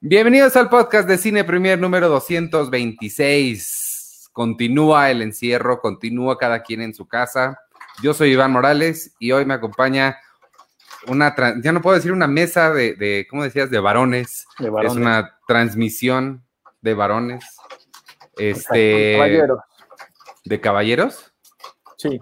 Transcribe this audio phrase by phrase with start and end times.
[0.00, 4.30] Bienvenidos al podcast de Cine Premier número 226.
[4.32, 7.58] Continúa el encierro, continúa cada quien en su casa.
[8.02, 10.18] Yo soy Iván Morales y hoy me acompaña
[11.06, 13.70] una, ya no puedo decir una mesa de, ¿cómo decías?
[13.70, 14.46] De varones.
[14.58, 14.92] De varones.
[14.92, 16.44] Es una transmisión
[16.80, 17.44] de varones.
[18.36, 18.78] Este.
[18.78, 19.58] De caballeros.
[20.44, 21.32] ¿De caballeros?
[21.96, 22.20] Sí.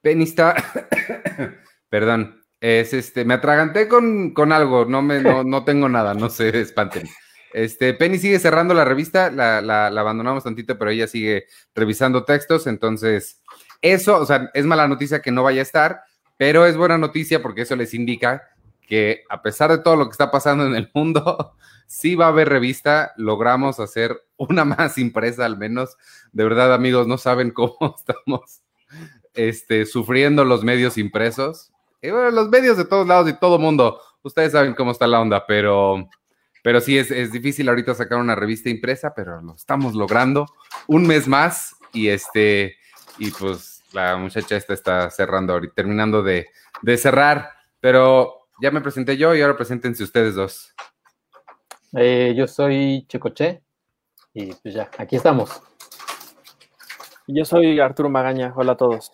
[0.00, 0.54] Penny está.
[1.88, 2.43] Perdón.
[2.66, 6.48] Es este, me atraganté con, con algo, no, me, no, no, tengo nada, no se
[6.62, 7.06] espanten.
[7.52, 12.24] Este, Penny sigue cerrando la revista, la, la, la, abandonamos tantito, pero ella sigue revisando
[12.24, 13.42] textos, entonces,
[13.82, 16.04] eso, o sea, es mala noticia que no vaya a estar,
[16.38, 18.48] pero es buena noticia porque eso les indica
[18.80, 22.28] que a pesar de todo lo que está pasando en el mundo, sí va a
[22.28, 25.98] haber revista, logramos hacer una más impresa al menos.
[26.32, 28.62] De verdad, amigos, no saben cómo estamos
[29.34, 31.73] este, sufriendo los medios impresos.
[32.04, 35.22] Y bueno, los medios de todos lados y todo mundo, ustedes saben cómo está la
[35.22, 36.06] onda, pero,
[36.62, 40.44] pero sí es, es difícil ahorita sacar una revista impresa, pero lo estamos logrando
[40.86, 42.76] un mes más y este,
[43.16, 46.48] y pues la muchacha esta está cerrando ahorita, terminando de,
[46.82, 50.74] de cerrar, pero ya me presenté yo y ahora preséntense ustedes dos.
[51.96, 53.62] Eh, yo soy Checoche
[54.34, 55.62] y pues ya, aquí estamos.
[57.26, 59.10] Yo soy Arturo Magaña, hola a todos.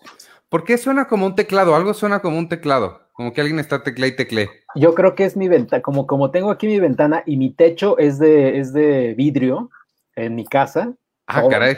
[0.51, 1.75] ¿Por qué suena como un teclado?
[1.75, 4.49] Algo suena como un teclado, como que alguien está teclé y teclé.
[4.75, 7.97] Yo creo que es mi ventana, como, como tengo aquí mi ventana y mi techo
[7.97, 9.69] es de, es de vidrio
[10.13, 10.93] en mi casa.
[11.25, 11.77] Ah, todo, caray.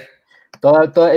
[0.60, 1.14] Toda, toda,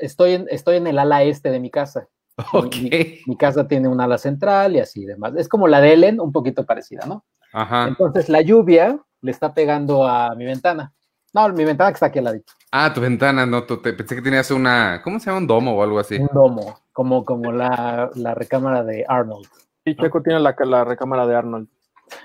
[0.00, 2.06] estoy, en, estoy en el ala este de mi casa.
[2.52, 2.76] Ok.
[2.76, 5.32] Mi, mi, casa tiene un ala central y así demás.
[5.36, 7.24] Es como la de Ellen, un poquito parecida, ¿no?
[7.52, 7.88] Ajá.
[7.88, 10.92] Entonces la lluvia le está pegando a mi ventana.
[11.32, 12.52] No, mi ventana que está aquí al ladito.
[12.72, 15.38] Ah, tu ventana, no, tu, te, pensé que tenías una, ¿cómo se llama?
[15.38, 16.16] Un domo o algo así.
[16.16, 19.46] Un domo, como, como la, la recámara de Arnold.
[19.86, 21.66] Sí, Checo tiene la, la, recámara de Arnold.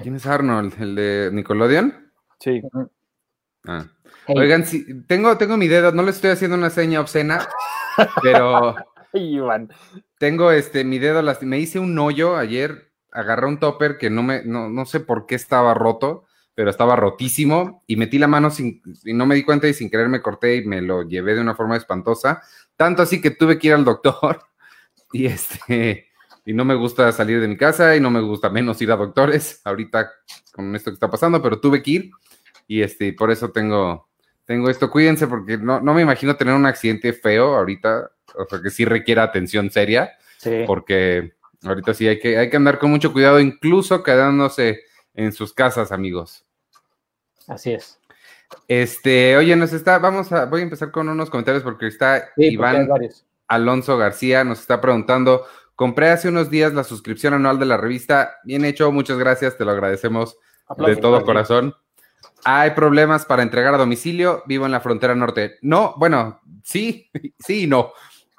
[0.02, 0.73] ¿Quién es Arnold?
[0.82, 2.12] ¿El de Nickelodeon?
[2.42, 2.59] Sí.
[2.62, 2.90] Uh -huh.
[3.67, 3.86] Ah.
[4.28, 4.36] Hey.
[4.38, 7.48] Oigan, si, tengo, tengo mi dedo, no le estoy haciendo una seña obscena,
[8.22, 8.76] pero
[9.14, 9.70] Iván.
[10.20, 14.44] tengo este, mi dedo, me hice un hoyo ayer, agarré un topper que no me,
[14.44, 18.82] no, no sé por qué estaba roto, pero estaba rotísimo y metí la mano sin,
[19.05, 21.39] y no me di cuenta y sin querer me corté y me lo llevé de
[21.39, 22.42] una forma espantosa,
[22.76, 24.42] tanto así que tuve que ir al doctor
[25.15, 26.08] y este,
[26.45, 28.98] y no me gusta salir de mi casa y no me gusta menos ir a
[28.98, 30.11] doctores ahorita
[30.52, 32.11] con esto que está pasando, pero tuve que ir
[32.67, 34.09] y este, por eso tengo,
[34.43, 38.61] tengo esto, cuídense porque no, no me imagino tener un accidente feo ahorita, o sea
[38.61, 40.64] que sí requiera atención seria, Sí.
[40.67, 41.33] porque
[41.64, 44.81] ahorita sí hay que, hay que andar con mucho cuidado, incluso quedándose
[45.14, 46.45] en sus casas, amigos.
[47.48, 47.99] Así es.
[48.67, 52.48] Este, oye, nos está, vamos a, voy a empezar con unos comentarios porque está Sí,
[52.54, 53.09] Iván porque.
[53.48, 55.45] Alonso García, nos está preguntando,
[55.76, 59.66] compré hace unos días la suscripción anual de la revista, bien hecho, muchas gracias, te
[59.66, 60.38] lo agradecemos
[60.78, 61.76] de todo corazón.
[62.44, 65.58] Hay problemas para entregar a domicilio, vivo en la frontera norte.
[65.61, 67.92] No, bueno, sí, sí y no.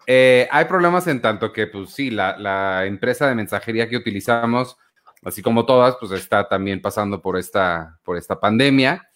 [0.07, 4.77] Eh, hay problemas en tanto que, pues sí, la, la empresa de mensajería que utilizamos,
[5.25, 9.09] así como todas, pues está también pasando por esta, por esta pandemia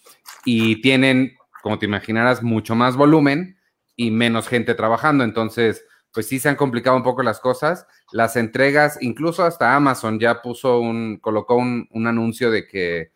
[0.45, 3.60] y tienen, como te imaginarás, mucho más volumen
[4.01, 5.25] y menos gente trabajando.
[5.25, 7.87] Entonces, pues sí se han complicado un poco las cosas.
[8.13, 13.13] Las entregas, incluso hasta Amazon ya puso un, colocó un, un anuncio de que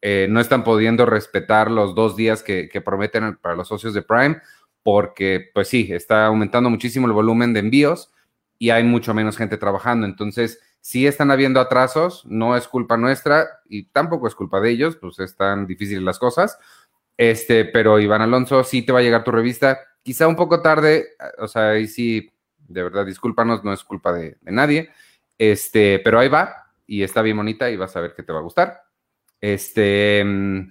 [0.00, 4.40] eh, no están pudiendo respetar los dos días que, prometen para los socios de Prime,
[4.82, 8.10] porque pues sí, está aumentando muchísimo el volumen de envíos
[8.58, 10.06] y hay mucho menos gente trabajando.
[10.06, 14.96] Entonces, sí están habiendo atrasos, no es culpa nuestra y tampoco es culpa de ellos,
[14.96, 16.58] pues están difíciles las cosas.
[17.18, 21.08] Este, pero Iván Alonso, sí te va a llegar tu revista, quizá un poco tarde,
[21.36, 22.30] o sea, ahí sí,
[22.66, 24.88] de verdad, discúlpanos, no es culpa de, de nadie,
[25.36, 28.38] este, pero ahí va y está bien bonita y vas a ver que te va
[28.38, 28.84] a gustar.
[29.38, 30.24] Este.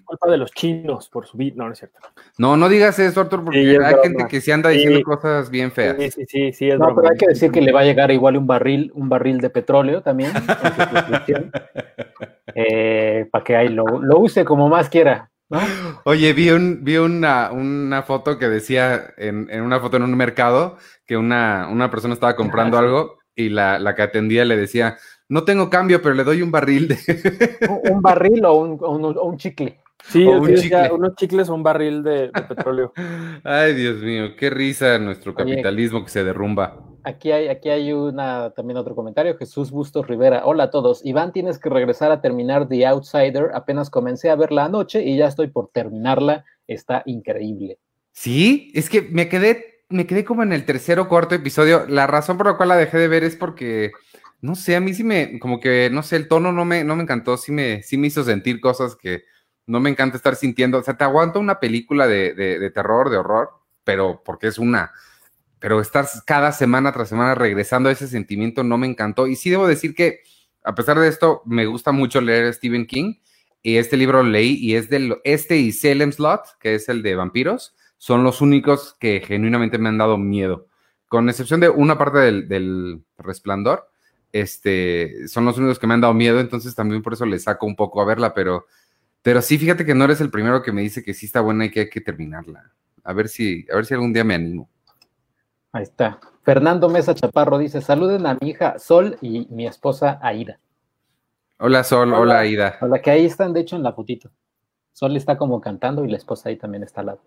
[0.03, 1.55] Culpa de los chinos por subir.
[1.55, 1.99] No, no es cierto.
[2.39, 4.03] No, no digas eso, Arthur, porque Sí, es hay broma.
[4.03, 5.03] gente que se anda diciendo Sí.
[5.03, 5.95] cosas bien feas.
[5.99, 7.01] Sí, sí, sí, sí, es No, broma.
[7.01, 9.51] pero hay que decir que le va a llegar igual un barril, un barril de
[9.51, 10.31] petróleo también
[12.55, 15.29] eh, para que ahí lo, lo use como más quiera.
[15.49, 15.59] ¿No?
[16.05, 20.15] Oye, vi, un, vi una, una foto que decía en, en una foto en un
[20.15, 22.85] mercado que una, una persona estaba comprando Ah, sí.
[22.85, 24.97] algo y la, la que atendía le decía:
[25.29, 26.97] No tengo cambio, pero le doy un barril de.
[27.69, 29.79] Un, un barril o un, o un- o un chicle.
[30.03, 30.97] Sí, o un decía, chicle.
[30.97, 32.93] unos chicles o un barril de, de petróleo.
[33.43, 35.43] Ay, Dios mío, qué risa nuestro Oye.
[35.43, 36.77] capitalismo que se derrumba.
[37.07, 39.37] Aquí hay, aquí hay una, también otro comentario.
[39.37, 40.41] Jesús Bustos Rivera.
[40.43, 41.05] Hola a todos.
[41.05, 43.51] Iván, tienes que regresar a terminar The Outsider.
[43.53, 46.43] Apenas comencé a verla anoche y ya estoy por terminarla.
[46.67, 47.79] Está increíble.
[48.11, 51.85] Sí, es que me quedé, me quedé como en el tercer o cuarto episodio.
[51.87, 53.91] La razón por la cual la dejé de ver es porque,
[54.41, 56.97] no sé, a mí sí me, como que, no sé, el tono no me, no
[56.97, 59.23] me encantó, sí me, sí me hizo sentir cosas que,
[59.65, 63.15] No me encanta estar sintiendo, o sea, te aguanto una película de, de terror, de
[63.15, 63.51] horror,
[63.85, 64.91] pero porque es una,
[65.59, 69.27] pero estar cada semana tras semana regresando a ese sentimiento no me encantó.
[69.27, 70.21] Y sí debo decir que,
[70.63, 73.15] a pesar de esto, me gusta mucho leer Stephen King.
[73.63, 77.15] Y este libro leí y es de este y Salem Slot, que es el de
[77.15, 80.67] vampiros, son los únicos que genuinamente me han dado miedo.
[81.07, 83.89] Con excepción de una parte del, resplandor,
[84.31, 87.65] este, son los únicos que me han dado miedo, entonces también por eso le saco
[87.65, 88.67] un poco a verla, pero,
[89.21, 91.65] pero sí, fíjate que no eres el primero que me dice que sí está buena
[91.65, 92.71] y que hay que terminarla.
[93.03, 94.69] A ver si, a ver si algún día me animo.
[95.77, 96.19] Ahí está.
[96.41, 100.59] Fernando Mesa Chaparro dice: Saluden a mi hija Sol y mi esposa Aida.
[101.59, 102.79] Hola Sol, hola, Aida.
[102.81, 104.31] Hola, que ahí están, de hecho, en la fotito.
[104.91, 107.19] Sol está como cantando y la esposa ahí también está al lado.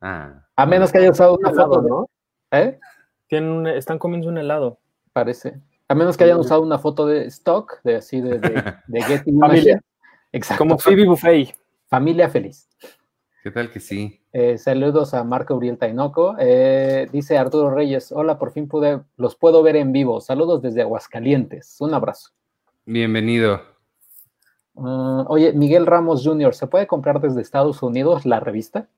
[0.00, 0.46] Ah.
[0.56, 2.08] A menos que haya usado una foto, ¿no?
[2.50, 2.80] ¿Eh?
[3.26, 4.78] Tienen están comiendo un helado.
[5.12, 5.60] Parece.
[5.86, 9.82] A menos que hayan usado una foto de stock, de así, de, de, Getty Familia.
[10.32, 10.64] Exacto.
[10.64, 11.54] Como Phoebe Buffet.
[11.86, 12.66] Familia feliz.
[13.42, 14.20] ¿Qué tal que sí?
[14.34, 16.36] Eh, saludos a Marco Uriel Tainoco.
[16.38, 20.20] Eh, dice Arturo Reyes, hola, por fin pude, los puedo ver en vivo.
[20.20, 21.76] Saludos desde Aguascalientes.
[21.80, 22.32] Un abrazo.
[22.84, 23.62] Bienvenido.
[24.76, 28.90] Ah, oye, Miguel Ramos Jr., ¿se puede comprar desde Estados Unidos la revista?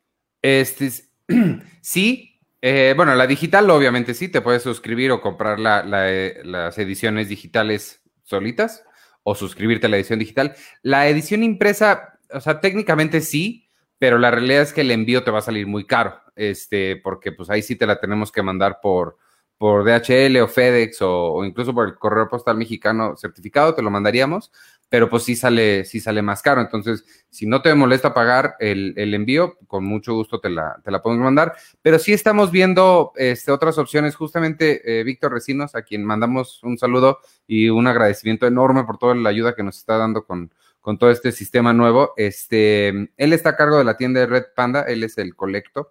[0.43, 0.91] Este,
[1.81, 2.41] sí.
[2.61, 8.85] Eh, bueno, la digital obviamente sí, te puedes suscribir o comprar las ediciones digitales solitas
[9.23, 10.55] o suscribirte a la edición digital.
[10.83, 13.62] La edición impresa, o sea, técnicamente sí,
[14.03, 17.31] pero la realidad es que el envío te va a salir muy caro, este, porque
[17.31, 19.17] pues ahí sí te la tenemos que mandar por,
[19.57, 24.51] por DHL o FedEx o, incluso por el correo postal mexicano certificado, te lo mandaríamos,
[24.89, 26.61] pero pues sí sale, sí sale más caro.
[26.61, 31.01] Entonces, si no te molesta pagar el, envío, con mucho gusto te la, te la
[31.01, 31.55] podemos mandar.
[31.81, 34.17] Pero sí estamos viendo este, otras opciones.
[34.17, 39.15] Justamente eh, Víctor Recinos, a quien mandamos un saludo y un agradecimiento enorme por toda
[39.15, 40.51] la ayuda que nos está dando con,
[40.83, 42.13] con todo este sistema nuevo.
[42.19, 45.91] Este, él está a cargo de la tienda de Red Panda, él es el colecto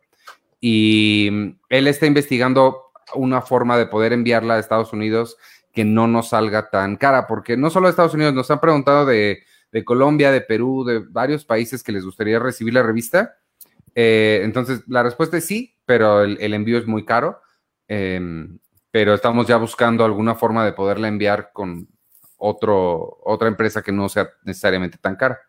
[0.60, 5.38] y él está investigando una forma de poder enviarla a Estados Unidos
[5.74, 9.44] que no nos salga tan cara, porque no solo Estados Unidos, nos han preguntado de,
[9.86, 13.38] Colombia, de Perú, de varios países que les gustaría recibir la revista.
[13.96, 17.40] Eh, entonces, la respuesta es sí, pero el, envío es muy caro.
[17.88, 18.60] Em,
[18.92, 21.88] pero estamos ya buscando alguna forma de poderla enviar con,
[22.42, 25.40] otro, otra empresa que no sea necesariamente tan cara.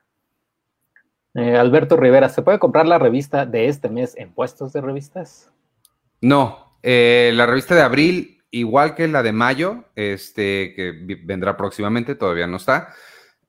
[1.34, 5.50] Eh, Alberto Rivera, ¿se puede comprar la revista de este mes en puestos de revistas?
[6.20, 12.14] No, eh, la revista de abril, igual que la de mayo, este, que vendrá próximamente,
[12.14, 12.92] todavía no está.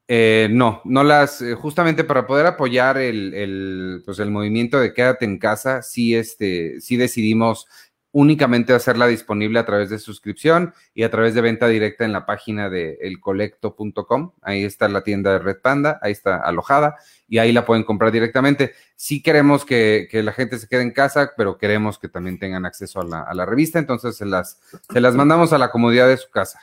[0.08, 5.26] Eh, no, no las, justamente para poder apoyar el, el, pues el movimiento de quédate
[5.26, 7.68] en casa, sí, este, sí decidimos
[8.14, 12.28] únicamente hacerla disponible a través de suscripción y a través de venta directa en la
[12.28, 14.32] página de elcolecto.com.
[14.44, 16.96] Ahí está la tienda de Red Panda, ahí está alojada
[17.28, 18.74] y ahí la pueden comprar directamente.
[18.96, 23.02] Sí queremos que, la gente se quede en casa, pero queremos que también tengan acceso
[23.02, 24.62] a la, revista, entonces se las,
[24.92, 26.60] se las mandamos a la comodidad de su casa.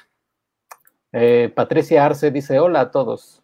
[1.12, 3.42] Eh, Patricia Arce dice, hola a todos.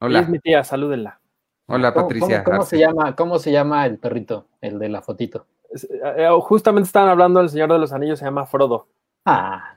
[0.00, 0.20] Hola.
[0.20, 1.20] Es mi tía, salúdenla.
[1.66, 2.42] Hola, Patricia.
[2.42, 5.46] cómo, se llama, ¿Cómo se llama el perrito, el de la fotito?
[5.70, 8.88] Eh, eh, justamente estaban hablando del Señor de los Anillos, se llama Frodo.
[9.24, 9.76] Ah,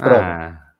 [0.00, 0.74] ah.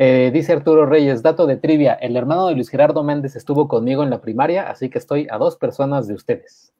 [0.00, 4.04] Eh, dice Arturo Reyes, dato de trivia, el hermano de Luis Gerardo Méndez estuvo conmigo
[4.04, 6.72] en la primaria, así que estoy a dos personas de ustedes.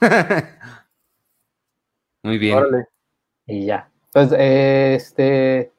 [2.22, 2.64] Muy bien.
[3.46, 3.90] Y ya.
[4.06, 5.72] Entonces, este,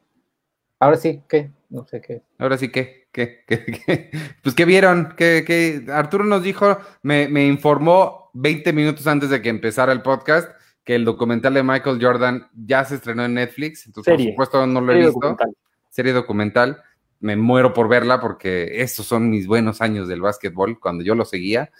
[0.78, 1.50] ahora sí, ¿qué?
[1.70, 2.22] No sé qué.
[2.38, 3.05] Ahora sí, ¿qué?
[3.16, 3.44] ¿Qué?
[3.46, 4.10] ¿Qué?
[4.42, 5.14] Pues, ¿qué vieron?
[5.16, 10.50] ¿Qué, Arturo nos dijo, me, me informó 20 minutos antes de que empezara el podcast
[10.84, 13.86] que el documental de Michael Jordan ya se estrenó en Netflix.
[13.86, 15.36] Entonces, por supuesto, no lo he visto.
[15.88, 16.82] Serie documental.
[17.18, 21.24] Me muero por verla porque esos son mis buenos años del básquetbol, cuando yo lo
[21.24, 21.72] seguía.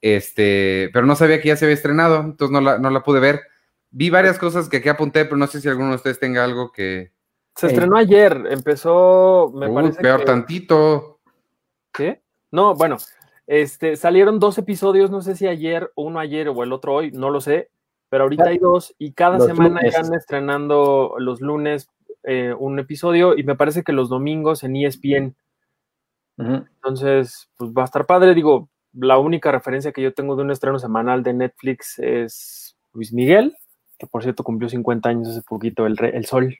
[0.00, 3.20] Este, pero no sabía que ya se había estrenado, entonces no la, no la pude
[3.20, 3.42] ver.
[3.90, 6.72] Vi varias cosas que aquí apunté, pero no sé si alguno de ustedes tenga algo
[6.72, 7.12] que.
[7.56, 10.00] Se estrenó ayer, empezó, me parece.
[10.00, 11.20] Peor tantito.
[11.92, 12.20] ¿Qué?
[12.50, 12.96] No, bueno,
[13.46, 17.30] este, salieron dos episodios, no sé si ayer, uno ayer o el otro hoy, no
[17.30, 17.70] lo sé,
[18.08, 21.90] pero ahorita hay dos y cada semana están estrenando los lunes
[22.22, 25.36] eh, un episodio y me parece que los domingos en ESPN.
[26.36, 28.34] Entonces, pues va a estar padre.
[28.34, 33.12] Digo, la única referencia que yo tengo de un estreno semanal de Netflix es Luis
[33.12, 33.56] Miguel,
[33.98, 36.56] que por cierto cumplió 50 años hace poquito, el, el Sol.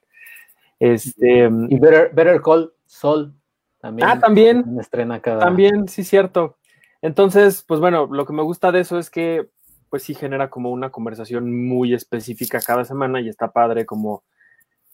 [0.79, 3.35] Este, y Better, Better Call Sol
[3.81, 4.09] también.
[4.09, 4.79] Ah, también.
[4.81, 5.41] Estrena cada...
[5.41, 6.57] También, sí, cierto.
[7.03, 9.51] Entonces, pues bueno, lo que me gusta de eso es que
[9.91, 14.25] pues sí genera como una conversación muy específica cada semana y está padre como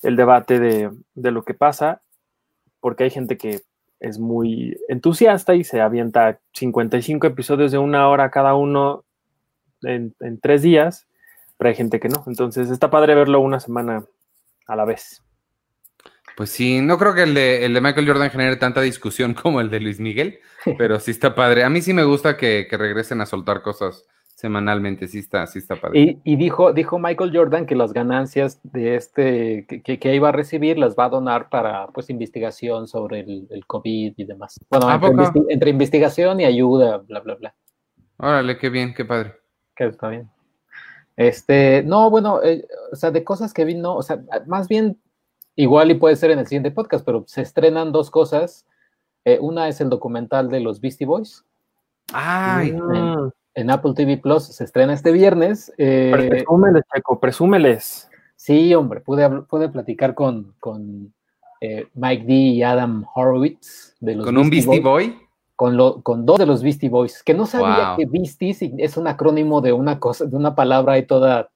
[0.03, 2.03] el debate de, lo que pasa,
[2.81, 3.61] porque hay gente que
[4.01, 9.05] es muy entusiasta y se avienta 55 episodios de una hora cada uno
[9.83, 11.07] en, en tres días,
[11.57, 12.23] pero hay gente que no.
[12.27, 14.05] Entonces está padre verlo una semana
[14.67, 15.23] a la vez.
[16.37, 19.61] Pues sí, no creo que el de, el de Michael Jordan genere tanta discusión como
[19.61, 20.41] el de Luis Miguel,
[20.79, 21.65] pero sí está padre.
[21.65, 24.07] A mí sí me gusta que, que regresen a soltar cosas
[24.41, 26.01] semanalmente, sí está, sí está padre.
[26.01, 30.33] Y, y, dijo, dijo Michael Jordan que las ganancias de este que, que, iba a
[30.33, 34.59] recibir las va a donar para pues investigación sobre el, el COVID y demás.
[34.71, 37.55] Bueno, entre, investi entre, investigación y ayuda, bla, bla, bla.
[38.17, 39.35] Órale, qué bien, qué padre.
[39.77, 40.31] Que está bien.
[41.19, 44.99] Este, no, bueno, eh, o sea, de cosas que vi, no, o sea, más bien
[45.61, 48.67] igual y puede ser en el siguiente podcast, pero se estrenan dos cosas.
[49.25, 51.45] Eh, una es el documental de los Beastie Boys.
[52.13, 52.71] ¡Ay!
[52.71, 55.73] En, en Apple TV Plus se estrena este viernes.
[55.77, 58.09] Eh, presúmeles, Checo, presúmeles.
[58.37, 61.13] Sí, hombre, pude, pude platicar con, con
[61.61, 63.97] eh, Mike D y Adam Horowitz.
[64.01, 65.19] De los ¿Con un Beastie Boy?
[65.57, 67.97] Con, lo, con dos de los Beastie Boys, que no sabía wow.
[67.99, 71.51] que Beasties es un acrónimo de una cosa, de una palabra y toda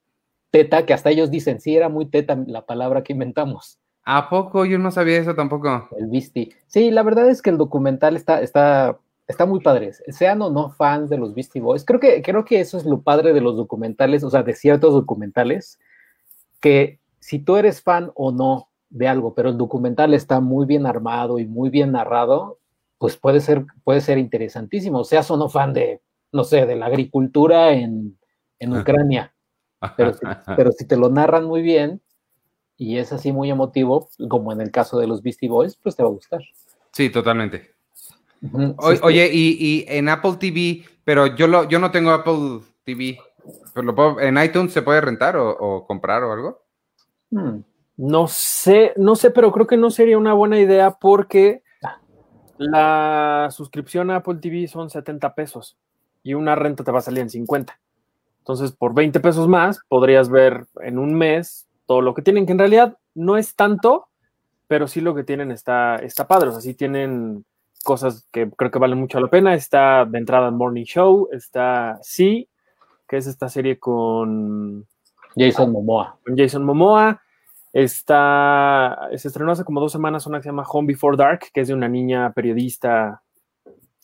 [0.50, 3.78] teta, que hasta ellos dicen, sí, era muy teta la palabra que inventamos.
[4.04, 4.64] ¿A poco?
[4.64, 5.88] Yo no sabía eso tampoco.
[5.98, 6.54] El Beastie.
[6.66, 9.92] Sí, la verdad es que el documental está, está está muy padre.
[10.08, 13.02] Sean o no fans de los Beastie Boys, creo que, creo que eso es lo
[13.02, 15.78] padre de los documentales, o sea, de ciertos documentales,
[16.60, 20.86] que si tú eres fan o no de algo, pero el documental está muy bien
[20.86, 22.58] armado y muy bien narrado,
[22.98, 25.04] pues puede ser, puede ser interesantísimo.
[25.04, 26.00] Seas o no fan de,
[26.32, 28.18] no sé, de la agricultura en,
[28.58, 29.34] en Ucrania.
[29.96, 30.20] Pero si,
[30.56, 32.00] pero si te lo narran muy bien
[32.76, 36.02] y es así muy emotivo, como en el caso de los Beastie Boys, pues te
[36.02, 36.40] va a gustar.
[36.92, 37.74] Sí, totalmente.
[38.78, 43.18] Oye, y, y, en Apple TV, pero yo, lo, yo no tengo Apple TV.
[43.72, 46.62] Pero lo puedo, ¿En iTunes se puede rentar o, o comprar o algo?
[47.30, 47.60] Hmm.
[47.96, 51.62] No sé, no sé, pero creo que no sería una buena idea porque
[52.58, 55.76] la suscripción a Apple TV son 70 pesos
[56.22, 57.78] y una renta te va a salir en 50.
[58.38, 62.52] Entonces, por 20 pesos más, podrías ver en un mes todo lo que tienen, que
[62.52, 64.08] en realidad no es tanto,
[64.68, 66.48] pero sí lo que tienen está, está padre.
[66.48, 67.44] O sea, sí tienen
[67.84, 69.54] cosas que creo que valen mucho la pena.
[69.54, 72.48] Está de entrada en Morning Show, está Sí,
[73.08, 74.86] que es esta serie con
[75.36, 76.18] Jason Momoa.
[76.24, 77.20] Con Jason Momoa.
[77.72, 81.60] Está, se estrenó hace como dos semanas una que se llama Home Before Dark, que
[81.60, 83.20] es de una niña periodista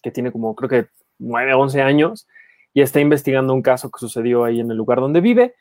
[0.03, 2.27] que tiene como creo que 9, 11 años
[2.73, 5.55] y está investigando un caso que sucedió ahí en el lugar donde vive.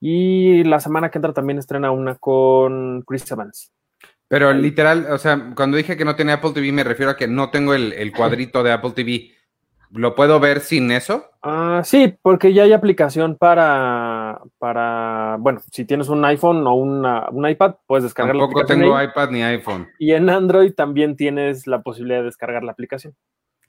[0.00, 3.72] Y la semana que entra también estrena una con Chris Evans.
[4.28, 7.26] Pero literal, o sea, cuando dije que no tenía Apple TV, me refiero a que
[7.26, 9.32] no tengo el, el cuadrito de Apple TV.
[9.90, 11.24] ¿Lo puedo ver sin eso?
[11.42, 17.28] Uh, sí, porque ya hay aplicación para, para, bueno, si tienes un iPhone o una,
[17.30, 18.80] un iPad, puedes descargar Tampoco la aplicación.
[18.80, 19.88] Tampoco tengo iPad ni iPhone.
[19.98, 23.14] Y en Android también tienes la posibilidad de descargar la aplicación.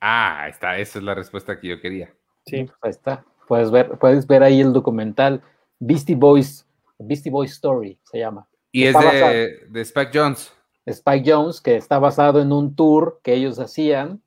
[0.02, 2.14] Ah, ahí está, esa es la respuesta que yo quería.
[2.46, 2.66] Sí.
[2.66, 3.24] Pues ahí está.
[3.48, 5.42] Puedes ver, puedes ver ahí el documental
[5.80, 6.68] Beastie Boys,
[6.98, 8.48] Beastie Boys Story se llama.
[8.72, 10.54] Y es de, de, Spike Jones.
[10.86, 14.22] Spike Jones, que está basado en un tour que ellos hacían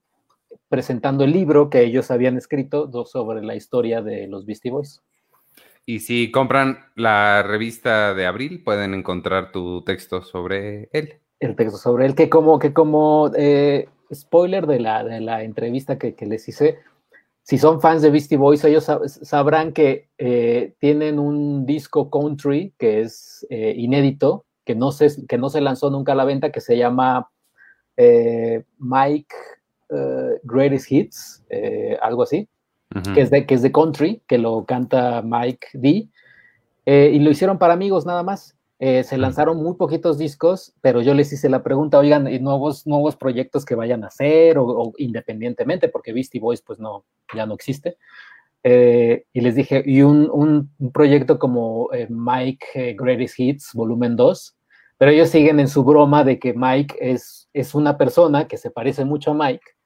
[0.69, 5.03] presentando el libro que ellos habían escrito sobre la historia de los Beastie Boys.
[5.85, 11.21] Y si compran la revista de abril, pueden encontrar tu texto sobre él.
[11.41, 15.99] El texto sobre él, que como, que como eh, spoiler de la, de la entrevista
[15.99, 16.79] que, que les hice,
[17.43, 18.89] si son fans de Beastie Boys, ellos
[19.23, 25.39] sabrán que eh, tienen un disco country que es eh, inédito, que no, se, que
[25.39, 27.29] no se lanzó nunca a la venta, que se llama
[27.97, 29.35] eh, Mike
[29.91, 31.45] uh, Greatest Hits,
[32.01, 32.49] algo así,
[32.95, 33.15] uh -huh.
[33.15, 36.09] que, es de, que es de country, que lo canta Mike D.
[36.85, 38.57] Y lo hicieron para amigos nada más.
[38.85, 42.85] Eh, se lanzaron muy poquitos discos, pero yo les hice la pregunta, oigan, ¿y nuevos,
[42.85, 47.47] nuevos proyectos que vayan a hacer o, o independientemente, porque Beastie Boys pues no, ya
[47.47, 47.97] no existe.
[48.65, 54.17] Eh, y les dije, y un, un, un proyecto como eh, Mike Greatest Hits, volumen
[54.17, 54.57] 2,
[54.99, 58.73] pero ellos siguen en su broma de que Mike es, es una persona que se
[58.73, 59.77] parece mucho a Mike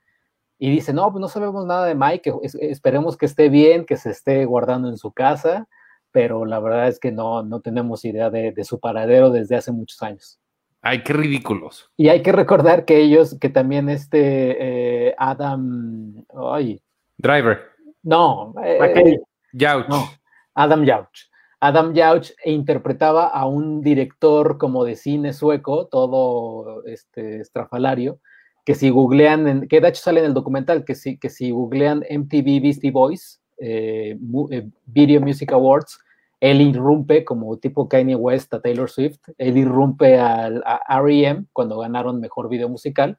[0.59, 3.99] y dice, no, pues no sabemos nada de Mike, es, esperemos que esté bien, que
[3.99, 5.69] se esté guardando en su casa
[6.17, 9.71] pero la verdad es que no, no tenemos idea de, de, su paradero desde hace
[9.71, 10.41] muchos años.
[10.81, 11.91] Ay, qué ridículos.
[11.95, 16.81] Y hay que recordar que ellos, que también este eh, Adam, ay.
[17.19, 17.61] Driver.
[18.03, 18.55] No.
[18.65, 19.19] Eh,
[19.53, 19.89] Yauch.
[19.89, 20.09] No,
[20.55, 21.29] Adam Yauch.
[21.61, 28.21] Adam Yauch interpretaba a un director como de cine sueco, todo este estrafalario,
[28.65, 31.51] que si googlean, en, que de hecho sale en el documental, que si, que si
[31.51, 34.17] googlean MTV Beastie Boys, eh,
[34.87, 35.99] Video Music Awards,
[36.41, 41.47] él irrumpe como tipo Kanye West a Taylor Swift, él irrumpe al, a R.E.M.
[41.53, 43.17] cuando ganaron Mejor Video Musical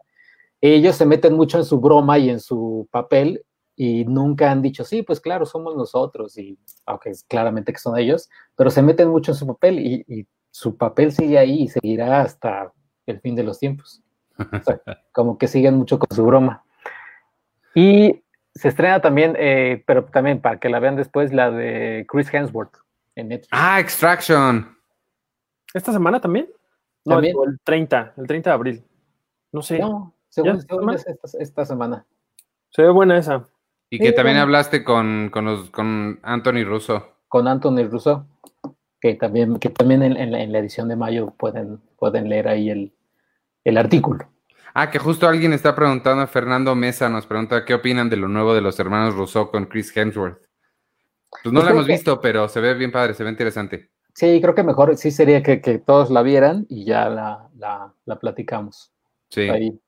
[0.61, 3.43] ellos se meten mucho en su broma y en su papel
[3.75, 6.57] y nunca han dicho, sí, pues claro, somos nosotros, y
[6.87, 10.75] aunque es claramente que son ellos, pero se meten mucho en su papel y, su
[10.75, 12.73] papel sigue ahí y seguirá hasta
[13.05, 14.01] el fin de los tiempos.
[15.11, 16.63] como que siguen mucho con su broma.
[17.75, 18.23] Y
[18.55, 22.75] se estrena también, eh, pero también para que la vean después, la de Chris Hemsworth
[23.17, 23.49] en Netflix.
[23.51, 24.77] Ah, Extraction.
[25.73, 26.49] ¿Esta semana también?
[27.03, 28.83] No, el 30, el 30 de abril.
[29.51, 29.79] No sé.
[29.79, 30.59] No, según,
[31.39, 32.05] esta, semana.
[32.69, 33.47] Se ve buena esa.
[33.89, 37.15] Y que también hablaste con, con, Anthony Russo.
[37.27, 38.27] Con Anthony Russo,
[38.99, 42.93] que también, que también en, la, edición de mayo pueden, pueden leer ahí el,
[43.63, 44.29] el artículo.
[44.73, 48.53] Ah, que justo alguien está preguntando, Fernando Mesa nos pregunta qué opinan de lo nuevo
[48.53, 50.46] de los hermanos Rousseau con Chris Hemsworth.
[51.43, 53.89] Pues no lo hemos visto, pero se ve bien padre, se ve interesante.
[54.13, 57.49] Sí, creo que mejor sí sería que, todos la vieran y ya la,
[58.05, 58.91] la, platicamos.
[59.29, 59.41] Sí.
[59.41, 59.79] Ahí.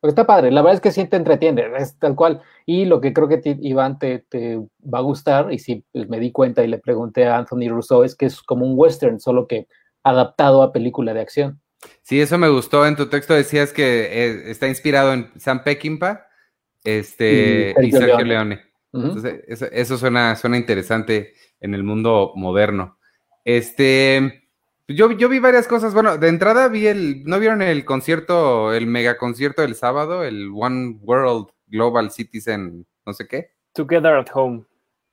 [0.00, 2.42] Porque está padre, la verdad es que sí te entretiene, es tal cual.
[2.66, 6.20] Y lo que creo que Iván te, te, va a gustar, y sí pues, me
[6.20, 9.46] di cuenta y le pregunté a Anthony Rousseau, es que es como un western, solo
[9.48, 9.66] que
[10.04, 11.60] adaptado a película de acción.
[12.02, 12.86] Sí, eso me gustó.
[12.86, 16.26] En tu texto decías que eh, está inspirado en Sam Peckinpah
[16.84, 18.67] este, y Sergio, Leone.
[18.92, 22.98] Entonces, eso, suena, suena interesante en el mundo moderno.
[23.44, 24.48] Este,
[24.88, 25.92] yo, yo vi varias cosas.
[25.94, 30.50] Bueno, de entrada vi el, ¿no vieron el concierto, el mega concierto del sábado, el
[30.54, 33.52] One World Global Citizen, no sé qué?
[33.74, 34.64] Together at Home.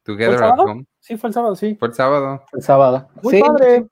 [0.03, 0.85] Together at Home.
[0.99, 1.75] Sí, fue el sábado, sí.
[1.75, 2.43] Fue el sábado.
[2.53, 3.09] El sábado.
[3.21, 3.87] Muy padre.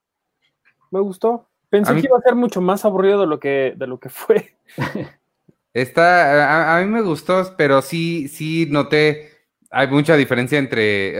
[0.91, 1.49] Me gustó.
[1.69, 4.55] Pensé que iba a ser mucho más aburrido de lo que, de lo que fue.
[5.73, 9.32] Está, a, mí me gustó, pero sí, sí noté,
[9.73, 11.17] hay mucha diferencia entre,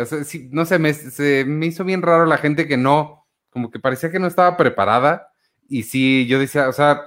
[0.51, 4.11] no sé, me, se, me hizo bien raro la gente que no, como que parecía
[4.11, 5.31] que no estaba preparada.
[5.67, 7.01] Y sí, yo decía, o sea,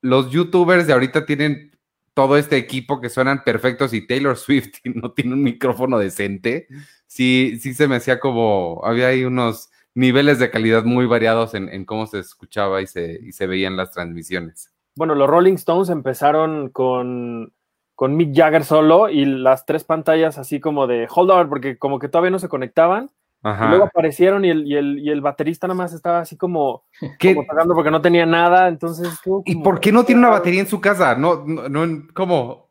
[0.00, 1.78] los youtubers de ahorita tienen
[2.14, 6.68] todo este equipo que suenan perfectos y Taylor Swift no tiene un micrófono decente.
[7.06, 11.84] Sí, sí se me hacía como, había ahí unos niveles de calidad muy variados en,
[11.84, 14.72] cómo se escuchaba y se, y se veían las transmisiones.
[14.94, 17.52] Bueno, los Rolling Stones empezaron con,
[17.98, 21.98] con Mick Jagger solo y las tres pantallas así como de hold on, porque como
[21.98, 23.10] que todavía no se conectaban.
[23.42, 26.84] Y luego aparecieron y el, y, el, y el, baterista nada más estaba así como,
[27.20, 28.68] como porque no tenía nada.
[28.68, 31.16] Entonces, ¿y por qué no tiene una batería en su casa?
[31.16, 32.70] No, no, no ¿cómo?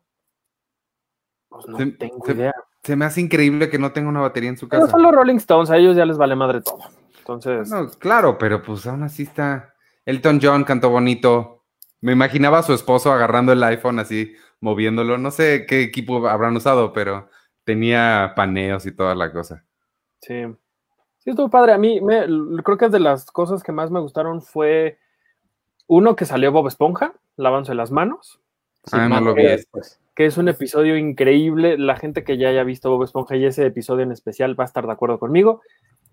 [1.50, 2.54] Pues no tengo idea.
[2.82, 4.86] Se me hace increíble que no tenga una batería en su casa.
[4.88, 6.78] son los Rolling Stones, a ellos ya les vale madre todo.
[7.18, 7.68] Entonces.
[7.70, 9.74] No, claro, pero pues aún así está.
[10.06, 11.64] Elton John cantó bonito.
[12.00, 15.18] Me imaginaba a su esposo agarrando el iPhone así, moviéndolo.
[15.18, 17.28] No sé qué equipo habrán usado, pero
[17.64, 19.64] tenía paneos y toda la cosa.
[20.20, 20.44] Sí.
[21.18, 21.72] Sí, estuvo padre.
[21.72, 22.26] A mí me,
[22.62, 24.98] creo que de las cosas que más me gustaron fue
[25.86, 28.40] uno que salió Bob Esponja, lavándose las manos.
[28.92, 29.42] Ah, no lo vi.
[30.14, 31.76] Que es un episodio increíble.
[31.78, 34.66] La gente que ya haya visto Bob Esponja y ese episodio en especial va a
[34.66, 35.60] estar de acuerdo conmigo.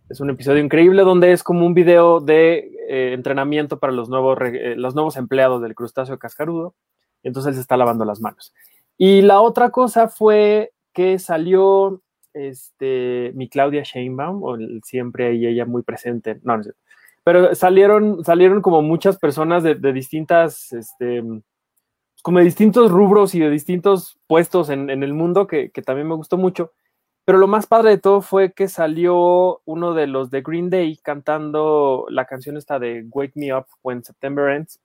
[0.09, 4.37] Es un episodio increíble donde es como un video de eh, entrenamiento para los nuevos,
[4.41, 6.75] eh, los nuevos empleados del crustáceo cascarudo.
[7.25, 8.53] Entonces él se está lavando las manos.
[8.97, 12.01] Y la otra cosa fue que salió
[12.33, 16.39] este, mi Claudia Sheinbaum, o siempre ahí ella muy presente.
[16.43, 16.71] No, no sé.
[17.23, 21.23] Pero salieron, salieron como muchas personas de, distintas, este,
[22.21, 26.15] como de distintos rubros y de distintos puestos en, el mundo que, que también me
[26.15, 26.71] gustó mucho.
[27.25, 30.97] Pero lo más padre de todo fue que salió uno de los de Green Day
[30.97, 34.79] cantando la canción esta de Wake Me Up When September Ends.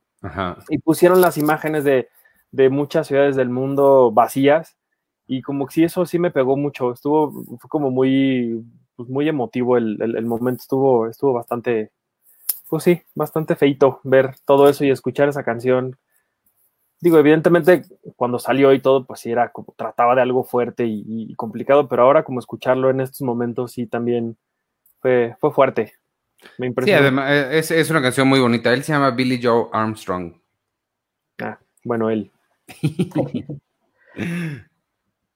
[0.71, 2.09] Y pusieron las imágenes de,
[2.53, 4.77] muchas ciudades del mundo vacías.
[5.27, 6.93] Y como que sí, eso sí me pegó mucho.
[6.93, 8.65] Estuvo, fue como muy,
[8.97, 10.63] pues muy emotivo el, momento.
[10.63, 11.93] Estuvo, estuvo bastante,
[12.69, 15.97] pues sí, bastante feito ver todo eso y escuchar esa canción
[17.01, 17.83] digo, evidentemente
[18.17, 22.03] cuando salió y todo, pues sí era como, trataba de algo fuerte y, complicado, pero
[22.03, 24.37] ahora como escucharlo en estos momentos sí también
[25.01, 25.95] fue, fue fuerte.
[26.59, 26.99] Me impresionó.
[26.99, 28.73] Sí, además es, es, una canción muy bonita.
[28.73, 30.35] Él se llama Billy Joe Armstrong.
[31.43, 32.31] Ah, bueno, él.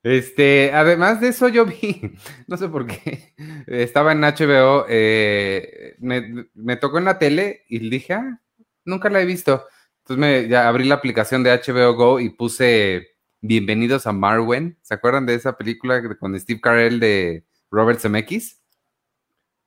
[0.05, 2.13] Este, además de eso, yo vi,
[2.47, 3.33] no sé por qué,
[3.67, 8.39] estaba en HBO, eh, me, tocó en la tele y dije, ah,
[8.85, 9.65] nunca la he visto.
[10.01, 14.79] Entonces me, ya abrí la aplicación de HBO Go y puse Bienvenidos a Marwen.
[14.83, 18.61] ¿Se acuerdan de esa película con Steve Carell de Robert Zemeckis?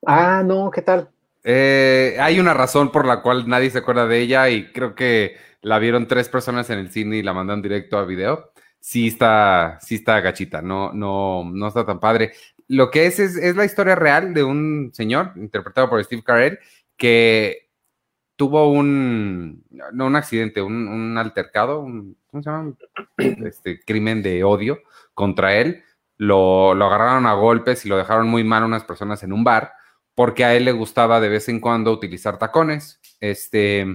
[0.06, 1.10] Ah, no, ¿qué tal?
[1.44, 5.36] Eh, hay una razón por la cual nadie se acuerda de ella y creo que
[5.62, 8.52] la vieron tres personas en el cine y la mandaron directo a video.
[8.80, 12.32] Sí está, sí está gachita, no, no, no está tan padre.
[12.68, 16.58] Lo que es, es, es la historia real de un señor interpretado por Steve Carell
[16.96, 17.68] que
[18.36, 22.74] tuvo un, no un accidente, un, altercado, ¿cómo se llama?
[23.44, 24.80] Este crimen de odio
[25.14, 25.82] contra él.
[26.18, 29.72] Lo, lo agarraron a golpes y lo dejaron muy mal unas personas en un bar
[30.18, 32.98] porque a él le gustaba de vez en cuando utilizar tacones.
[33.20, 33.86] Este,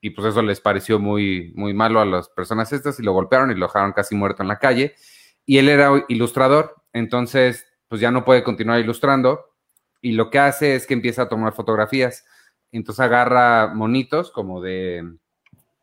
[0.00, 3.52] y pues eso les pareció muy, muy malo a las personas estas y lo golpearon
[3.52, 4.96] y lo dejaron casi muerto en la calle.
[5.46, 9.44] Y él era ilustrador, entonces pues ya no puede continuar ilustrando
[10.02, 12.24] y lo que hace es que empieza a tomar fotografías.
[12.72, 15.08] Entonces agarra monitos como de,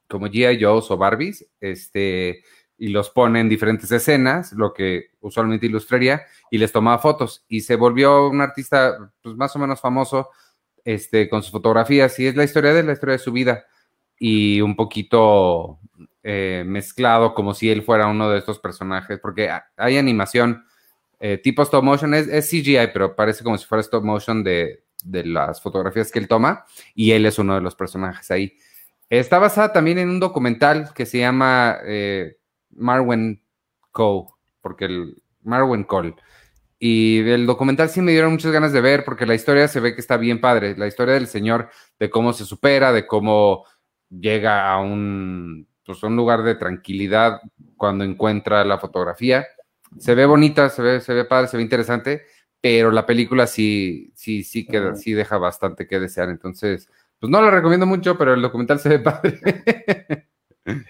[0.09, 0.61] como G.I.
[0.61, 2.43] Joe's o Barbies, este,
[2.77, 7.45] y los pone en diferentes escenas, lo que usualmente ilustraría, y les tomaba fotos.
[7.47, 10.29] Y se volvió un artista pues, más o menos famoso
[10.85, 13.65] este, con sus fotografías, y es la historia de la historia de su vida,
[14.19, 15.79] y un poquito
[16.23, 20.65] eh, mezclado como si él fuera uno de estos personajes, porque hay animación
[21.19, 25.25] eh, tipo stop motion, es, CGI, pero parece como si fuera stop motion de, de
[25.25, 28.55] las fotografías que él toma, y él es uno de los personajes ahí.
[29.09, 32.37] Está basada también en un documental que se llama eh,
[32.77, 33.41] Marwen
[33.91, 34.27] Cole,
[34.61, 36.15] porque el Marwen Cole.
[36.79, 39.95] Y el documental sí me dieron muchas ganas de ver porque la historia se ve
[39.95, 40.77] que está bien padre.
[40.77, 43.65] La historia del señor, de cómo se supera, de cómo
[44.09, 47.41] llega a un, pues, un lugar de tranquilidad
[47.75, 49.47] cuando encuentra la fotografía.
[49.97, 52.25] Se ve bonita, se ve, se ve padre, se ve interesante,
[52.61, 56.29] pero la película sí, sí, sí, queda, sí deja bastante que desear.
[56.29, 59.39] Entonces, pues no la recomiendo mucho, pero el documental se ve padre.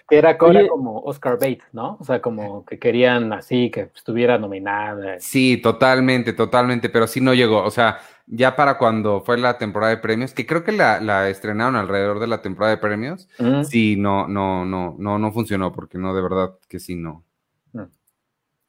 [0.08, 1.96] Que era, como Oscar Bates, ¿no?
[2.00, 5.20] O sea, como que querían así, que estuviera nominada.
[5.20, 7.62] Sí, totalmente, totalmente, pero sí no llegó.
[7.62, 11.76] O sea, ya para cuando fue la temporada de premios, que creo que la, estrenaron
[11.76, 13.28] alrededor de la temporada de premios,
[13.64, 17.24] sí, no, no, no, no, no funcionó, porque no, de verdad que sí, no.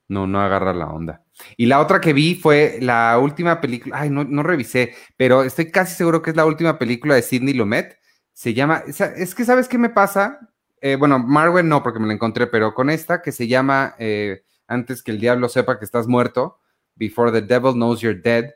[0.08, 1.24] No, no agarra la onda.
[1.56, 5.70] Y la otra que vi fue la última película, ay, no, no revisé, pero estoy
[5.70, 8.00] casi seguro que es la última película de Sidney Lumet.
[8.34, 10.49] Se llama, es que, ¿sabes qué me pasa?
[10.82, 14.44] Eh, bueno, Marwen no, porque me la encontré, pero con esta que se llama eh,
[14.68, 16.60] Antes que el diablo sepa que estás muerto,
[16.96, 18.52] Before the Devil Knows You're Dead,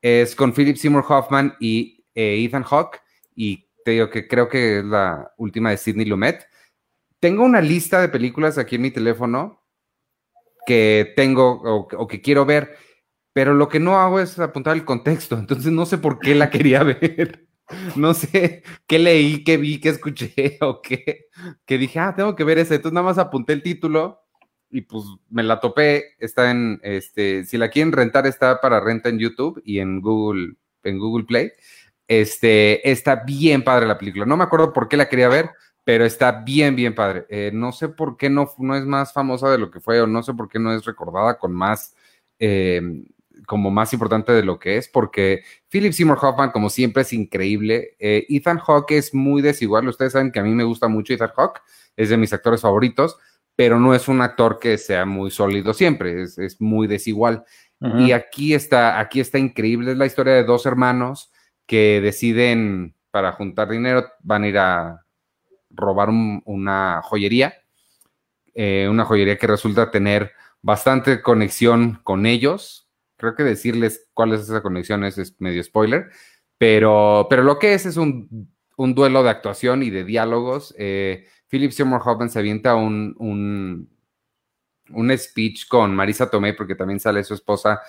[0.00, 3.00] es con Philip Seymour Hoffman y eh, Ethan Hawke,
[3.34, 6.46] y te digo que creo que es la última de Sidney Lumet.
[7.20, 9.64] Tengo una lista de películas aquí en mi teléfono
[10.66, 12.76] que tengo o, que quiero ver,
[13.32, 16.50] pero lo que no hago es apuntar el contexto, entonces no sé por qué la
[16.50, 17.47] quería ver.
[17.96, 21.26] No sé qué leí, qué vi, qué escuché o qué,
[21.66, 22.76] que dije, ah, tengo que ver ese.
[22.76, 24.20] Entonces nada más apunté el título
[24.70, 26.14] y pues me la topé.
[26.18, 30.54] Está en, este, si la quieren rentar, está para renta en YouTube y en Google,
[30.82, 31.52] en Google Play.
[32.06, 34.24] Este, está bien padre la película.
[34.24, 35.50] No me acuerdo por qué la quería ver,
[35.84, 37.26] pero está bien, bien padre.
[37.28, 40.06] Eh, no sé por qué no, no es más famosa de lo que fue o
[40.06, 41.94] no sé por qué no es recordada con más...
[42.38, 42.80] Eh,
[43.46, 47.96] como más importante de lo que es, porque Philip Seymour Hoffman, como siempre, es increíble.
[47.98, 49.88] Eh, Ethan Hawke es muy desigual.
[49.88, 51.60] Ustedes saben que a mí me gusta mucho Ethan Hawke,
[51.96, 53.18] es de mis actores favoritos,
[53.56, 57.44] pero no es un actor que sea muy sólido siempre, es, muy desigual.
[57.80, 59.92] Y aquí está, aquí está increíble.
[59.92, 61.30] Es la historia de dos hermanos
[61.64, 65.04] que deciden, para juntar dinero, van a ir a
[65.70, 67.54] robar una joyería,
[68.54, 72.87] eh, una joyería que resulta tener bastante conexión con ellos,
[73.18, 76.08] creo que decirles cuál es esa conexión es, medio spoiler,
[76.56, 80.74] pero, pero lo que es es un, duelo de actuación y de diálogos.
[80.78, 83.90] Eh, Philip Seymour Hoffman se avienta un, un,
[84.90, 87.80] un, speech con Marisa Tomei, porque también sale su esposa,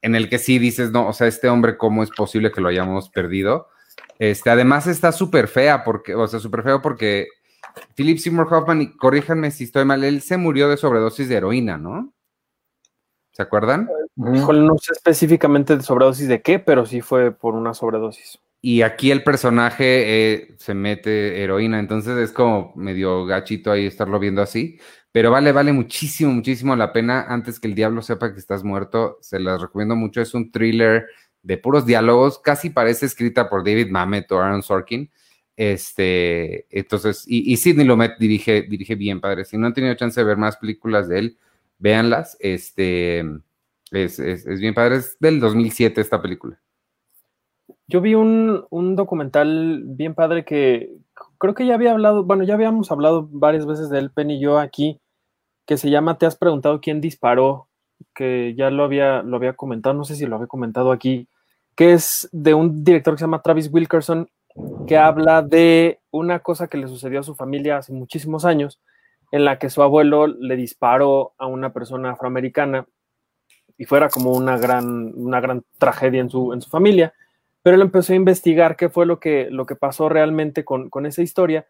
[0.00, 2.68] en el que sí dices, no, o sea, este hombre, ¿cómo es posible que lo
[2.68, 3.68] hayamos perdido?
[4.18, 7.28] Este, además está súper fea, porque, o sea, súper feo porque
[7.94, 11.76] Philip Seymour Hoffman, y corríjanme si estoy mal, él se murió de sobredosis de heroína,
[11.76, 12.14] ¿no?
[13.38, 13.88] ¿Se acuerdan?
[14.16, 18.40] no sé específicamente de sobredosis de qué, pero sí fue por una sobredosis.
[18.60, 19.84] Y aquí el personaje
[20.34, 24.80] eh, se mete heroína, entonces es como medio gachito ahí estarlo viendo así.
[25.12, 27.26] Pero vale, vale muchísimo, muchísimo la pena.
[27.28, 30.20] Antes que el diablo sepa que estás muerto, se las recomiendo mucho.
[30.20, 31.06] Es un thriller
[31.40, 35.12] de puros diálogos, casi parece escrita por David Mamet o Aaron Sorkin.
[35.54, 39.44] Este, entonces, y, y Sidney Lumet dirige, dirige bien, padre.
[39.44, 41.38] Si no han tenido chance de ver más películas de él,
[41.78, 42.36] véanlas.
[42.40, 43.24] Este,
[43.90, 44.96] es, bien padre.
[44.96, 46.60] Es del 2007 esta película.
[47.86, 50.90] Yo vi un, documental bien padre que
[51.38, 54.40] creo que ya había hablado, bueno, ya habíamos hablado varias veces de él, Penny y
[54.40, 55.00] yo aquí,
[55.66, 57.68] que se llama Te has preguntado quién disparó,
[58.14, 61.28] que ya lo había, lo había comentado, no sé si lo había comentado aquí,
[61.76, 64.28] que es de un director que se llama Travis Wilkerson,
[64.86, 68.80] que habla de una cosa que le sucedió a su familia hace muchísimos años,
[69.30, 72.86] en la que su abuelo le disparó a una persona afroamericana
[73.76, 77.14] y fuera como una gran, una gran tragedia en su, en su familia.
[77.62, 81.22] Pero él empezó a investigar qué fue lo que, lo que pasó realmente con, esa
[81.22, 81.66] historia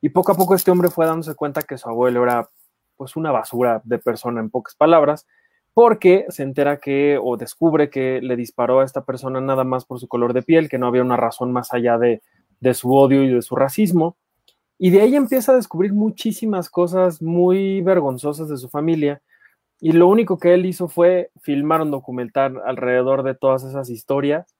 [0.00, 2.48] y poco a poco este hombre fue dándose cuenta que su abuelo era
[2.96, 5.26] pues una basura de persona en pocas palabras,
[5.74, 9.98] porque se entera que o descubre que le disparó a esta persona nada más por
[9.98, 12.22] su color de piel, que no había una razón más allá de,
[12.60, 14.16] de su odio y de su racismo.
[14.82, 19.20] Y de ahí empieza a descubrir muchísimas cosas muy vergonzosas de su familia.
[19.78, 24.56] Y lo único que él hizo fue filmar un documental alrededor de todas esas historias.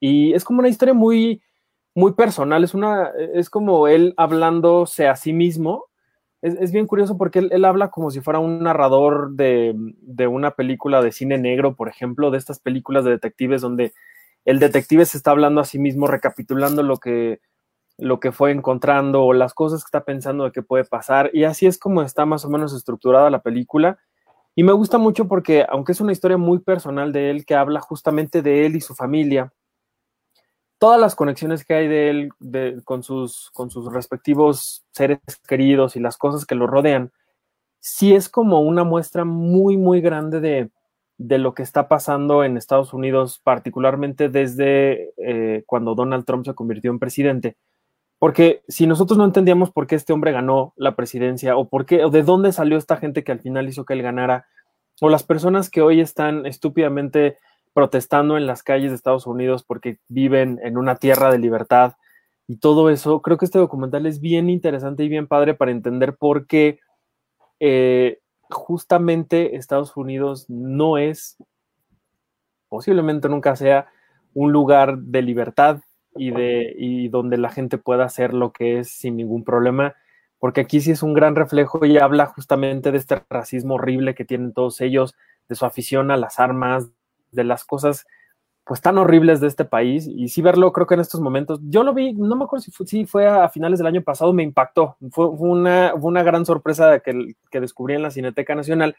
[0.00, 1.42] Y es como una historia muy,
[1.94, 5.84] muy personal, es, una, es como él hablándose a sí mismo.
[6.40, 9.74] Es, bien curioso porque él, habla como si fuera un narrador de,
[10.26, 13.92] una película de cine negro, por ejemplo, de estas películas de detectives donde
[14.46, 17.40] el detective se está hablando a sí mismo, recapitulando lo que,
[17.98, 21.30] lo que fue encontrando o las cosas que está pensando de que puede pasar.
[21.34, 23.98] Y así es como está más o menos estructurada la película.
[24.54, 27.80] Y me gusta mucho porque, aunque es una historia muy personal de él, que habla
[27.80, 29.52] justamente de él y su familia,
[30.78, 36.00] todas las conexiones que hay de él con, sus, con sus respectivos seres queridos y
[36.00, 37.12] las cosas que lo rodean,
[37.80, 40.70] sí es como una muestra muy, muy grande de,
[41.38, 46.90] lo que está pasando en Estados Unidos, particularmente desde eh, cuando Donald Trump se convirtió
[46.92, 47.56] en presidente.
[48.18, 52.04] Porque si nosotros no entendíamos por qué este hombre ganó la presidencia o por qué
[52.04, 54.46] o de dónde salió esta gente que al final hizo que él ganara,
[55.00, 57.38] o las personas que hoy están estúpidamente
[57.72, 61.94] protestando en las calles de Estados Unidos porque viven en una tierra de libertad
[62.48, 63.22] y todo eso.
[63.22, 66.80] Creo que este documental es bien interesante y bien padre para entender por qué
[67.60, 68.18] eh,
[68.50, 71.36] justamente Estados Unidos no es,
[72.68, 73.86] posiblemente nunca sea,
[74.34, 75.80] un lugar de libertad
[76.18, 79.94] y, de, y donde la gente pueda hacer lo que es sin ningún problema,
[80.38, 84.24] porque aquí sí es un gran reflejo y habla justamente de este racismo horrible que
[84.24, 85.14] tienen todos ellos,
[85.48, 86.90] de su afición a las armas,
[87.32, 88.06] de las cosas
[88.68, 91.82] pues tan horribles de este país y sí verlo creo que en estos momentos, yo
[91.82, 94.98] lo vi, no me acuerdo si fue, fue a finales del año pasado, me impactó,
[95.10, 98.94] fue, una, una, gran sorpresa que, que, descubrí en la Cineteca Nacional,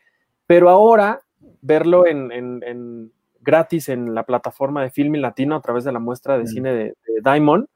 [0.48, 1.22] pero ahora
[1.62, 6.44] verlo en, gratis en la plataforma de Filming Latino a través de la muestra de
[6.44, 6.48] mm.
[6.48, 7.68] cine de, de, Diamond,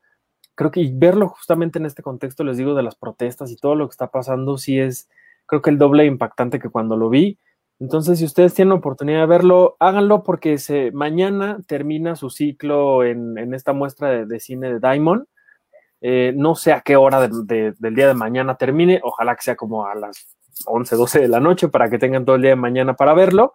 [0.56, 3.88] creo que verlo justamente en este contexto, les digo, de las protestas y todo lo
[3.88, 5.10] que está pasando, sí es,
[5.45, 7.39] creo que el doble impactante que cuando lo vi,
[7.84, 13.54] entonces, si ustedes tienen oportunidad de verlo, háganlo porque se, mañana termina su ciclo en,
[13.54, 15.26] esta muestra de, cine de Diamond.
[15.99, 17.45] Eh, no sé a qué hora del
[17.78, 20.34] día de mañana termine, ojalá que sea como a las
[20.65, 23.52] 11, 12 de la noche para que tengan todo el día de mañana para verlo,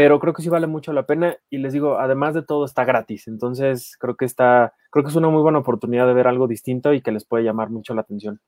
[0.00, 2.86] pero creo que sí vale mucho la pena y les digo, además de todo está
[2.86, 6.48] gratis, entonces creo que está, creo que es una muy buena oportunidad de ver algo
[6.48, 8.40] distinto y que les puede llamar mucho la atención.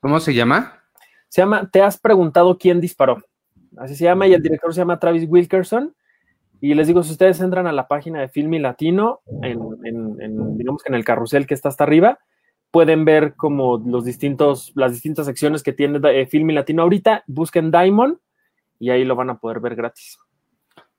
[0.00, 0.82] ¿Cómo se llama?
[1.28, 3.22] Se llama ¿Te has preguntado quién disparó?
[3.76, 5.94] así se llama, y el director se llama Travis Wilkerson.
[6.60, 10.88] Y les digo, si ustedes entran a la página de Filmi Latino, en, digamos que
[10.88, 12.18] en el carrusel que está hasta arriba,
[12.72, 17.70] pueden ver como los distintos, las distintas secciones que tiene eh, Filmi Latino ahorita, busquen
[17.70, 18.18] Diamond
[18.80, 20.18] y ahí lo van a poder ver gratis.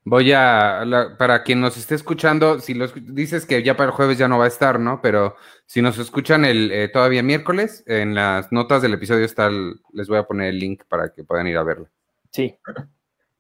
[0.06, 4.18] Voy a, para quien nos esté escuchando, si lo dices que ya para el jueves
[4.18, 5.02] ya no va a estar, ¿no?
[5.02, 5.36] Pero
[5.66, 9.50] si nos escuchan el eh, todavía miércoles, en las notas del episodio está
[9.94, 11.88] les voy a poner el link para que puedan ir a verlo.
[12.32, 12.56] Sí.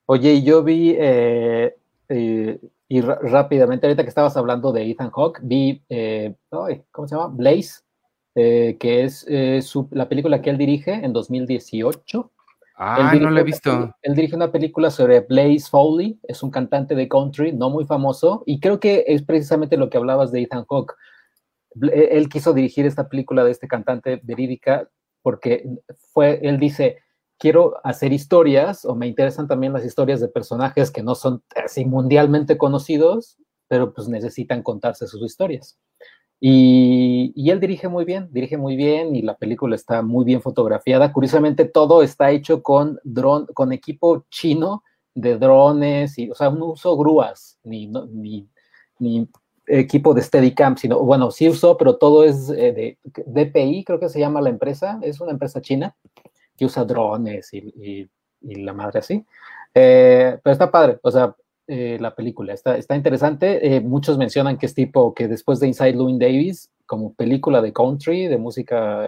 [0.06, 1.76] Oye, yo vi, eh,
[2.10, 6.36] eh, y rápidamente, ahorita que estabas hablando de Ethan Hawke, vi, eh,
[6.92, 7.28] ¿cómo se llama?
[7.28, 7.82] Blaze,
[8.36, 9.26] que es
[9.92, 12.32] la película que él dirige en 2018.
[12.76, 13.96] Ah, no la he visto.
[14.02, 18.44] Él dirige una película sobre Blaze Foley, es un cantante de country no muy famoso,
[18.46, 20.96] y creo que es precisamente lo que hablabas de Ethan Hawke.
[21.92, 24.90] Él quiso dirigir esta película de este cantante verídica
[25.22, 25.68] porque
[26.12, 26.98] fue, él dice,
[27.40, 31.86] quiero hacer historias o me interesan también las historias de personajes que no son así
[31.86, 35.80] mundialmente conocidos, pero pues necesitan contarse sus historias.
[36.46, 41.14] Y, él dirige muy bien, dirige muy bien y la película está muy bien fotografiada.
[41.14, 44.84] Curiosamente, todo está hecho con dron, con equipo chino
[45.16, 47.90] de drones, y, o sea, no uso grúas ni,
[49.00, 49.30] ni,
[49.68, 54.10] equipo de Steadicam, sino, bueno, sí usó, pero todo es eh, de DPI, creo que
[54.10, 55.96] se llama la empresa, es una empresa china
[56.58, 58.10] que usa drones y,
[58.42, 59.26] la madre así.
[59.74, 61.34] Eh, pero está padre, o sea,
[61.68, 63.76] eh, la película está, está interesante.
[63.76, 67.74] Eh, muchos mencionan que es tipo que después de Inside Louis Davis, como película de
[67.74, 69.08] country, de música,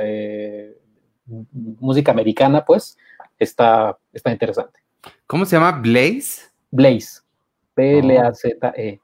[1.53, 2.97] música americana, pues,
[3.37, 4.79] está, está interesante.
[5.27, 5.73] ¿Cómo se llama?
[5.73, 6.43] Blaze.
[6.71, 7.21] Blaze.
[7.75, 8.99] B-L-A-Z-E.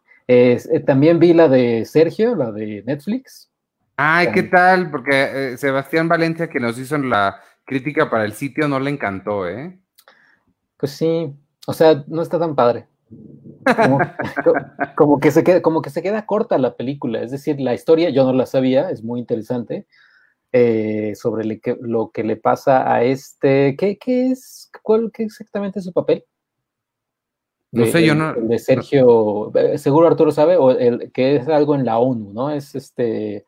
[0.86, 3.50] también vi la de Sergio, la de Netflix.
[3.98, 4.90] Ay, ¿qué tal?
[4.90, 9.80] Porque Sebastián Valencia, que nos hizo la crítica para el sitio no le encantó, ¿eh?
[10.78, 11.34] Pues sí,
[11.68, 12.88] o sea, no está tan padre.
[14.96, 18.10] Como, que se queda, como que se queda corta la película, es decir, la historia
[18.10, 19.86] yo no la sabía, es muy interesante,
[20.52, 25.94] eh, sobre lo que le pasa a este, ¿qué, es, cuál, qué exactamente es su
[25.94, 26.26] papel?
[27.72, 28.32] no sé, yo no.
[28.36, 32.34] El de Sergio, eh, seguro Arturo sabe, o el que es algo en la ONU,
[32.34, 32.50] ¿no?
[32.52, 33.46] Es este.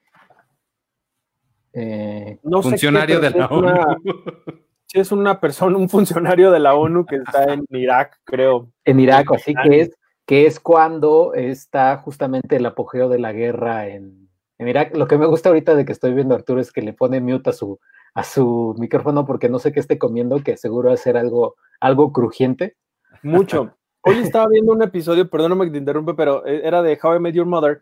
[1.73, 3.73] Eh, funcionario de la ONU.
[4.93, 8.69] es una persona, un funcionario de la ONU que está en Irak, creo.
[8.85, 13.87] En Irak, así que es, que es cuando está justamente el apogeo de la guerra
[13.87, 14.29] en,
[14.59, 14.95] en Irak.
[14.95, 17.19] Lo que me gusta ahorita de que estoy viendo a Arturo es que le pone
[17.19, 17.79] mute a su,
[18.13, 21.55] a su micrófono porque no sé qué esté comiendo, que seguro va a ser algo,
[21.79, 22.77] algo crujiente.
[23.23, 23.75] Mucho.
[24.03, 27.19] Hoy estaba viendo un episodio, perdóname que te interrumpe, pero eh, era de How I
[27.19, 27.81] Met Your Mother,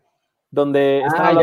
[0.52, 1.34] donde ah,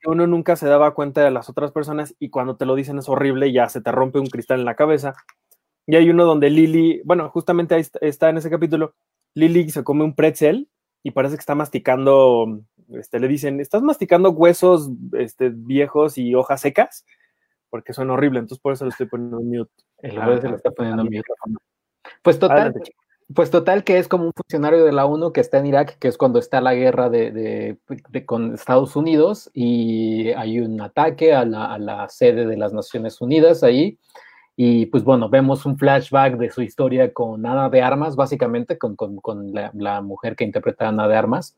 [0.00, 2.98] que uno nunca se daba cuenta de las otras personas y cuando te lo dicen
[2.98, 5.14] es horrible, ya se te rompe un cristal en la cabeza.
[5.86, 8.94] Y hay uno donde Lily, bueno, justamente ahí está en ese capítulo,
[9.34, 10.68] Lily se come un pretzel
[11.04, 16.60] y parece que está masticando, este, le dicen, ¿estás masticando huesos este, viejos y hojas
[16.60, 17.06] secas?
[17.70, 19.72] Porque son horribles, entonces por eso lo estoy poniendo en mute.
[19.98, 21.32] El ah, se lo está poniendo en mute.
[22.22, 22.74] Pues total,
[23.34, 26.08] pues total que es como un funcionario de la ONU que está en Irak, que
[26.08, 27.76] es cuando está la guerra de,
[28.24, 33.98] con Estados Unidos y hay un ataque a la, sede de las Naciones Unidas ahí.
[34.54, 38.96] Y pues bueno, vemos un flashback de su historia con Ana de Armas, básicamente, con,
[39.52, 41.56] la, mujer que interpreta a Ana de Armas.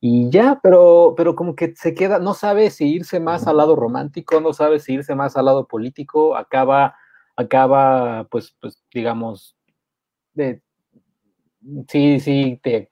[0.00, 3.76] Y ya, pero, pero como que se queda, no sabe si irse más al lado
[3.76, 6.96] romántico, no sabe si irse más al lado político, acaba,
[7.36, 9.56] acaba pues, pues digamos,
[10.34, 10.62] de,
[11.88, 12.90] sí, sí, te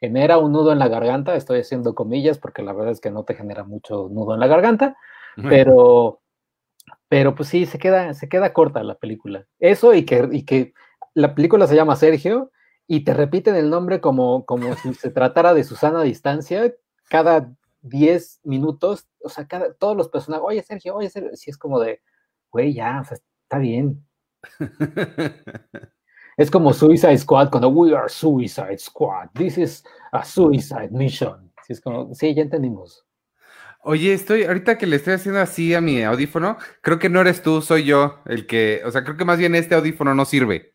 [0.00, 3.24] genera un nudo en la garganta, estoy haciendo comillas porque la verdad es que no
[3.24, 4.96] te genera mucho nudo en la garganta,
[5.36, 6.20] pero,
[7.08, 9.46] pero pues sí, se queda, se queda corta la película.
[9.58, 10.72] Eso y que, y que
[11.14, 12.50] la película se llama Sergio
[12.86, 16.74] y te repiten el nombre como, como si se tratara de Susana a distancia
[17.08, 17.52] cada
[17.82, 21.78] 10 minutos, o sea, cada, todos los personajes, oye Sergio, oye Sergio, sí es como
[21.78, 22.00] de,
[22.50, 24.06] güey, ya, o sea, está bien.
[26.40, 29.28] Es como Suicide Squad cuando we are Suicide Squad.
[29.34, 31.52] This is a suicide mission.
[31.66, 33.04] Sí, es como, sí, ya entendimos.
[33.82, 37.42] Oye, estoy, ahorita que le estoy haciendo así a mi audífono, creo que no eres
[37.42, 40.72] tú, soy yo el que, o sea, creo que más bien este audífono no sirve.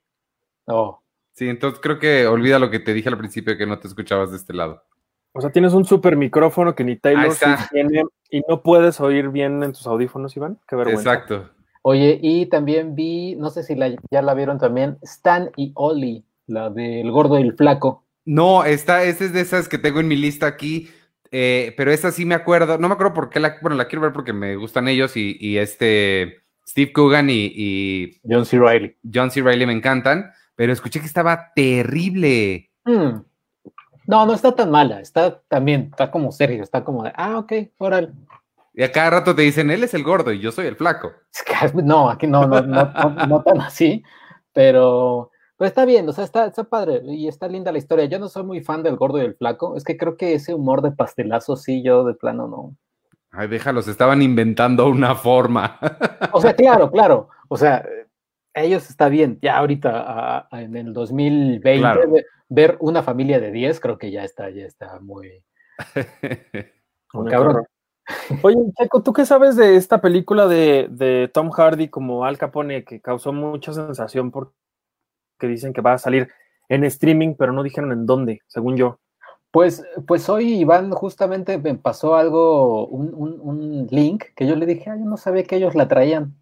[0.67, 1.01] Oh.
[1.34, 4.30] Sí, entonces creo que olvida lo que te dije al principio que no te escuchabas
[4.30, 4.84] de este lado.
[5.32, 7.34] O sea, tienes un super micrófono que ni Taylor
[7.71, 10.60] tiene y no puedes oír bien en tus audífonos, Iván.
[10.67, 11.12] Qué vergüenza.
[11.12, 11.55] Exacto.
[11.88, 13.76] Oye, y también vi, no sé si
[14.10, 18.04] ya la vieron también, Stan y Ollie, la del gordo y el flaco.
[18.26, 20.89] No, esta, esta es de esas que tengo en mi lista aquí,
[21.30, 24.02] eh, pero esa sí me acuerdo, no me acuerdo por qué la, bueno, la quiero
[24.02, 28.58] ver porque me gustan ellos y, este Steve Coogan y, John C.
[28.58, 28.98] Reilly.
[29.13, 29.43] John C.
[29.43, 32.71] Reilly me encantan, pero escuché que estaba terrible.
[32.84, 33.19] Hmm.
[34.08, 37.54] No, no está tan mala, está también, está como Sergio, está como de, ah, ok,
[37.78, 38.10] órale.
[38.78, 41.14] Y a cada rato te dicen, él es el gordo y yo soy el flaco.
[41.76, 44.04] No, aquí no, no, no, tan así,
[44.52, 48.06] pero, pero está bien, o sea, está, está padre y está linda la historia.
[48.06, 50.54] Yo no soy muy fan del gordo y el flaco, es que creo que ese
[50.54, 52.76] humor de pastelazo sí, yo de plano no.
[53.32, 55.80] Ay, déjalos, estaban inventando una forma.
[56.34, 57.86] O sea, claro, claro, o sea,
[58.54, 64.12] ellos está bien, ya ahorita en el 2020 ver una familia de 10 creo que
[64.12, 65.42] ya está, ya está muy...
[67.30, 67.66] cabrón.
[68.41, 73.02] Oye, Checo, ¿tú qué sabes de esta película de, Tom Hardy como Al Capone que
[73.02, 74.54] causó mucha sensación porque
[75.41, 76.30] dicen que va a salir
[76.70, 79.00] en streaming, pero no dijeron en dónde, según yo?
[79.52, 85.06] Pues, pues hoy Iván justamente me pasó algo, un, link que yo le dije, yo
[85.06, 86.36] no sabía que ellos la traían.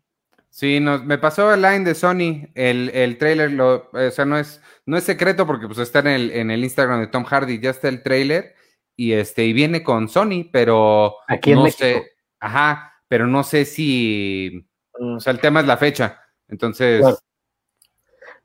[0.50, 4.62] Sí, me pasó el line de Sony, el, el trailer, lo, o sea, no es,
[4.86, 7.72] no es secreto porque pues está en el, en el Instagram de Tom Hardy, ya
[7.72, 8.56] está el trailer
[8.96, 14.68] y este y viene con Sony, pero Aquí no sé, ajá, pero no sé si,
[14.94, 17.04] o sea, el tema es la fecha, entonces.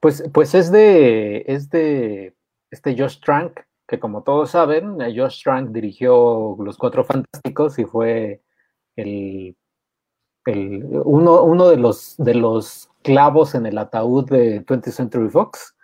[0.00, 2.37] Pues, pues es de, es de
[2.70, 7.84] este Josh Trank, que como todos saben, eh, Josh Trank dirigió Los Cuatro Fantásticos y
[7.84, 8.42] fue
[8.96, 9.56] el,
[10.46, 15.75] el uno, uno de los de los clavos en el ataúd de 20th Century Fox.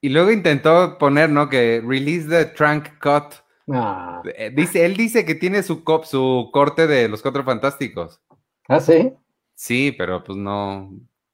[0.00, 1.48] Y luego intentó poner, ¿no?
[1.48, 3.34] Que release the Trank cut
[3.70, 4.22] Ah.
[4.24, 8.20] Eh, dice, él dice que tiene su, cop, su corte de los cuatro fantásticos.
[8.68, 9.12] ¿Ah, sí?
[9.54, 10.90] Sí, pero pues no.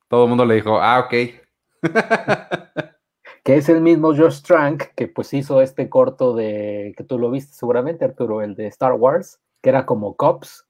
[0.08, 1.12] Todo el mundo le dijo, ah, ok.
[3.44, 7.30] que es el mismo Josh Trank que pues hizo este corto de, que tú lo
[7.30, 10.66] viste seguramente, Arturo, el de Star Wars, que era como Cops,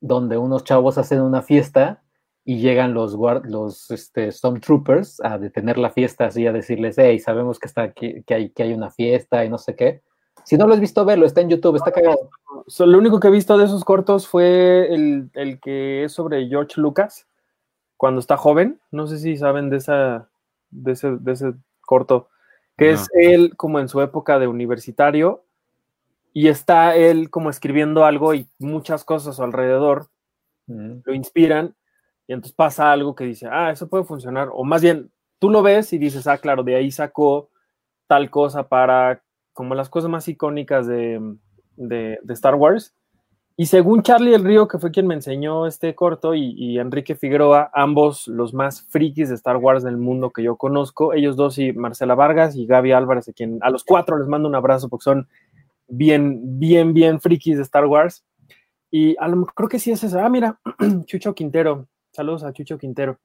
[0.00, 2.02] donde unos chavos hacen una fiesta
[2.44, 7.58] y llegan los, los este, Stormtroopers a detener la fiesta así, a decirles, hey, sabemos
[7.58, 10.02] que, está aquí, que, hay, que hay una fiesta y no sé qué
[10.50, 12.28] Si no lo has visto, verlo, está en YouTube, está cagado.
[12.80, 16.80] lo único que he visto de esos cortos fue el, el, que es sobre George
[16.80, 17.28] Lucas,
[17.96, 18.80] cuando está joven.
[18.90, 20.28] No sé si saben de, esa,
[20.70, 22.30] de, ese, de ese corto,
[22.76, 25.44] que es él como en su época de universitario,
[26.32, 30.08] y está él como escribiendo algo y muchas cosas a su alrededor
[30.66, 31.76] lo inspiran,
[32.26, 35.62] y entonces pasa algo que dice, ah, eso puede funcionar, o más bien, tú lo
[35.62, 37.50] ves y dices, ah, claro, de ahí sacó
[38.08, 39.22] tal cosa para
[39.52, 41.36] como las cosas más icónicas de,
[42.28, 42.94] Star Wars.
[43.56, 47.70] Y según Charlie el Río, que fue quien me enseñó este corto, y, Enrique Figueroa,
[47.74, 51.72] ambos los más frikis de Star Wars del mundo que yo conozco, ellos dos y
[51.72, 55.04] Marcela Vargas y Gaby Álvarez, a quien a los cuatro les mando un abrazo porque
[55.04, 55.28] son
[55.88, 58.24] bien, bien, bien frikis de Star Wars.
[58.90, 60.24] Y a lo, creo que sí es esa.
[60.24, 60.58] Ah, mira,
[61.04, 61.86] Chucho Quintero.
[62.12, 63.18] Saludos a Chucho Quintero.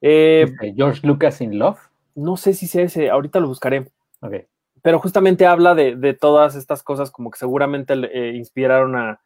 [0.00, 0.46] Eh,
[0.76, 1.78] George Lucas in Love.
[2.14, 3.86] No sé si es ese, ahorita lo buscaré.
[4.20, 4.46] Okay
[4.82, 9.20] pero justamente habla de, todas estas cosas como que seguramente eh, inspiraron a,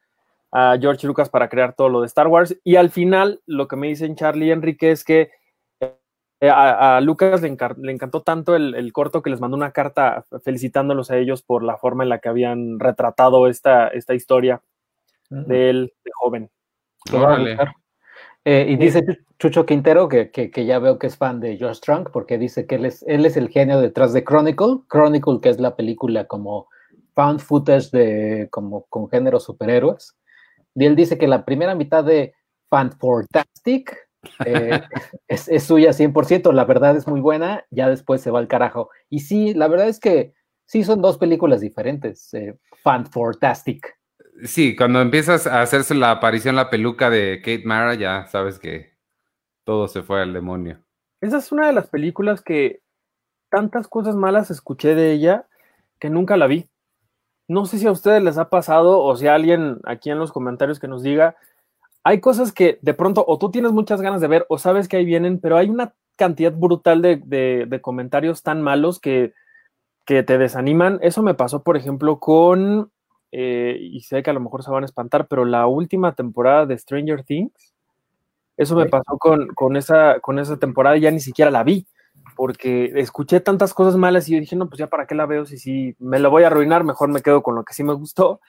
[0.80, 2.56] George Lucas para crear todo lo de Star Wars.
[2.64, 5.30] Y al final, lo que me dicen Charlie y Enrique es que
[6.40, 7.48] eh, a, Lucas le,
[7.92, 12.04] encantó tanto el, corto que les mandó una carta felicitándolos a ellos por la forma
[12.04, 14.62] en la que habían retratado esta, esta historia
[15.28, 16.50] de él de joven.
[18.48, 19.04] Eh, y dice
[19.40, 20.30] Chucho Quintero, que,
[20.64, 23.36] ya veo que es fan de Josh Trunk, porque dice que él es, él es
[23.36, 24.82] el genio detrás de Chronicle.
[24.88, 26.68] Chronicle, que es la película como
[27.16, 30.16] found footage de, como con género superhéroes.
[30.76, 32.34] Y él dice que la primera mitad de
[32.70, 33.96] Fantastic
[34.44, 34.80] eh,
[35.26, 38.90] es, es, suya 100%, la verdad es muy buena, ya después se va al carajo.
[39.10, 40.34] Y sí, la verdad es que
[40.66, 43.95] sí son dos películas diferentes, eh, Fantastic.
[44.44, 48.92] Sí, cuando empiezas a hacerse la aparición la peluca de Kate Mara, ya sabes que
[49.64, 50.78] todo se fue al demonio.
[51.20, 52.80] Esa es una de las películas que
[53.48, 55.46] tantas cosas malas escuché de ella
[55.98, 56.68] que nunca la vi.
[57.48, 60.78] No sé si a ustedes les ha pasado o si alguien aquí en los comentarios
[60.78, 61.36] que nos diga,
[62.04, 64.98] hay cosas que de pronto o tú tienes muchas ganas de ver o sabes que
[64.98, 67.16] ahí vienen, pero hay una cantidad brutal de,
[67.66, 69.32] de comentarios tan malos que,
[70.04, 70.98] que te desaniman.
[71.02, 72.90] Eso me pasó, por ejemplo, con
[73.38, 76.64] eh, y sé que a lo mejor se van a espantar, pero la última temporada
[76.64, 77.74] de Stranger Things,
[78.56, 81.86] eso me pasó con, esa, con esa temporada y ya ni siquiera la vi,
[82.34, 85.44] porque escuché tantas cosas malas y yo dije, no, pues ya para qué la veo,
[85.44, 87.92] si, si me lo voy a arruinar, mejor me quedo con lo que sí me
[87.92, 88.40] gustó.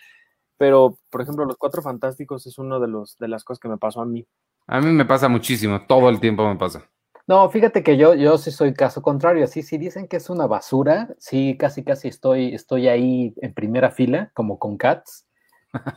[0.58, 3.78] Pero, por ejemplo, Los Cuatro Fantásticos es uno de, los, de las cosas que me
[3.78, 4.26] pasó a mí.
[4.68, 6.90] A mí me pasa muchísimo, todo el tiempo me pasa.
[7.28, 9.44] No, fíjate que yo, yo sí soy caso contrario.
[9.44, 13.92] Así, si dicen que es una basura, sí, casi, casi estoy, estoy ahí en primera
[13.92, 15.28] fila, como con Cats.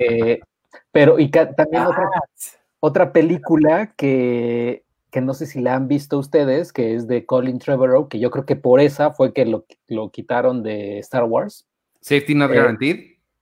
[0.01, 0.41] Eh,
[0.93, 1.85] pero, y también
[2.81, 7.61] otra, película que, que, no sé si la han visto ustedes, que es de Colin
[7.61, 11.65] Trevorrow, que yo creo que por esa fue que lo, lo quitaron de Star Wars.
[12.01, 12.97] Safety Not eh, Guaranteed.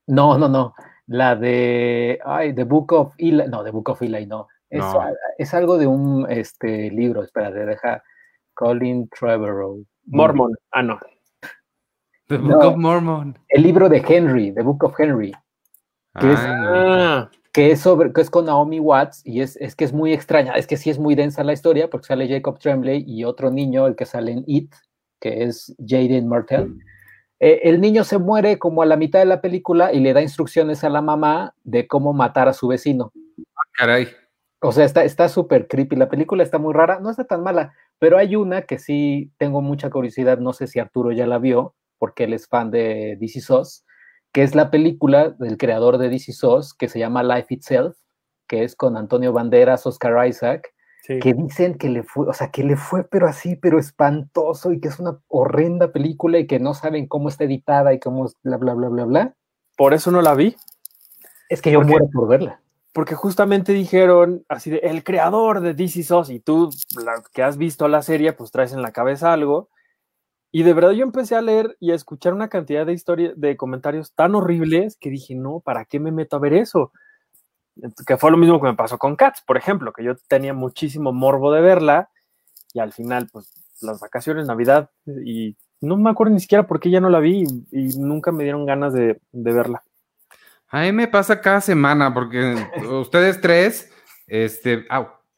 [0.06, 0.74] No, no, no.
[1.06, 4.46] La de, ay, The Book of Eli, no, The Book of Eli, no.
[4.70, 8.02] Es, algo de un este, libro, espera, deja
[8.54, 9.84] Colin Trevorrow.
[10.06, 10.98] Mormon, ah, no.
[12.28, 13.38] The Book of Mormon.
[13.48, 15.32] El libro de Henry, The Book of Henry.
[16.20, 17.30] Que, es, ah.
[17.52, 20.54] que es, sobre, que es con Naomi Watts y es, es, que es muy extraña,
[20.54, 23.86] es que sí es muy densa la historia porque sale Jacob Tremblay y otro niño,
[23.86, 24.74] el que sale en It,
[25.20, 26.78] que es Jaden Martell.
[27.40, 30.20] Eh, el niño se muere como a la mitad de la película y le da
[30.20, 33.12] instrucciones a la mamá de cómo matar a su vecino.
[33.56, 34.08] Ah, caray.
[34.60, 35.96] O sea, está súper creepy.
[35.96, 39.62] La película está muy rara, no está tan mala, pero hay una que sí tengo
[39.62, 43.40] mucha curiosidad, no sé si Arturo ya la vio, porque él es fan de DC
[43.40, 43.84] SOS,
[44.32, 47.96] que es la película del creador de DC SOS, que se llama Life Itself,
[48.48, 50.72] que es con Antonio Banderas, Oscar Isaac,
[51.06, 54.80] que dicen que le fue, o sea, que le fue pero así, pero espantoso y
[54.80, 58.58] que es una horrenda película y que no saben cómo está editada y cómo bla,
[58.58, 59.34] bla, bla, bla, bla.
[59.78, 60.54] Por eso no la vi.
[61.48, 62.60] Es que yo muero por verla
[62.98, 66.68] porque justamente dijeron así de el creador de DC SOS y tú
[67.32, 69.70] que has visto la serie pues traes en la cabeza algo.
[70.50, 73.56] Y de verdad yo empecé a leer y a escuchar una cantidad de historias de
[73.56, 76.90] comentarios tan horribles que dije no para qué me meto a ver eso
[78.04, 81.12] que fue lo mismo que me pasó con Cats por ejemplo que yo tenía muchísimo
[81.12, 82.10] morbo de verla
[82.74, 84.90] y al final pues las vacaciones navidad
[85.24, 88.42] y no me acuerdo ni siquiera por qué ya no la vi y, nunca me
[88.42, 89.84] dieron ganas de verla
[90.68, 92.54] a mí me pasa cada semana porque
[93.00, 93.90] ustedes tres
[94.26, 94.86] este,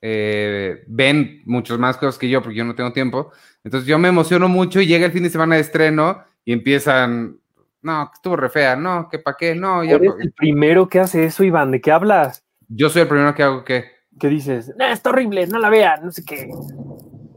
[0.03, 3.31] eh, ven muchas más cosas que yo porque yo no tengo tiempo.
[3.63, 7.39] Entonces yo me emociono mucho y llega el fin de semana de estreno y empiezan,
[7.83, 9.85] no, estuvo re fea, no, que pa' qué, no.
[9.85, 11.71] Ya, ¿Eres el primero que hace eso, Iván?
[11.71, 12.45] ¿De qué hablas?
[12.69, 13.85] Yo soy el primero que hago qué.
[14.19, 14.73] ¿Qué dices?
[14.77, 16.49] No, está horrible, no la vea, no sé qué.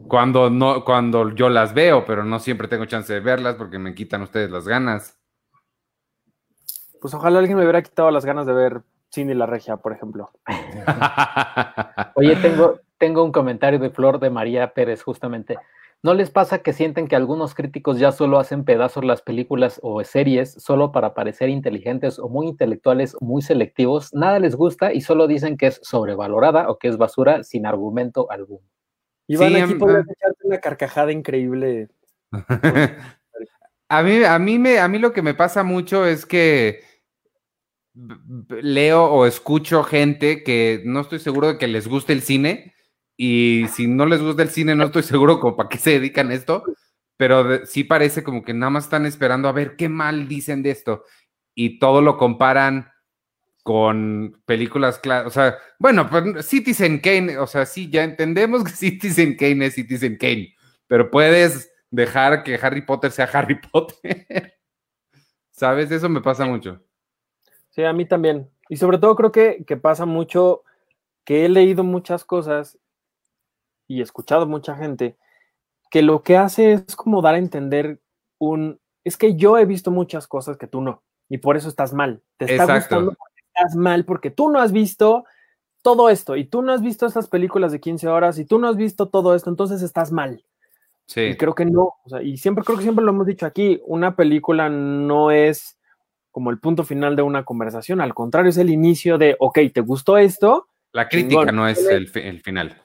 [0.08, 3.94] Cuando, no, cuando yo las veo, pero no siempre tengo chance de verlas porque me
[3.94, 5.18] quitan ustedes las ganas.
[7.04, 8.80] Pues ojalá alguien me hubiera quitado las ganas de ver
[9.12, 10.30] Cindy la Regia, por ejemplo.
[12.14, 15.58] Oye, tengo, tengo un comentario de Flor de María Pérez, justamente.
[16.02, 20.02] ¿No les pasa que sienten que algunos críticos ya solo hacen pedazos las películas o
[20.02, 24.14] series solo para parecer inteligentes o muy intelectuales o muy selectivos?
[24.14, 28.30] Nada les gusta y solo dicen que es sobrevalorada o que es basura sin argumento
[28.30, 28.66] alguno.
[29.26, 31.88] Iván, sí, aquí podrías echarte una carcajada increíble.
[33.90, 36.93] a, mí, a, mí me, a mí lo que me pasa mucho es que
[37.94, 42.74] leo o escucho gente que no estoy seguro de que les guste el cine
[43.16, 46.30] y si no les gusta el cine, no estoy seguro como para qué se dedican
[46.30, 46.64] a esto,
[47.16, 50.70] pero sí parece como que nada más están esperando a ver qué mal dicen de
[50.70, 51.04] esto
[51.54, 52.90] y todo lo comparan
[53.62, 59.36] con películas, o sea, bueno, pues Citizen Kane, o sea, sí, ya entendemos que Citizen
[59.36, 60.54] Kane es Citizen Kane,
[60.86, 64.54] pero puedes dejar que Harry Potter sea Harry Potter.
[65.52, 65.90] ¿Sabes?
[65.90, 66.82] Eso me pasa mucho.
[67.74, 68.48] Sí, a mí también.
[68.68, 70.62] Y sobre todo creo que, que pasa mucho
[71.24, 72.78] que he leído muchas cosas
[73.88, 75.16] y escuchado mucha gente
[75.90, 78.00] que lo que hace es como dar a entender
[78.38, 81.92] un, es que yo he visto muchas cosas que tú no, y por eso estás
[81.92, 82.22] mal.
[82.36, 85.24] Te está gustando porque estás mal, porque tú no has visto
[85.82, 88.68] todo esto, y tú no has visto estas películas de 15 horas, y tú no
[88.68, 90.44] has visto todo esto, entonces estás mal.
[91.06, 91.22] Sí.
[91.22, 93.80] Y creo que no, o sea, y siempre creo que siempre lo hemos dicho aquí,
[93.84, 95.78] una película no es
[96.34, 99.80] como el punto final de una conversación, al contrario, es el inicio de, ok, ¿te
[99.80, 100.66] gustó esto?
[100.90, 102.76] La crítica no es el, el final.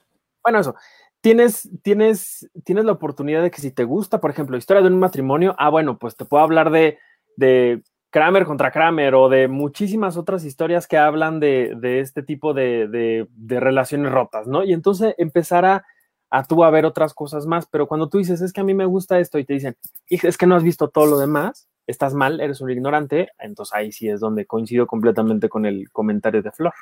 [0.43, 0.75] Bueno, eso.
[1.19, 4.99] Tienes, tienes, tienes la oportunidad de que si te gusta, por ejemplo, historia de un
[4.99, 6.99] matrimonio, ah, bueno, pues te puedo hablar de,
[7.37, 7.81] de
[8.11, 12.87] Kramer contra Kramer o de muchísimas otras historias que hablan de, de este tipo de,
[12.87, 14.63] de, relaciones rotas, ¿no?
[14.63, 15.85] Y entonces empezar a,
[16.29, 18.75] a, tú a ver otras cosas más, pero cuando tú dices, es que a mí
[18.75, 19.75] me gusta esto y te dicen,
[20.07, 23.91] es que no has visto todo lo demás, estás mal, eres un ignorante, entonces ahí
[23.91, 26.73] sí es donde coincido completamente con el comentario de Flor.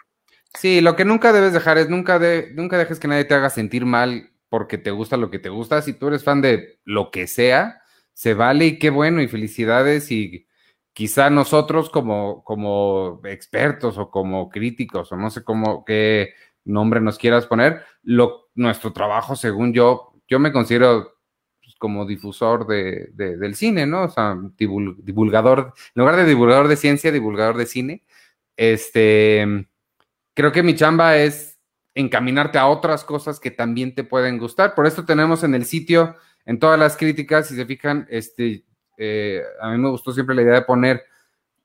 [0.54, 2.20] Sí, lo que nunca debes dejar es nunca,
[2.54, 5.82] nunca dejes que nadie te haga sentir mal porque te gusta lo que te gusta.
[5.82, 7.82] Si tú eres fan de lo que sea,
[8.14, 10.48] se vale y qué bueno y felicidades y
[10.94, 16.34] quizá nosotros como, como expertos o como críticos o no sé cómo qué
[16.66, 21.17] nombre nos quieras poner, lo, nuestro trabajo, según yo, yo me considero
[21.78, 24.04] como difusor de, del cine, ¿no?
[24.04, 28.04] O sea, divulgador, en lugar de divulgador de ciencia, divulgador de cine.
[28.56, 29.68] Este,
[30.34, 31.60] creo que mi chamba es
[31.96, 34.76] encaminarte a otras cosas que también te pueden gustar.
[34.76, 36.16] Por esto tenemos en el sitio,
[36.46, 38.64] en todas las críticas, si se fijan, este,
[38.98, 41.04] eh, a mí me gustó siempre la idea de poner,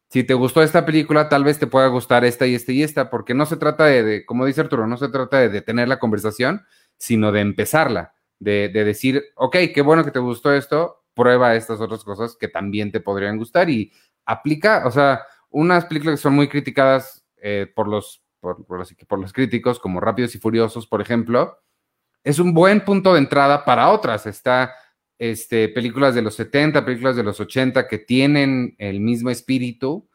[0.09, 3.09] si te gustó esta película, tal vez te pueda gustar esta y esta y esta,
[3.09, 6.67] porque no se trata de, como dice Arturo, no se trata de detener la conversación,
[6.99, 11.81] sino de empezarla, de, de decir, ok, qué bueno que te gustó esto, prueba estas
[11.81, 13.93] otras cosas que también te podrían gustar y
[14.25, 19.33] aplica, o sea, unas películas que son muy criticadas eh, por los por, por, los
[19.33, 21.61] críticos, como Rápidos y Furiosos, por ejemplo,
[22.25, 24.27] es un buen punto de entrada para otras.
[24.27, 24.75] Está
[25.17, 30.09] este, películas de los 70, películas de los 80 que tienen el mismo espíritu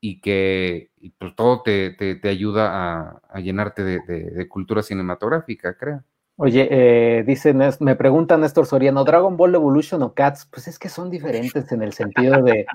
[0.00, 6.02] y que pues, todo te, ayuda a, llenarte de, cultura cinematográfica, creo.
[6.36, 10.48] Oye, eh, dice, me pregunta Néstor Soriano, ¿Dragon Ball Evolution o Cats?
[10.50, 12.66] Pues es que son diferentes en el sentido de,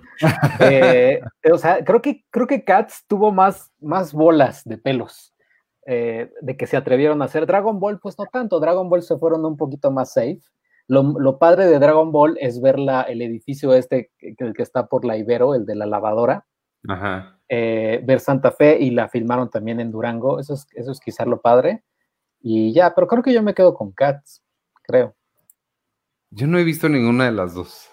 [1.51, 5.34] o sea, creo que, creo que Cats tuvo más, más bolas de pelos
[5.86, 7.45] eh, de que se atrevieron a hacer.
[7.47, 10.39] Dragon Ball, pues no tanto, Dragon Ball se fueron un poquito más safe.
[10.88, 15.03] Lo, padre de Dragon Ball es ver la, el edificio este, el que está por
[15.03, 16.45] la Ibero, el de la lavadora.
[17.49, 21.28] Eh, ver Santa Fe y la filmaron también en Durango, eso es, eso es quizás
[21.28, 21.84] lo padre.
[22.42, 24.42] Y ya, pero creo que yo me quedo con Cats,
[24.84, 25.16] creo.
[26.32, 27.90] Yo no he visto ninguna de las dos.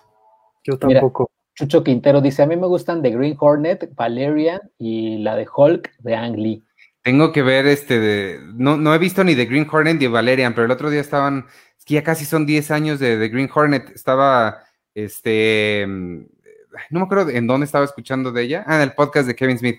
[0.64, 1.30] Yo tampoco.
[1.54, 5.90] Chucho Quintero dice, a mí me gustan The Green Hornet, Valerian y la de Hulk
[6.00, 6.62] de Ang Lee.
[7.02, 8.40] Tengo que ver este de...
[8.54, 11.46] No, no he visto ni The Green Hornet ni Valerian, pero el otro día estaban...
[11.78, 13.90] Es que ya casi son 10 años de The Green Hornet.
[13.94, 15.86] Estaba, este...
[15.86, 18.64] No me acuerdo en dónde estaba escuchando de ella.
[18.66, 19.78] Ah, en el podcast de Kevin Smith.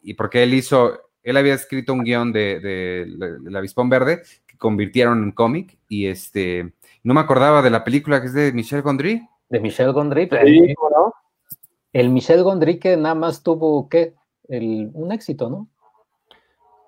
[0.00, 3.02] Y porque él hizo él había escrito un guion de, de,
[3.46, 8.20] El Avispón Verde que convirtieron en cómic y este, no me acordaba de la película
[8.20, 9.28] que es de Michel Gondry.
[9.48, 11.14] De Michel Gondry, sí, ¿no?
[11.92, 14.14] El Michel Gondry que nada más tuvo, ¿qué?
[14.48, 15.68] El, un éxito, ¿no?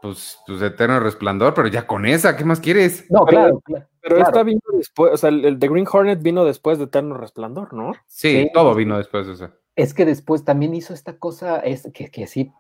[0.03, 3.11] Pues, pues Eterno Resplandor, pero ya con esa, ¿qué más quieres?
[3.11, 3.63] No, claro,
[4.03, 7.73] Pero esta vino después, o sea, el, de Green Hornet vino después de Eterno Resplandor,
[7.73, 7.95] ¿no?
[8.07, 9.51] Sí, todo vino después de eso.
[9.77, 12.53] Es que después también hizo esta cosa, es que, que sí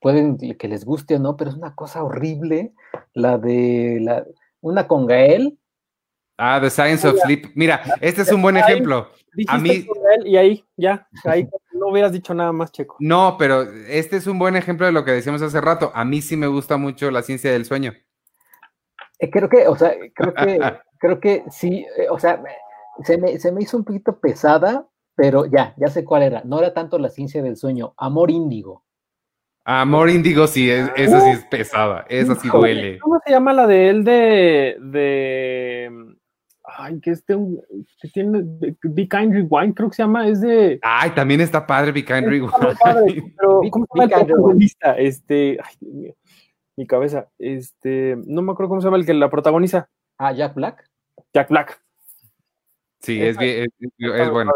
[0.00, 2.72] pueden que les guste o no, pero es una cosa horrible,
[3.14, 4.24] la de la,
[4.60, 5.58] una con Gael.
[6.38, 7.52] Ah, The Science of Sleep.
[7.54, 9.08] Mira, este es un buen ejemplo.
[9.48, 9.86] A mí
[10.24, 12.96] y ahí ya, ahí no hubieras dicho nada más, Checo.
[13.00, 15.92] No, pero este es un buen ejemplo de lo que decíamos hace rato.
[15.94, 17.92] A mí sí me gusta mucho la ciencia del sueño.
[19.18, 20.58] Eh, creo que, o sea, creo que,
[20.98, 22.42] creo que sí, eh, o sea,
[23.02, 26.42] se me, se me hizo un poquito pesada, pero ya, ya sé cuál era.
[26.44, 28.85] No era tanto la ciencia del sueño, amor índigo.
[29.68, 33.00] Amor índigo sí, es, esa sí es pesada, esa sí duele.
[33.00, 35.90] ¿Cómo se llama la de él de, de
[36.62, 37.36] ay, que este,
[38.00, 38.44] que tiene,
[38.84, 40.78] Be Kind Rewind, creo que se llama, es de...
[40.82, 42.52] Ay, también está padre Be Kind Rewind.
[43.36, 44.92] pero, ¿cómo se llama el protagonista?
[44.92, 46.14] Este, ay, Dios mío,
[46.76, 49.88] mi cabeza, este, no me acuerdo cómo se llama el que la protagoniza.
[50.16, 50.88] Ah, Jack Black.
[51.34, 51.82] Jack Black.
[53.00, 54.52] Sí, es, es, es, es bueno.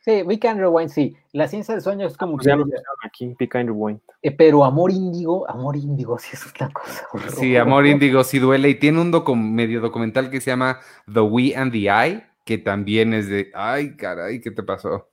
[0.00, 1.16] Sí, We Can Rewind, sí.
[1.32, 2.34] La ciencia del sueño es como.
[2.34, 2.64] Pues ya lo
[3.02, 4.00] aquí, We Can Rewind.
[4.22, 7.06] Eh, pero Amor Índigo, Amor Índigo, sí es una cosa.
[7.38, 8.68] Sí, Amor Índigo sí duele.
[8.70, 10.78] Y tiene un docu medio documental que se llama
[11.12, 13.50] The We and the I, que también es de.
[13.54, 15.08] Ay, caray, ¿qué te pasó?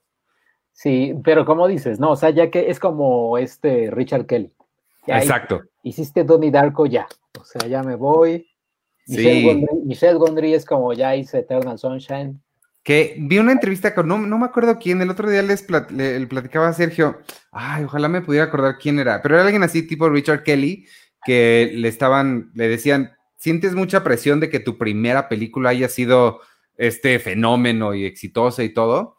[0.72, 4.52] Sí, pero como dices, no, o sea, ya que es como este Richard Kelly.
[5.06, 5.62] Ya Exacto.
[5.82, 7.06] Hiciste Donnie Darko ya.
[7.40, 8.46] O sea, ya me voy.
[9.06, 9.46] Michelle, Sí.
[9.46, 12.40] Gondry, Michelle Gondry es como ya hice Eternal Sunshine.
[12.86, 16.24] Que vi una entrevista con, no, no me acuerdo quién, el otro día les le
[16.28, 17.18] platicaba a Sergio,
[17.50, 20.86] ay, ojalá me pudiera acordar quién era, pero era alguien así tipo Richard Kelly,
[21.24, 26.40] que le estaban, le decían, sientes mucha presión de que tu primera película haya sido
[26.76, 29.16] este fenómeno y exitosa y todo,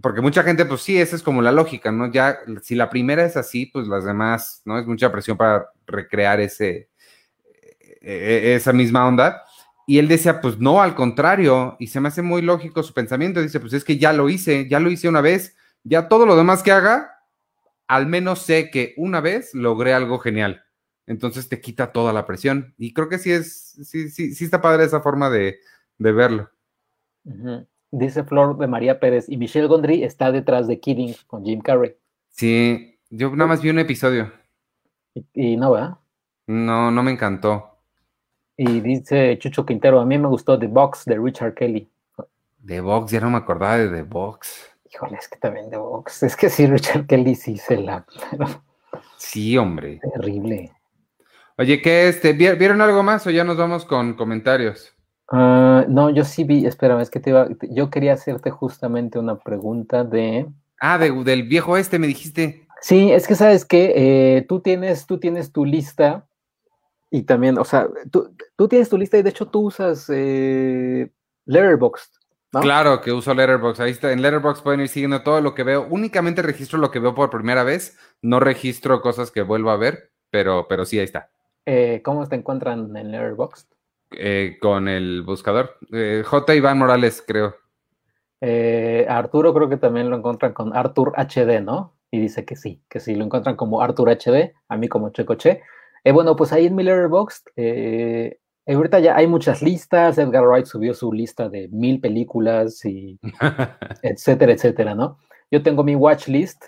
[0.00, 2.10] porque mucha gente, pues sí, esa es como la lógica, ¿no?
[2.10, 4.78] Ya, si la primera es así, pues las demás, ¿no?
[4.78, 6.88] Es mucha presión para recrear ese,
[8.00, 9.42] e- e- esa misma onda.
[9.86, 13.42] Y él decía, pues no, al contrario, y se me hace muy lógico su pensamiento,
[13.42, 16.36] dice, pues es que ya lo hice, ya lo hice una vez, ya todo lo
[16.36, 17.24] demás que haga,
[17.88, 20.62] al menos sé que una vez logré algo genial.
[21.06, 22.74] Entonces te quita toda la presión.
[22.78, 25.58] Y creo que sí es, sí, sí, sí está padre esa forma de,
[25.98, 26.50] de verlo.
[27.90, 31.96] Dice Flor de María Pérez, y Michelle Gondry está detrás de Kidding con Jim Carrey.
[32.30, 34.32] Sí, yo nada más vi un episodio.
[35.14, 35.98] Y, y no, ¿verdad?
[36.46, 37.71] No, no me encantó.
[38.64, 41.90] Y dice Chucho Quintero, a mí me gustó The Box de Richard Kelly.
[42.64, 44.70] The Box, ya no me acordaba de The Box.
[44.92, 46.22] Híjole, es que también The Box.
[46.22, 48.06] Es que sí, Richard Kelly sí se la...
[49.16, 50.00] Sí, hombre.
[50.14, 50.70] terrible.
[51.58, 52.34] Oye, ¿qué este?
[52.34, 54.94] ¿vi- ¿Vieron algo más o ya nos vamos con comentarios?
[55.28, 59.38] Ah, no, yo sí vi, espérame, es que te iba, yo quería hacerte justamente una
[59.40, 60.46] pregunta de...
[60.80, 62.68] Ah, de- del viejo este me dijiste.
[62.80, 66.26] Sí, es que sabes que tú tienes, tú tienes tu lista
[67.14, 71.12] y también, o sea, tú, tú tienes tu lista y de hecho tú usas eh,
[71.44, 72.10] Letterboxd,
[72.54, 72.60] ¿no?
[72.60, 73.82] Claro que uso Letterboxd.
[73.82, 74.12] Ahí está.
[74.12, 75.86] En Letterboxd pueden ir siguiendo todo lo que veo.
[75.90, 77.98] Únicamente registro lo que veo por primera vez.
[78.22, 81.30] No registro cosas que vuelvo a ver, pero, pero sí, ahí está.
[81.66, 83.68] Eh, ¿Cómo te encuentran en Letterboxd?
[84.12, 85.76] Eh, con el buscador.
[85.92, 86.54] Eh, J.
[86.54, 87.56] Iván Morales, creo.
[88.40, 91.94] Eh, Arturo creo que también lo encuentran con Artur HD, ¿no?
[92.10, 95.62] Y dice que sí, que sí, lo encuentran como Artur HD, a mí como Checoche.
[96.04, 100.66] Eh, bueno, pues ahí en mi Letterboxd, eh, ahorita ya hay muchas listas, Edgar Wright
[100.66, 103.18] subió su lista de mil películas y
[104.02, 105.18] etcétera, etcétera, ¿no?
[105.50, 106.64] Yo tengo mi watch list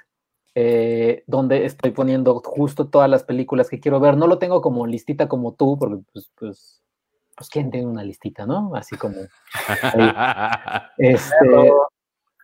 [0.56, 4.16] eh, donde estoy poniendo justo todas las películas que quiero ver.
[4.16, 6.82] No lo tengo como listita como tú, porque pues, pues,
[7.36, 8.74] pues ¿quién tiene una listita, no?
[8.74, 9.16] Así como...
[10.98, 11.72] Este,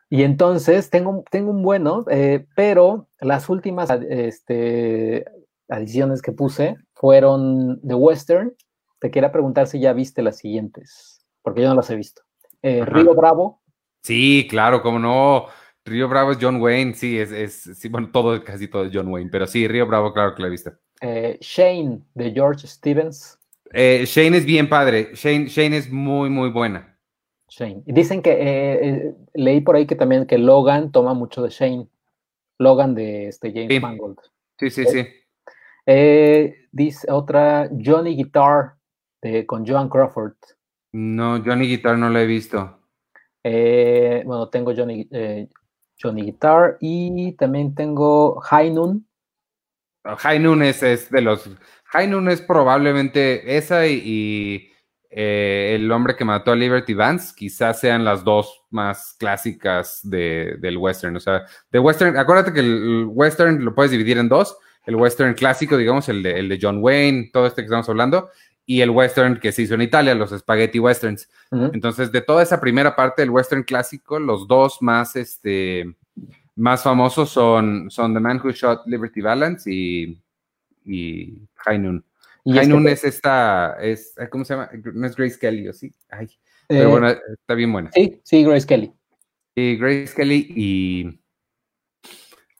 [0.09, 5.25] y entonces tengo, tengo un bueno, eh, pero las últimas este,
[5.71, 8.53] adiciones que puse fueron de Western.
[9.01, 12.23] Te quería preguntar si ya viste las siguientes, porque yo no las he visto.
[12.63, 12.85] Eh.
[12.85, 13.61] Río Bravo,
[14.03, 15.47] Sí, claro, como no.
[15.85, 19.09] Río Bravo es John Wayne, sí, es, es, sí, bueno, todo, casi todo es John
[19.09, 20.73] Wayne, pero sí, Río Bravo, claro que la he visto.
[21.01, 23.39] eh, Shane de George Stevens.
[23.73, 26.99] Eh, Shane es bien padre, Shane, Shane es muy, muy buena.
[27.49, 27.83] Shane.
[27.87, 31.89] Dicen que eh, leí por ahí que también que Logan toma mucho de Shane.
[32.59, 33.81] Logan de este James Sí.
[33.81, 34.19] Mangold.
[34.59, 35.07] Sí, sí, sí.
[35.87, 38.75] Eh, dice otra Johnny Guitar
[39.23, 40.35] de, con Joan Crawford.
[40.93, 42.79] No, Johnny Guitar no la he visto.
[43.43, 45.49] Eh, bueno, tengo Johnny, eh,
[46.01, 49.07] Johnny Guitar y también tengo High Noon.
[50.05, 51.49] High Noon es, es de los.
[51.87, 54.71] High Noon es probablemente esa y, y,
[55.11, 60.57] eh, El hombre que mató a Liberty Vance, quizás sean las dos más clásicas de,
[60.61, 61.17] del western.
[61.17, 64.57] O sea, de western, acuérdate que el, el western lo puedes dividir en dos:
[64.87, 68.31] el western clásico, digamos, el de, el de John Wayne, todo este que estamos hablando,
[68.67, 71.29] y el western que se hizo en Italia, los spaghetti westerns.
[71.51, 75.97] Entonces, de toda esa primera parte del western clásico, los dos más, este,
[76.55, 80.21] más famosos son, son The Man Who Shot Liberty Valance y,
[80.87, 82.05] y High Noon.
[82.45, 84.71] Y High este Noon que- es esta, es, ¿cómo se llama?
[84.95, 85.93] No es Grace Kelly, ¿o sí?
[86.09, 86.29] Ay, eh,
[86.69, 87.91] pero bueno, está bien buena.
[87.93, 88.93] Sí, sí, Grace Kelly.
[89.57, 91.21] Y Grace Kelly y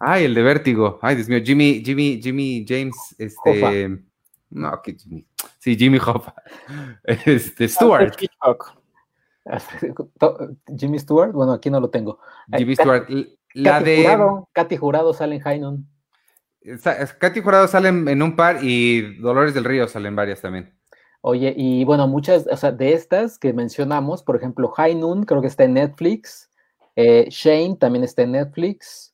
[0.03, 0.99] Ay, el de Vértigo.
[1.03, 4.01] Ay, Dios mío, Jimmy, Jimmy, Jimmy James, este.
[4.49, 5.27] No, que Jimmy.
[5.59, 6.35] Sí, Jimmy Hoffa.
[7.05, 8.17] Este, Stewart.
[10.77, 12.19] Jimmy Stewart, bueno, aquí no lo tengo.
[12.57, 13.07] Jimmy Stewart.
[13.53, 14.03] La de.
[14.03, 15.87] Jurado, Katy Jurado sale en Hainon.
[17.19, 20.75] Katy Jurado salen en un par y Dolores del Río salen varias también.
[21.23, 25.43] Oye, y bueno, muchas, o sea, de estas que mencionamos, por ejemplo, High Noon creo
[25.43, 26.51] que está en Netflix,
[26.97, 29.10] eh, Shane también está en Netflix,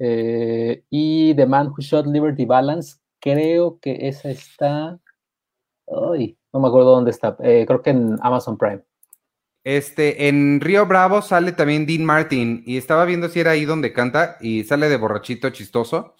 [0.00, 4.98] eh, y The Man Who Shot Liberty Balance, creo que esa está,
[6.12, 8.82] ay, no me acuerdo dónde está, eh, creo que en Amazon Prime.
[9.62, 13.92] Este, en Río Bravo sale también Dean Martin y estaba viendo si era ahí donde
[13.92, 16.14] canta y sale de borrachito chistoso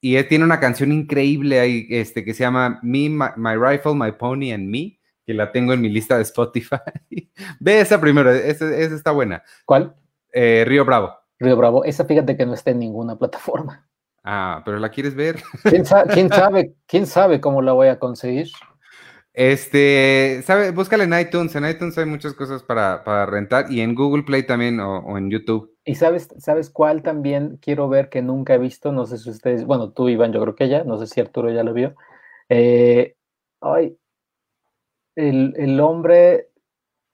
[0.00, 4.12] y él tiene una canción increíble ahí este, que se llama Me, my, Rifle, My
[4.12, 6.76] Pony and Me, que la tengo en mi lista de Spotify.
[7.60, 9.42] Ve esa primero, esa, está buena.
[9.66, 9.94] ¿Cuál?
[10.32, 11.12] Eh, Río Bravo.
[11.38, 13.86] Río Bravo, esa fíjate que no está en ninguna plataforma.
[14.24, 15.36] Ah, pero la quieres ver.
[15.62, 18.48] ¿Quién, quién sabe, quién sabe cómo la voy a conseguir?
[19.36, 21.54] Este, sabe, búscale en iTunes.
[21.54, 25.76] En iTunes hay muchas cosas para, rentar y en Google Play también o, en YouTube.
[25.84, 28.92] ¿Y sabes, sabes cuál también quiero ver que nunca he visto?
[28.92, 31.50] No sé si ustedes, bueno, tú, Iván, yo creo que ya, no sé si Arturo
[31.52, 31.94] ya lo vio.
[32.48, 33.14] Eh,
[33.60, 33.98] ay,
[35.16, 36.48] el, hombre,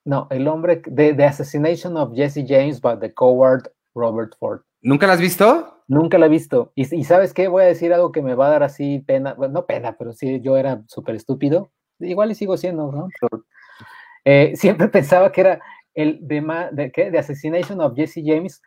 [0.04, 4.60] no, el hombre de The Assassination of Jesse James by the Coward Robert Ford.
[4.80, 5.82] ¿Nunca la has visto?
[5.86, 6.72] Nunca la he visto.
[6.74, 9.34] Y, y, sabes qué, voy a decir algo que me va a dar así pena,
[9.34, 11.70] bueno, no pena, pero sí, yo era súper estúpido
[12.08, 13.08] igual y sigo siendo, ¿no?
[14.24, 15.60] Eh, siempre pensaba que era
[15.94, 17.10] el de, de, ¿qué?
[17.10, 18.62] The Assassination of Jesse James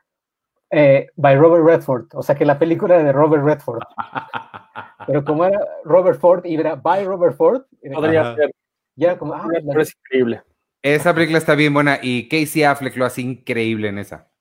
[0.72, 3.82] eh, by Robert Redford, o sea que la película de Robert Redford.
[5.08, 7.64] Pero como era Robert Ford y era by Robert Ford,
[7.94, 8.52] podría ser.
[8.98, 9.46] Ya como, ah,
[9.80, 10.42] es increíble.
[10.82, 14.32] Esa película está bien buena y Casey Affleck lo hace increíble en esa.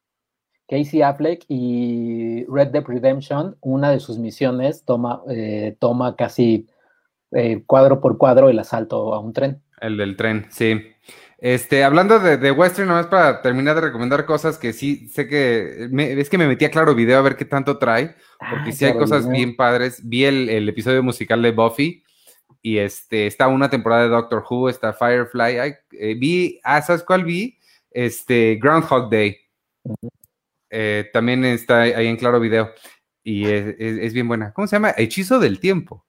[0.68, 6.66] Casey Affleck y Red Dead Redemption, una de sus misiones toma, eh, toma casi
[7.32, 9.62] eh, cuadro por cuadro el asalto a un tren.
[9.80, 10.80] El del tren, sí.
[11.38, 15.90] Este, hablando de, de Western, nomás para terminar de recomendar cosas que sí sé que
[16.18, 18.14] es que me metí a claro video a ver qué tanto trae,
[18.50, 20.00] porque sí hay cosas bien padres.
[20.02, 22.02] Vi el, episodio musical de Buffy
[22.62, 25.74] y este está una temporada de Doctor Who, está Firefly.
[25.92, 27.58] Eh, vi, ah, ¿sabes cuál vi?
[27.90, 29.36] Este, Groundhog Day.
[30.76, 32.72] Eh, también está ahí en claro video
[33.22, 34.52] y es bien buena.
[34.52, 34.92] ¿Cómo se llama?
[34.96, 36.04] Hechizo del tiempo.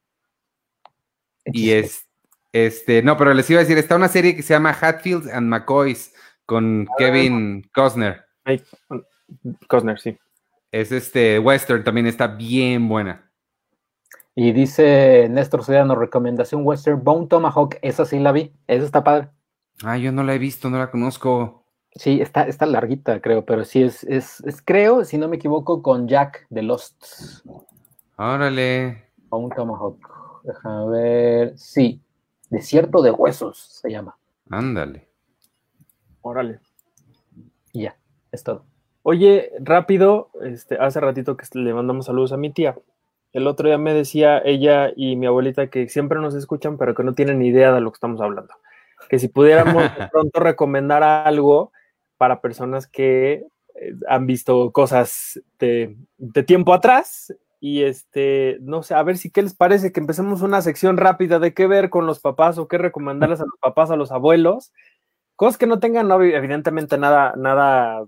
[1.45, 2.07] Y es,
[2.51, 5.47] este, no, pero les iba a decir, está una serie que se llama Hatfield and
[5.47, 6.15] McCoys
[6.47, 6.93] con ah.
[6.97, 8.25] Kevin Costner.
[9.67, 10.17] Costner, sí.
[10.71, 13.31] Es este western, también está bien buena.
[14.33, 19.29] Y dice Néstor Soriano, recomendación western, Bone Tomahawk, esa sí la vi, esa está padre.
[19.83, 21.64] Ah, yo no la he visto, no la conozco.
[21.95, 25.81] Sí, está, está larguita, creo, pero sí es, es, es, creo, si no me equivoco,
[25.81, 27.05] con Jack de Lost.
[28.17, 29.05] Órale.
[29.29, 29.97] Bone Tomahawk.
[30.43, 31.57] Déjame ver.
[31.57, 32.01] Sí,
[32.49, 34.17] Desierto de Huesos se llama.
[34.49, 35.07] Ándale.
[36.21, 36.59] Órale.
[37.73, 37.97] Y ya,
[38.31, 38.65] es todo.
[39.03, 42.75] Oye, rápido, este, hace ratito que le mandamos saludos a mi tía.
[43.33, 47.03] El otro día me decía ella y mi abuelita que siempre nos escuchan, pero que
[47.03, 48.53] no tienen ni idea de lo que estamos hablando.
[49.09, 51.71] Que si pudiéramos pronto recomendar algo
[52.17, 53.45] para personas que
[53.75, 59.31] eh, han visto cosas de, de tiempo atrás y este, no sé, a ver si
[59.31, 62.67] qué les parece que empecemos una sección rápida de qué ver con los papás o
[62.67, 64.71] qué recomendarles a los papás, a los abuelos.
[65.35, 68.05] Cosas que no tengan, evidentemente, nada, nada,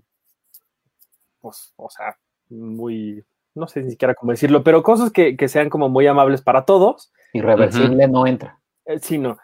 [1.40, 2.16] pues, o sea,
[2.48, 3.24] muy,
[3.56, 7.12] no sé ni siquiera cómo decirlo, pero cosas que, sean como muy amables para todos.
[7.32, 8.60] Irreversible no entra.
[8.86, 9.38] Eh, sí, no.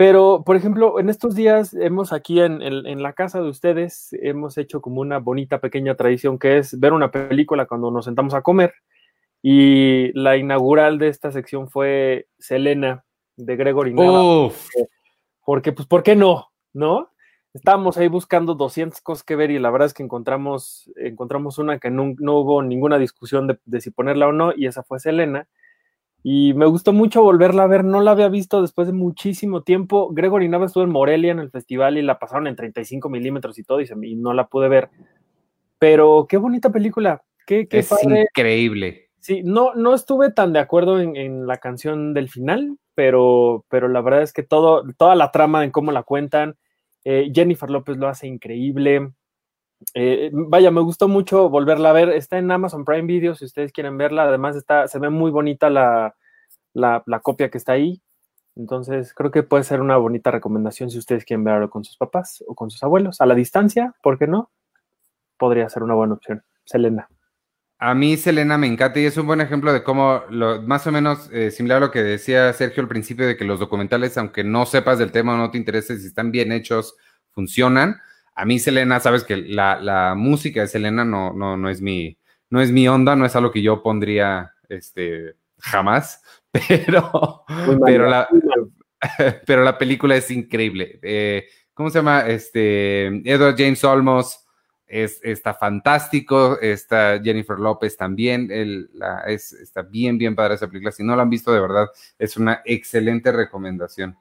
[0.00, 4.56] Pero, por ejemplo, en estos días hemos aquí en, en, la casa de ustedes, hemos
[4.56, 8.40] hecho como una bonita pequeña tradición que es ver una película cuando nos sentamos a
[8.40, 8.72] comer.
[9.42, 13.04] Y la inaugural de esta sección fue Selena
[13.36, 14.50] de Gregory Nava.
[15.44, 16.50] Porque, pues, ¿por qué no?
[16.72, 17.10] ¿No?
[17.52, 21.78] Estábamos ahí buscando 200 cosas que ver y la verdad es que encontramos, encontramos una
[21.78, 25.46] que no, hubo ninguna discusión de, de, si ponerla o no y esa fue Selena.
[26.22, 30.10] Y me gustó mucho volverla a ver, no la había visto después de muchísimo tiempo.
[30.12, 33.64] Gregory Nava estuvo en Morelia en el festival y la pasaron en 35 milímetros y
[33.64, 34.90] todo y, y no la pude ver.
[35.78, 39.10] Pero qué bonita película, qué, qué es increíble.
[39.20, 44.00] Sí, no, no estuve tan de acuerdo en, la canción del final, pero, pero la
[44.00, 46.56] verdad es que todo, toda la trama en cómo la cuentan,
[47.04, 49.12] eh, Jennifer López lo hace increíble.
[49.94, 52.10] Eh, vaya, me gustó mucho volverla a ver.
[52.10, 54.24] Está en Amazon Prime Video si ustedes quieren verla.
[54.24, 56.14] Además, está, se ve muy bonita la,
[56.74, 58.02] la, copia que está ahí.
[58.56, 62.44] Entonces, creo que puede ser una bonita recomendación si ustedes quieren verlo con sus papás
[62.46, 63.20] o con sus abuelos.
[63.20, 64.50] A la distancia, ¿por qué no?
[65.38, 66.42] Podría ser una buena opción.
[66.64, 67.08] Selena.
[67.82, 70.92] A mí Selena me encanta y es un buen ejemplo de cómo, lo, más o
[70.92, 74.44] menos eh, similar a lo que decía Sergio al principio, de que los documentales, aunque
[74.44, 76.94] no sepas del tema o no te intereses, si están bien hechos,
[77.30, 77.96] funcionan.
[78.40, 82.16] A mí Selena, sabes que la, música de Selena no, no, no, es mi,
[82.48, 86.22] no es mi onda, no es algo que yo pondría este, jamás,
[86.68, 87.44] pero,
[87.84, 88.26] pero, la,
[89.46, 90.98] pero la película es increíble.
[91.02, 92.20] Eh, ¿Cómo se llama?
[92.28, 94.46] Este, Edward James Olmos
[94.86, 98.48] es, está fantástico, está Jennifer López también,
[99.26, 100.92] es, está bien, bien padre esa película.
[100.92, 101.88] Si no la han visto, de verdad,
[102.18, 104.16] es una excelente recomendación.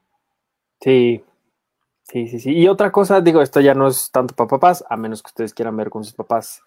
[0.81, 1.23] Sí,
[2.11, 2.51] sí, sí, sí.
[2.55, 5.53] Y otra cosa, digo, esto ya no es tanto para papás, a menos que ustedes
[5.53, 6.61] quieran ver con sus papás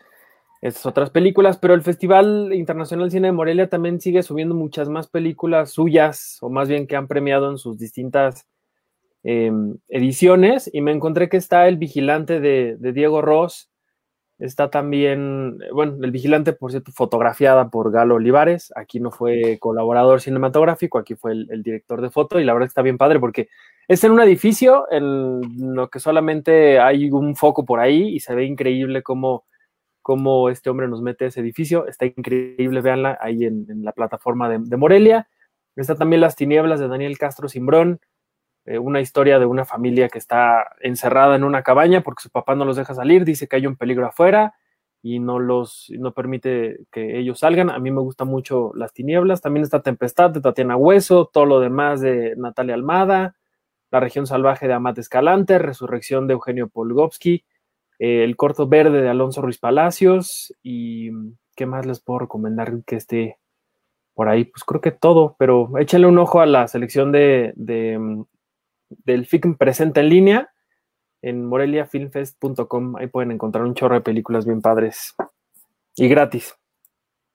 [0.62, 5.08] estas otras películas, pero el Festival Internacional Cine de Morelia también sigue subiendo muchas más
[5.08, 8.46] películas suyas, o más bien que han premiado en sus distintas
[9.24, 13.71] em, ediciones, y me encontré que está El Vigilante de, de Diego Ross,
[14.42, 18.72] Está también, bueno, El Vigilante, por cierto, fotografiada por Galo Olivares.
[18.74, 22.82] Aquí no fue colaborador cinematográfico, aquí fue el, director de foto y la verdad está
[22.82, 23.48] bien padre porque
[23.86, 28.34] es en un edificio en lo que solamente hay un foco por ahí y se
[28.34, 29.44] ve increíble cómo,
[30.02, 31.86] cómo este hombre nos mete ese edificio.
[31.86, 35.28] Está increíble, véanla ahí en, la plataforma de, de, Morelia.
[35.76, 38.00] Está también Las Tinieblas de Daniel Castro Simbrón.
[38.64, 42.54] Eh, una historia de una familia que está encerrada en una cabaña porque su papá
[42.54, 44.54] no los deja salir, dice que hay un peligro afuera
[45.02, 47.70] y no los no permite que ellos salgan.
[47.70, 51.60] A mí me gusta mucho Las Tinieblas, también está Tempestad de Tatiana Hueso, todo lo
[51.60, 53.36] demás de Natalia Almada,
[53.90, 57.44] La región salvaje de Amat Escalante, Resurrección de Eugenio Polgovsky,
[57.98, 61.10] eh, El corto verde de Alonso Ruiz Palacios y
[61.56, 63.38] ¿qué más les puedo recomendar que esté
[64.14, 64.44] por ahí?
[64.44, 67.54] Pues creo que todo, pero échenle un ojo a la selección de
[69.04, 70.50] del FICM presente en línea
[71.22, 72.96] en moreliafilmfest.com.
[72.96, 75.14] Ahí pueden encontrar un chorro de películas bien padres
[75.96, 76.54] y gratis.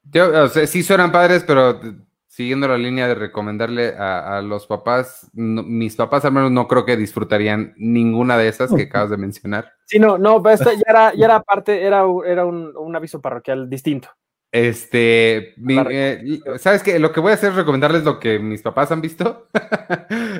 [0.03, 1.79] Yo, sí suenan padres, pero
[2.27, 6.95] siguiendo la línea de recomendarle a, los papás, mis papás al menos no creo que
[6.95, 9.73] disfrutarían ninguna de esas que acabas de mencionar.
[9.85, 13.69] Sí, no, no, pero esta ya era, ya era parte, era, era un aviso parroquial
[13.69, 14.09] distinto.
[14.49, 16.99] Este, eh, ¿sabes qué?
[16.99, 19.47] Lo que voy a hacer es recomendarles lo que mis papás han visto.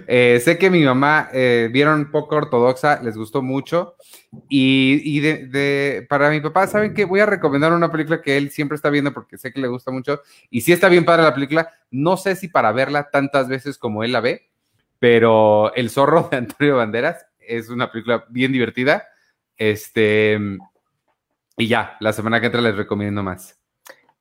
[0.09, 3.95] Eh, sé que mi mamá eh, vieron poco ortodoxa, les gustó mucho.
[4.47, 7.03] Y, de, para mi papá, ¿saben qué?
[7.03, 9.91] Voy a recomendar una película que él siempre está viendo porque sé que le gusta
[9.91, 10.21] mucho.
[10.49, 11.73] Y si está bien padre la película.
[11.91, 14.49] No sé si para verla tantas veces como él la ve,
[14.99, 19.07] pero El zorro de Antonio Banderas es una película bien divertida.
[19.57, 20.39] Este,
[21.57, 23.56] y ya, la semana que entra les recomiendo más.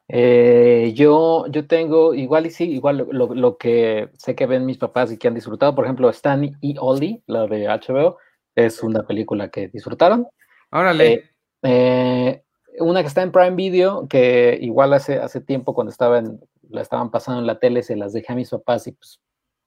[0.09, 5.11] Eh, yo, yo tengo, igual y sí, igual lo, que sé que ven mis papás
[5.11, 8.19] y que han disfrutado, por ejemplo, Stan y Oldie, la de HBO,
[8.55, 10.29] es una película que disfrutaron.
[10.71, 11.13] Órale.
[11.13, 11.31] Eh,
[11.63, 12.43] eh,
[12.79, 16.23] una que está en Prime Video, que igual hace, hace tiempo cuando estaba
[16.69, 19.21] la estaban pasando en la tele, se las dejé a mis papás y pues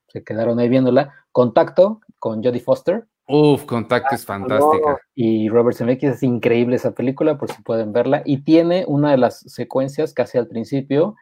[0.07, 1.13] se quedaron ahí viéndola.
[1.31, 3.05] Contacto con Jodie Foster.
[3.31, 4.99] Uf, Contacto es fantástica.
[5.13, 8.23] Y Robert Zemeckis es increíble esa película, por si pueden verla.
[8.25, 11.15] Y tiene una de las secuencias casi al principio,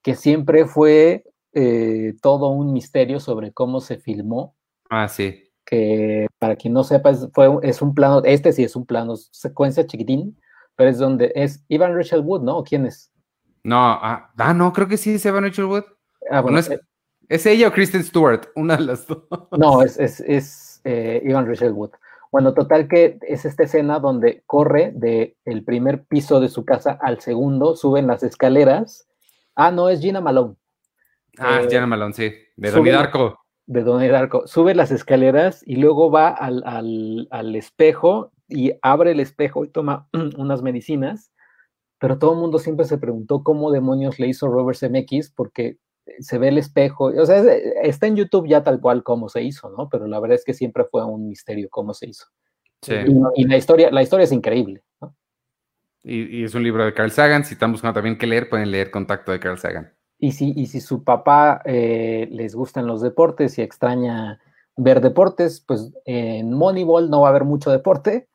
[0.00, 4.54] que siempre fue eh, todo un misterio sobre cómo se filmó.
[4.90, 5.50] Ah, sí.
[5.64, 9.16] Que para quien no sepa, es, fue, es un plano, este sí es un plano
[9.16, 10.38] secuencia chiquitín,
[10.76, 12.62] pero es donde es Ivan Rachel Wood, ¿no?
[12.62, 13.12] ¿Quién es?
[13.64, 15.84] No, ah, ah, no, creo que sí es Ivan Rachel Wood.
[16.30, 16.80] Ah, bueno, es, eh,
[17.28, 19.24] es, ella o Kristen Stewart, una de las dos.
[19.58, 21.90] No, es, es, es eh, Ivan Rachel Wood.
[22.32, 26.96] Bueno, total que es esta escena donde corre del el primer piso de su casa
[27.00, 29.08] al segundo, suben las escaleras.
[29.56, 30.54] Ah, no, es Gina Malone.
[31.38, 33.40] Ah, eh, Gina Malone, sí, de Donnie Darko.
[33.66, 34.46] De Donnie Darko.
[34.46, 39.68] Sube las escaleras y luego va al, al, al espejo y abre el espejo y
[39.68, 40.08] toma
[40.38, 41.32] unas medicinas,
[41.98, 45.78] pero todo el mundo siempre se preguntó cómo demonios le hizo Robert Zemeckis, porque
[46.18, 47.42] se ve el espejo, o sea,
[47.82, 49.88] está en YouTube ya tal cual como se hizo, ¿no?
[49.88, 52.26] Pero la verdad es que siempre fue un misterio cómo se hizo.
[52.82, 52.94] Sí.
[53.34, 55.14] Y, la historia, la historia es increíble, ¿no?
[56.02, 58.90] Y, es un libro de Carl Sagan, si están buscando también qué leer, pueden leer
[58.90, 59.92] Contacto de Carl Sagan.
[60.18, 64.40] Y si, y si su papá eh, les gustan los deportes y extraña
[64.76, 68.28] ver deportes, pues en Moneyball no va a haber mucho deporte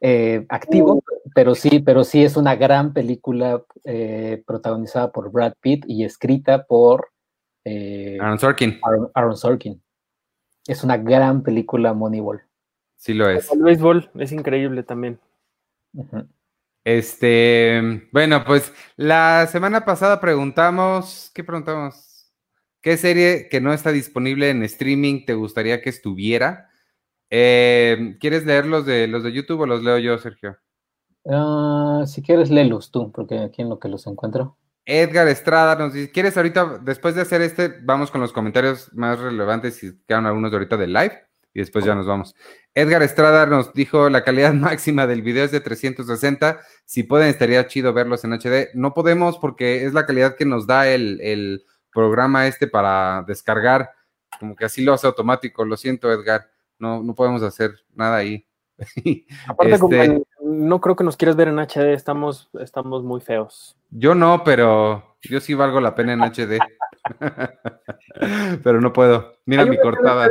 [0.00, 1.02] eh, activo, uh.
[1.34, 6.64] pero sí, pero sí es una gran película eh, protagonizada por Brad Pitt y escrita
[6.66, 7.08] por
[7.68, 8.80] eh, Aaron Sorkin.
[9.14, 9.82] Aaron, Sorkin.
[10.66, 12.42] Es una gran película Moneyball.
[12.96, 13.50] Sí lo es.
[13.52, 15.20] El béisbol es increíble también.
[16.84, 22.32] Este, bueno, pues la semana pasada preguntamos, ¿qué preguntamos?
[22.80, 26.70] ¿Qué serie que no está disponible en streaming te gustaría que estuviera?
[27.30, 30.56] Eh, ¿Quieres leer los de los de YouTube o los leo yo, Sergio?
[31.26, 34.56] Ah, si quieres, léelos tú, porque aquí en lo que los encuentro.
[34.90, 39.18] Edgar Estrada nos dice, ¿quieres ahorita, después de hacer este, vamos con los comentarios más
[39.18, 42.34] relevantes y quedan algunos de ahorita del live y después ya nos vamos.
[42.74, 47.66] Edgar Estrada nos dijo, la calidad máxima del video es de 360, si pueden estaría
[47.66, 48.70] chido verlos en HD.
[48.72, 53.90] No podemos porque es la calidad que nos da el, el programa este para descargar,
[54.40, 58.46] como que así lo hace automático, lo siento Edgar, no, no podemos hacer nada ahí.
[59.46, 63.76] Aparte, este, no creo que nos quieras ver en HD, estamos, estamos muy feos.
[63.90, 66.58] Yo no, pero yo sí valgo la pena en HD.
[68.62, 69.34] pero no puedo.
[69.44, 70.28] Mira mi cortada.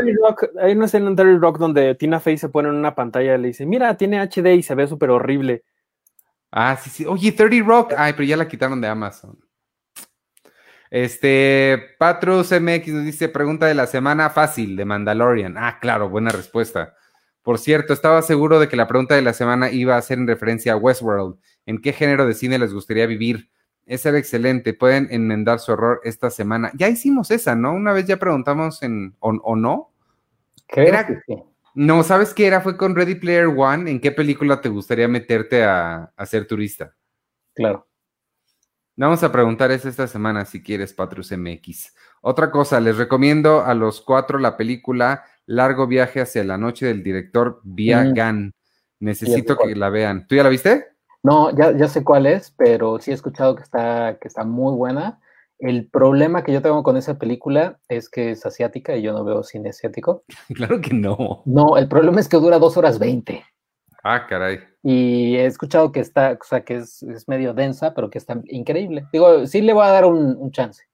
[0.62, 3.38] hay una escena en Terry Rock donde Tina Fey se pone en una pantalla y
[3.38, 5.64] le dice, mira, tiene HD y se ve súper horrible.
[6.52, 7.06] Ah, sí, sí.
[7.06, 7.94] Oye, 30 Rock.
[7.98, 9.38] Ay, pero ya la quitaron de Amazon.
[10.90, 15.58] Este, Patrus MX nos dice, pregunta de la semana fácil de Mandalorian.
[15.58, 16.96] Ah, claro, buena respuesta.
[17.48, 20.28] Por cierto, estaba seguro de que la pregunta de la semana iba a ser en
[20.28, 21.38] referencia a Westworld.
[21.66, 23.50] ¿En qué género de cine les gustaría vivir?
[23.86, 24.74] Esa era excelente.
[24.74, 26.74] Pueden enmendar su error esta semana.
[26.74, 27.72] Ya hicimos esa, ¿no?
[27.72, 29.94] Una vez ya preguntamos en o, no.
[30.68, 30.94] Creo
[31.74, 32.60] No, ¿sabes qué era?
[32.60, 33.90] Fue con Ready Player One.
[33.92, 36.96] ¿En qué película te gustaría meterte a, a ser turista?
[37.56, 37.88] Claro.
[38.98, 41.94] Vamos a preguntar eso esta semana si quieres, Patrus MX.
[42.20, 47.02] Otra cosa, les recomiendo a los cuatro la película Largo viaje hacia la noche del
[47.02, 48.52] director Via mm.
[49.00, 50.28] Necesito que la vean.
[50.28, 50.88] ¿Tú ya la viste?
[51.24, 54.76] No, ya, ya sé cuál es, pero sí he escuchado que está, que está muy
[54.76, 55.20] buena.
[55.60, 59.24] El problema que yo tengo con esa película es que es asiática y yo no
[59.24, 60.24] veo cine asiático.
[60.56, 61.44] Claro que no.
[61.46, 63.44] No, el problema es que dura dos horas veinte.
[64.04, 64.60] Ah, caray.
[64.84, 69.06] Y he escuchado que está, o sea, que es, medio densa, pero que está increíble.
[69.12, 70.87] Digo, sí le voy a dar un chance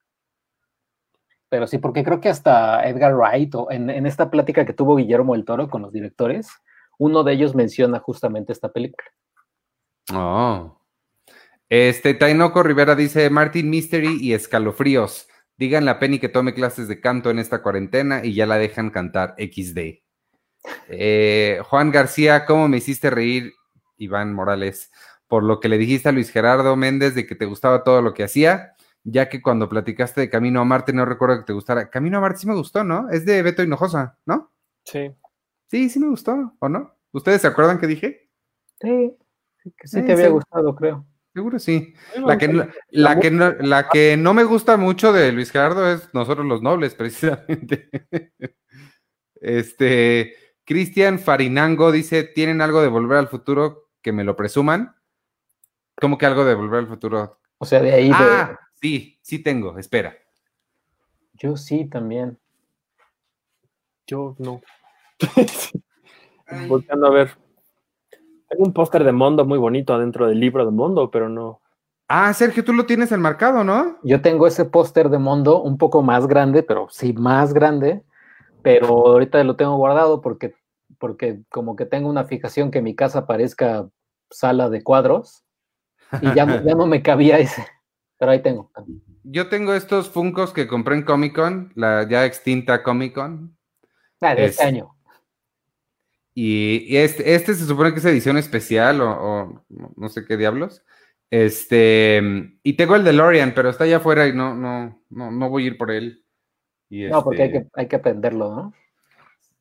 [1.54, 5.36] pero sí, porque creo que hasta Edgar Wright, o en, esta plática que tuvo Guillermo
[5.36, 6.48] el Toro con los directores,
[6.98, 9.08] uno de ellos menciona justamente esta película.
[10.12, 10.82] Oh.
[11.70, 15.28] Este, Tainoco Rivera dice, Martin Mystery y escalofríos.
[15.56, 18.90] Digan a Penny que tome clases de canto en esta cuarentena y ya la dejan
[18.90, 20.02] cantar XD.
[20.88, 23.54] Eh, Juan García, ¿cómo me hiciste reír,
[23.98, 24.92] Iván Morales?
[25.28, 28.16] Por lo que le dijiste a Luis Gerardo Méndez de que te gustaba todo lo
[28.16, 28.74] que hacía
[29.04, 31.90] ya que cuando platicaste de Camino a Marte no recuerdo que te gustara.
[31.90, 33.10] Camino a Marte sí me gustó, ¿no?
[33.10, 34.52] Es de Beto Hinojosa, ¿no?
[34.86, 35.14] Sí.
[35.70, 36.96] Sí, sí me gustó, ¿o no?
[37.12, 38.30] ¿Ustedes se acuerdan que dije?
[38.80, 39.18] Sí,
[39.78, 41.06] que sí, te había gustado, creo.
[41.34, 41.94] Seguro sí.
[42.16, 45.92] La que, no, la, que no, la que no me gusta mucho de Luis Gerardo
[45.92, 47.90] es Nosotros los Nobles, precisamente.
[49.36, 54.96] este, Cristian Farinango dice, ¿tienen algo de Volver al Futuro que me lo presuman?
[56.00, 57.40] ¿Cómo que algo de Volver al Futuro?
[57.58, 58.12] O sea, de ahí...
[58.14, 60.14] Ah, Sí, sí tengo, espera.
[61.36, 62.38] Yo sí también.
[64.06, 64.60] Yo no.
[66.68, 67.30] Volteando a ver.
[68.50, 71.62] Tengo un póster de Mondo muy bonito adentro del libro de Mondo, pero no.
[72.10, 74.00] Ah, Sergio, tú lo tienes enmarcado, ¿no?
[74.04, 78.04] Yo tengo ese póster de Mondo un poco más grande, pero sí más grande,
[78.64, 80.56] pero ahorita lo tengo guardado porque,
[80.98, 83.88] porque como que tengo una fijación que mi casa parezca
[84.30, 85.46] sala de cuadros
[86.20, 87.66] y ya, ya no me cabía ese.
[88.18, 88.72] Pero ahí tengo.
[89.24, 93.58] Yo tengo estos Funcos que compré en Comic Con, la ya extinta Comic Con.
[94.22, 94.96] Ah, de este año.
[96.36, 100.84] Y, este, este, se supone que es edición especial o, no sé qué diablos.
[101.30, 102.22] Este,
[102.64, 105.64] y tengo el de Lorian, pero está allá afuera y no, no, no, no voy
[105.64, 106.24] a ir por él.
[106.90, 108.74] no, porque hay este que, hay que aprenderlo, ¿no?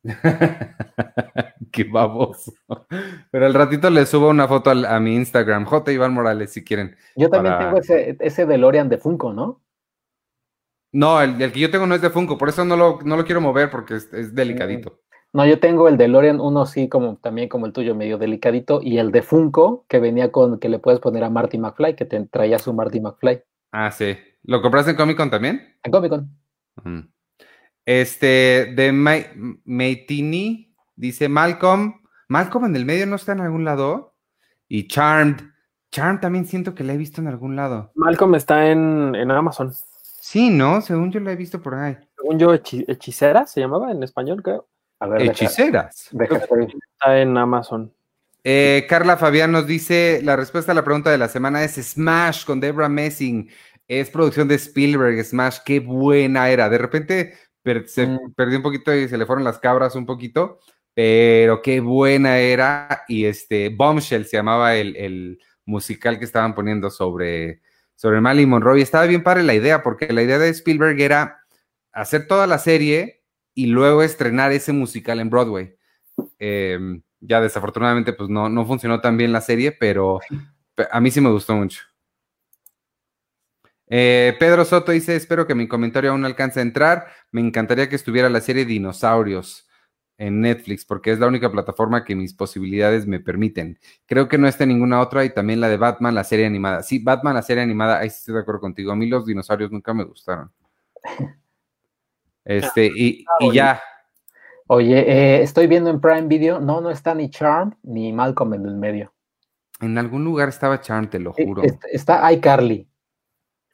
[1.71, 2.53] Qué baboso.
[3.31, 5.91] Pero al ratito le subo una foto a, mi Instagram, J.
[5.91, 6.95] Iván Morales, si quieren.
[7.15, 9.61] Yo también tengo ese, ese DeLorean de Funko, ¿no?
[10.91, 13.25] No, el, que yo tengo no es de Funko, por eso no lo, no lo
[13.25, 14.91] quiero mover porque es, delicadito.
[14.91, 15.37] Mm.
[15.37, 18.99] No, yo tengo el DeLorean, uno sí, como también como el tuyo, medio delicadito, y
[18.99, 22.23] el de Funko, que venía con, que le puedes poner a Marty McFly, que te
[22.25, 23.41] traía su Marty McFly.
[23.71, 24.15] Ah, sí.
[24.43, 25.75] ¿Lo compraste en Comic Con también?
[25.81, 26.29] En Comic Con.
[27.85, 28.91] Este, de
[29.65, 32.01] Meitini, dice Malcolm.
[32.29, 34.15] Malcolm en el medio no está en algún lado.
[34.67, 35.41] Y Charmed.
[35.91, 37.91] Charmed también siento que la he visto en algún lado.
[37.95, 39.71] Malcolm está en, Amazon.
[40.21, 40.81] Sí, ¿no?
[40.81, 41.97] Según yo la he visto por ahí.
[42.17, 44.67] Según yo, Hechicera se llamaba en español, creo.
[44.99, 46.09] A ver, Hechiceras.
[46.11, 47.93] está en Amazon.
[48.43, 52.45] Eh, Carla Fabián nos dice, la respuesta a la pregunta de la semana es Smash
[52.45, 53.49] con Debra Messing.
[53.87, 56.69] Es producción de Spielberg, Smash, qué buena era.
[56.69, 57.33] De repente
[57.85, 58.33] se mm.
[58.35, 60.59] perdió un poquito y se le fueron las cabras un poquito,
[60.93, 63.03] pero qué buena era.
[63.07, 67.61] Y este, Bombshell se llamaba el, musical que estaban poniendo sobre,
[67.95, 68.79] sobre Marilyn Monroe.
[68.79, 71.39] Y estaba bien padre la idea, porque la idea de Spielberg era
[71.93, 75.75] hacer toda la serie y luego estrenar ese musical en Broadway.
[76.39, 80.19] Em, Ya desafortunadamente, pues no, no funcionó tan bien la serie, pero
[80.91, 81.81] a mí sí me gustó mucho.
[83.95, 87.05] Eh, Pedro Soto dice, espero que mi comentario aún no alcance a entrar.
[87.29, 89.69] Me encantaría que estuviera la serie Dinosaurios
[90.17, 93.77] en Netflix, porque es la única plataforma que mis posibilidades me permiten.
[94.07, 96.81] Creo que no está en ninguna otra y también la de Batman, la serie animada.
[96.81, 98.91] Sí, Batman, la serie animada, ahí sí estoy de acuerdo contigo.
[98.91, 100.51] A mí los dinosaurios nunca me gustaron.
[102.45, 103.79] Este, y, ya.
[104.67, 108.65] Oye, eh, estoy viendo en Prime Video, no, no está ni Charm ni Malcolm en
[108.65, 109.13] el medio.
[109.79, 111.61] En algún lugar estaba Charm, te lo juro.
[111.89, 112.85] Está, iCarly.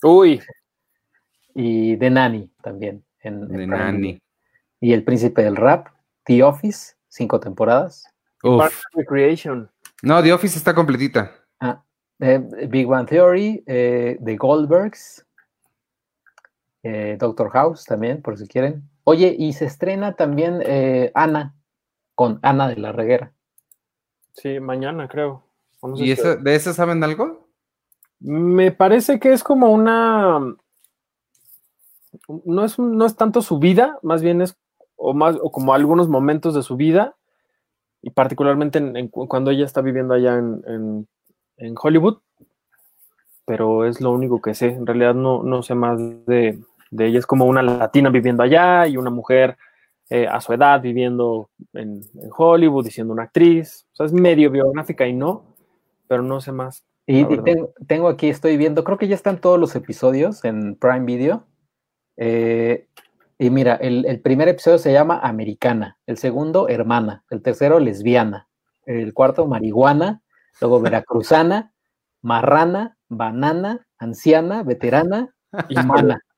[0.04, 0.42] Uy.
[1.56, 3.04] Y The Nanny también.
[3.22, 4.22] En, The Nanny.
[4.80, 5.88] Y El Príncipe del Rap.
[6.26, 8.06] The Office, cinco temporadas.
[8.94, 9.70] Recreation.
[10.02, 11.32] No, The Office está completita.
[11.60, 11.84] Ah,
[12.20, 15.26] eh, Big One Theory, eh, The Goldbergs,
[16.84, 18.84] eh, Doctor House también, por si quieren.
[19.04, 20.62] Oye, y se estrena también
[21.16, 21.56] Ana,
[22.16, 23.34] con Ana de la Reguera.
[24.34, 25.44] Sí, mañana creo.
[25.96, 27.39] ¿Y de eso saben algo?
[28.20, 30.40] Me parece que es como una.
[32.46, 34.58] No es, no es tanto su vida, más bien es
[35.00, 37.16] o más, o como algunos momentos de su vida,
[38.02, 41.08] y particularmente cuando ella está viviendo allá en,
[41.82, 42.20] Hollywood,
[43.46, 44.68] pero es lo único que sé.
[44.68, 46.60] En realidad no, no sé más de,
[46.92, 47.20] ella.
[47.20, 49.58] Es como una latina viviendo allá y una mujer
[50.10, 52.02] eh, a su edad viviendo en,
[52.36, 53.86] Hollywood y siendo una actriz.
[53.94, 55.44] O sea, es medio biográfica y no,
[56.08, 56.86] pero no sé más.
[57.12, 57.26] Y,
[57.88, 61.44] tengo, aquí, estoy viendo, creo que ya están todos los episodios en Prime Video.
[62.18, 62.88] Eh,
[63.40, 68.48] y mira, el, primer episodio se llama Americana, el segundo Hermana, el tercero Lesbiana,
[68.86, 70.22] el cuarto Marihuana,
[70.62, 71.74] luego Veracruzana,
[72.22, 75.34] Marrana, Banana, Anciana, Veterana
[75.68, 76.20] y Mana.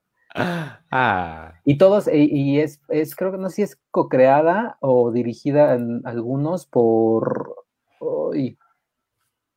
[0.94, 1.56] Ah.
[1.66, 2.80] Y todos, y, es,
[3.18, 7.54] creo que no sé si es co-creada o dirigida en algunos por,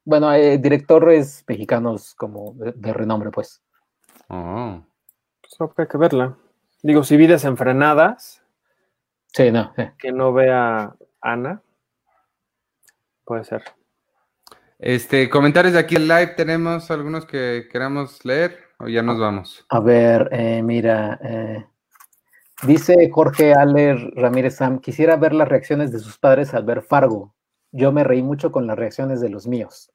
[0.05, 3.63] bueno, eh, directores mexicanos como de, renombre, pues.
[4.29, 4.83] Oh.
[5.41, 6.37] Pues hay que verla.
[6.83, 8.43] Digo, si vi desenfrenadas.
[9.33, 9.73] Sí, no.
[9.99, 11.63] Que no vea Ana.
[13.25, 13.65] Puede ser.
[14.79, 19.65] Este, comentarios de aquí en live, ¿tenemos algunos que queramos leer o ya nos vamos?
[19.71, 21.65] A ver, eh, mira, eh,
[22.67, 27.35] dice Jorge Aller Ramírez Sam, quisiera ver las reacciones de sus padres al ver Fargo.
[27.73, 29.91] Yo me reí mucho con las reacciones de los míos.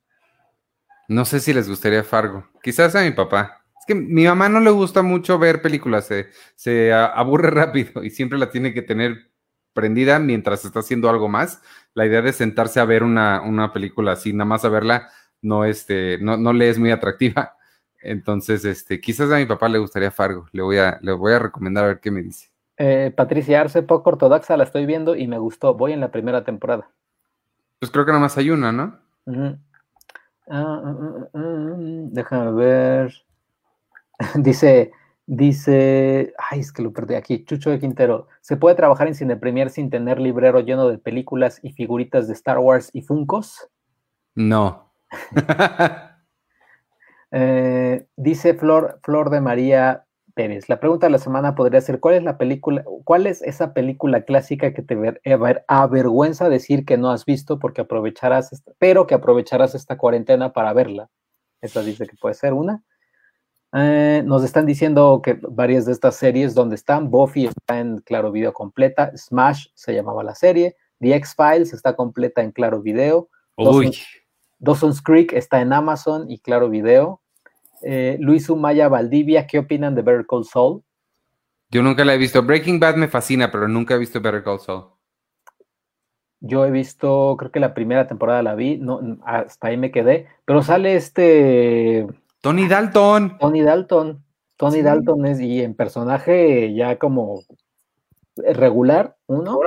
[1.10, 2.48] No sé si les gustaría Fargo.
[2.64, 6.08] Quizás a mi papá que mi mamá no le gusta mucho ver películas,
[6.56, 9.32] se, aburre rápido y siempre la tiene que tener
[9.74, 11.64] prendida mientras está haciendo algo más.
[11.96, 15.10] La idea de sentarse a ver una, película así, nada más a verla,
[15.42, 17.56] no, este, no, no le es muy atractiva.
[18.00, 20.46] Entonces, este, quizás a mi papá le gustaría Fargo.
[20.52, 22.52] Le voy a, le voy a recomendar a ver qué me dice.
[22.78, 25.74] Eh, Patricia Arce, poco ortodoxa, la estoy viendo y me gustó.
[25.74, 26.92] Voy en la primera temporada.
[27.80, 29.00] Pues creo que nada más hay una, ¿no?
[30.50, 33.14] Ah, ah, ah, déjame ver.
[34.36, 34.92] dice,
[35.28, 39.38] dice, ay, es que lo perdí aquí, Chucho de Quintero, ¿se puede trabajar en Cine
[39.38, 43.70] Premier sin tener librero lleno de películas y figuritas de Star Wars y Funcos?
[44.36, 44.92] No.
[47.32, 50.08] Eh, dice Flor, Flor de María
[50.40, 53.74] Pérez, la pregunta de la semana podría ser, ¿cuál es la película, cuál es esa
[53.74, 54.98] película clásica que te
[55.68, 61.10] avergüenza decir que no has visto porque aprovecharás, pero que aprovecharás esta cuarentena para verla?
[61.60, 62.82] Esa dice que puede ser una.
[63.74, 68.32] Eh, nos están diciendo que varias de estas series donde están, Buffy está en Claro
[68.32, 75.02] Video completa, Smash se llamaba la serie, The X-Files está completa en Claro Video, Dawson's,
[75.02, 77.20] Creek está en Amazon y Claro Video.
[77.82, 80.84] Eh, Luis Umaya Valdivia, ¿qué opinan de Better Call Saul?
[81.70, 82.42] Yo nunca la he visto.
[82.44, 84.86] Breaking Bad me fascina, pero nunca he visto Better Call Saul.
[86.42, 90.28] Yo he visto, creo que la primera temporada la vi, no, hasta ahí me quedé,
[90.46, 92.08] pero sale este
[92.42, 93.38] Tony Dalton.
[93.38, 94.24] Tony Dalton.
[94.56, 97.42] Tony Dalton es, y en personaje ya como
[98.36, 99.60] regular, uno,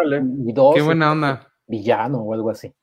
[0.46, 0.74] y dos.
[0.74, 1.48] Qué buena onda.
[1.66, 2.74] Villano o algo así.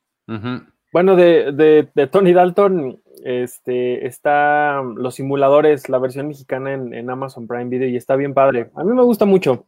[0.92, 7.88] Bueno, de, Tony Dalton, este, está Los Simuladores, la versión mexicana en, Amazon Prime Video,
[7.88, 8.70] y está bien padre.
[8.74, 9.66] A mí me gusta mucho.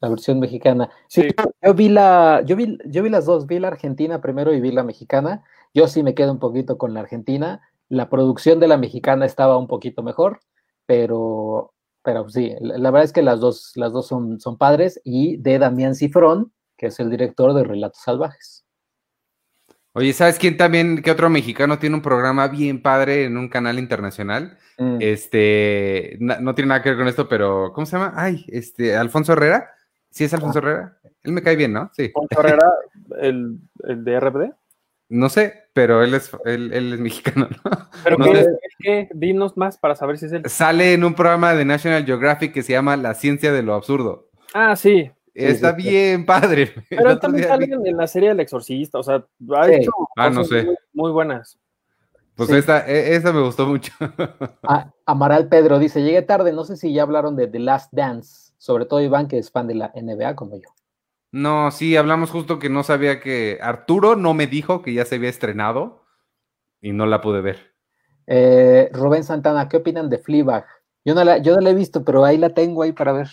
[0.00, 0.90] La versión mexicana.
[1.06, 1.28] Sí,
[1.62, 4.72] Yo, vi la, yo vi, yo vi las dos, vi la argentina primero y vi
[4.72, 5.44] la mexicana.
[5.74, 7.60] Yo sí me quedo un poquito con la argentina
[7.92, 10.40] la producción de la mexicana estaba un poquito mejor,
[10.86, 15.36] pero, pero sí, la, verdad es que las dos, las dos son, son padres y
[15.36, 18.64] de Damián Cifrón, que es el director de Relatos Salvajes.
[19.94, 23.78] Oye, ¿sabes quién también, qué otro mexicano tiene un programa bien padre en un canal
[23.78, 24.56] internacional?
[24.78, 24.96] Mm.
[25.00, 28.14] Este, no, tiene nada que ver con esto, pero ¿cómo se llama?
[28.16, 29.70] Ay, este, Alfonso Herrera.
[30.10, 30.98] ¿Sí es Alfonso ah, Herrera?
[31.22, 31.90] Él me cae bien, ¿no?
[31.94, 32.08] Sí.
[32.08, 32.72] Poncho Herrera,
[33.20, 34.52] el, el de RBD.
[35.10, 37.70] No sé, pero él es, él, él es mexicano, ¿no?
[38.02, 38.58] ¿Pero No qué, sé.
[38.78, 39.08] qué?
[39.12, 40.42] Dinos más para saber si es él.
[40.46, 44.30] Sale en un programa de National Geographic que se llama La ciencia de lo absurdo.
[44.54, 45.10] Ah, sí.
[45.34, 45.88] Está sí, sí.
[45.88, 46.72] bien padre.
[46.90, 49.24] Pero también día sale vi- en, la serie del exorcista, o sea,
[49.56, 49.72] ha Sí.
[49.74, 50.64] hecho Ah, no sé.
[50.64, 51.58] muy, muy buenas.
[52.34, 52.56] Pues Sí.
[52.56, 53.92] esta, e- esa me gustó mucho.
[54.64, 58.52] Ah, Amaral Pedro dice, llegué tarde, no sé si ya hablaron de The Last Dance,
[58.58, 60.68] sobre todo Iván, que es fan de la NBA como yo.
[61.30, 65.14] No, sí, hablamos justo que no sabía que Arturo no me dijo que ya se
[65.14, 66.04] había estrenado
[66.80, 67.72] y no la pude ver.
[68.26, 70.66] Eh, Rubén Santana, ¿qué opinan de Fleabag?
[71.04, 73.28] Yo no, la, yo no la he visto, pero ahí la tengo ahí para ver.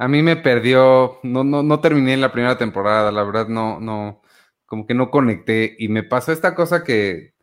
[0.00, 4.22] A mí me perdió, no, no, no terminé la primera temporada, la verdad no, no,
[4.64, 7.34] como que no conecté y me pasó esta cosa que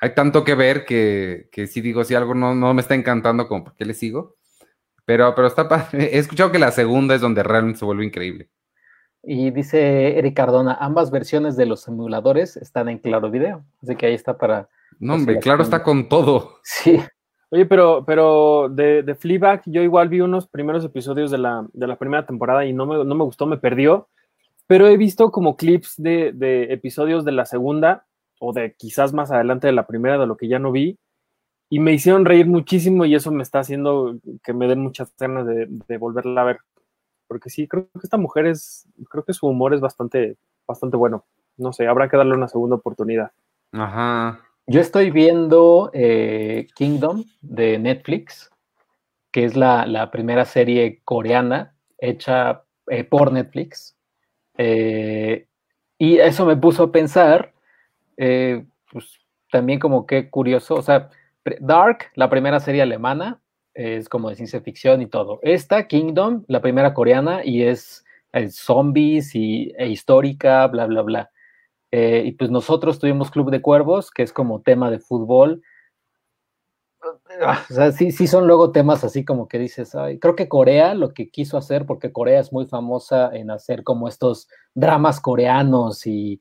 [0.00, 3.46] hay tanto que ver que, que sí digo, si algo no, no me está encantando,
[3.48, 4.36] como por qué le sigo.
[5.04, 6.08] Pero, pero está padre.
[6.16, 8.48] He escuchado que la segunda es donde realmente se vuelve increíble.
[9.22, 14.06] Y dice Eric Cardona, ambas versiones de los simuladores están en Claro Video, así que
[14.06, 14.70] ahí está para...
[14.98, 16.60] No, hombre, claro, la está con todo.
[16.62, 16.98] Sí,
[17.54, 21.94] Oye, pero, pero de, de yo igual vi unos primeros episodios de la, de la
[21.94, 24.08] primera temporada y no me, no me gustó, me perdió.
[24.66, 28.06] Pero he visto como clips de, de episodios de la segunda
[28.40, 30.98] o de quizás más adelante de la primera, de lo que ya no vi,
[31.70, 35.46] y me hicieron reír muchísimo y eso me está haciendo que me den muchas ganas
[35.46, 36.58] de, de volverla a ver.
[37.28, 41.24] Porque sí, creo que esta mujer es, creo que su humor es bastante, bastante bueno.
[41.56, 43.30] No sé, habrá que darle una segunda oportunidad.
[43.70, 44.40] Ajá.
[44.66, 48.50] Yo estoy viendo eh, Kingdom de Netflix,
[49.30, 53.96] que es la, primera serie coreana hecha eh, por Netflix.
[54.56, 55.46] Eh,
[55.98, 57.52] y eso me puso a pensar,
[58.16, 59.20] pues
[59.50, 61.10] también como que curioso, o sea,
[61.60, 63.40] Dark, la primera serie alemana,
[63.74, 65.40] es como de ciencia ficción y todo.
[65.42, 71.30] Esta, Kingdom, la primera coreana, y es, es zombies y, e histórica, bla, bla, bla.
[71.96, 75.62] Eh, y pues nosotros tuvimos Club de Cuervos, que es como tema de fútbol.
[77.40, 77.64] Ah,
[77.96, 81.56] sí, sí son luego temas así como que dices, creo que Corea lo que quiso
[81.56, 86.40] hacer, porque Corea es muy famosa en hacer como estos dramas coreanos y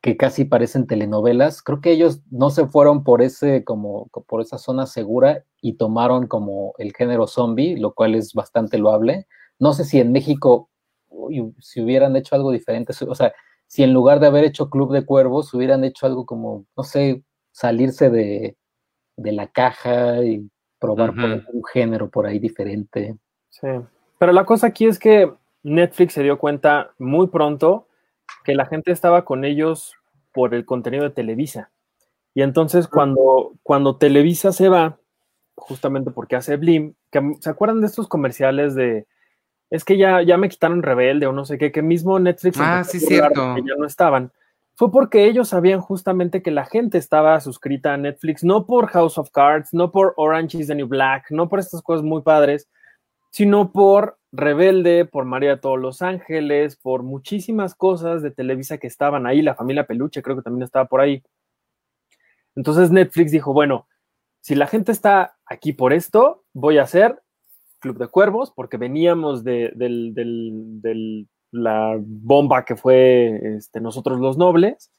[0.00, 4.56] que casi parecen telenovelas, creo que ellos no se fueron por ese, como, por esa
[4.56, 9.26] zona segura y tomaron como el género zombie, lo cual es bastante loable.
[9.58, 10.70] No sé si en México,
[11.10, 13.34] uy, si hubieran hecho algo diferente, o sea,
[13.66, 17.22] si en lugar de haber hecho Club de Cuervos, hubieran hecho algo como, no sé,
[17.52, 18.56] salirse de,
[19.16, 20.48] de la caja y
[20.78, 23.16] probar por un género por ahí diferente.
[23.48, 23.68] Sí.
[24.18, 25.32] Pero la cosa aquí es que
[25.62, 27.88] Netflix se dio cuenta muy pronto
[28.44, 29.94] que la gente estaba con ellos
[30.32, 31.70] por el contenido de Televisa.
[32.34, 34.98] Y entonces cuando, cuando Televisa se va,
[35.54, 39.06] justamente porque hace Blim, que, ¿se acuerdan de estos comerciales de
[39.70, 42.84] es que ya, ya me quitaron Rebelde o no sé qué, que mismo Netflix Ah,
[42.84, 43.54] sí, cierto.
[43.56, 44.32] que ya no estaban?
[44.74, 49.16] Fue porque ellos sabían justamente que la gente estaba suscrita a Netflix, no por House
[49.18, 52.68] of Cards, no por Orange is the New Black, no por estas cosas muy padres,
[53.30, 58.86] sino por Rebelde, por María de todos los Ángeles, por muchísimas cosas de Televisa que
[58.86, 61.22] estaban ahí, la familia Peluche creo que también estaba por ahí.
[62.54, 63.88] Entonces Netflix dijo, bueno,
[64.40, 67.22] si la gente está aquí por esto, voy a hacer
[67.80, 69.72] Club de Cuervos, porque veníamos de,
[71.52, 74.90] la bomba que fue este, Nosotros los Nobles.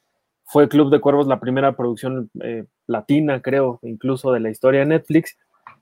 [0.45, 4.87] Fue Club de Cuervos la primera producción eh, latina, creo, incluso de la historia de
[4.87, 5.37] Netflix.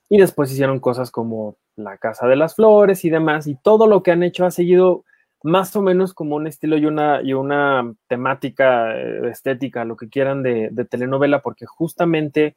[0.09, 3.47] Y después hicieron cosas como La Casa de las Flores y demás.
[3.47, 5.03] Y todo lo que han hecho ha seguido
[5.43, 10.09] más o menos como un estilo y una, y una temática eh, estética, lo que
[10.09, 12.55] quieran de, de telenovela, porque justamente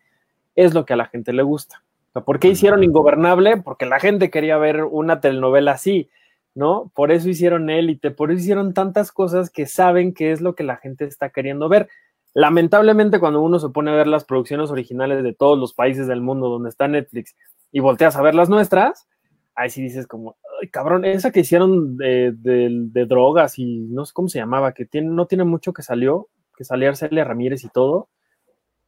[0.57, 1.83] es lo que a la gente le gusta.
[2.13, 3.59] Sea, ¿Por qué hicieron Ingobernable?
[3.59, 6.09] Porque la gente quería ver una telenovela así,
[6.55, 6.91] ¿no?
[6.95, 10.65] Por eso hicieron Élite, por eso hicieron tantas cosas que saben que es lo que
[10.65, 11.89] la gente está queriendo ver.
[12.35, 16.21] Lamentablemente, cuando uno se pone a ver las producciones originales de todos los países del
[16.21, 17.35] mundo donde está Netflix
[17.73, 19.09] y volteas a ver las nuestras,
[19.55, 24.05] ahí sí dices como, ay, cabrón, esa que hicieron de, de- de drogas y no
[24.05, 27.65] sé cómo se llamaba, que tiene, no tiene mucho que salió, que salía Arcelia Ramírez
[27.65, 28.09] y todo,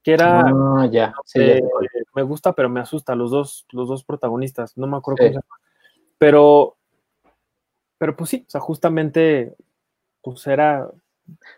[0.03, 1.13] que era, Ah, ya.
[1.25, 1.63] sí, ya eh.
[2.15, 5.23] Me gusta, pero me asusta, los dos, los dos protagonistas, no me acuerdo Sí.
[5.23, 5.61] cómo se llama.
[6.19, 6.77] Pero,
[7.99, 9.55] pero pues sí, o sea, justamente,
[10.23, 10.91] pues era,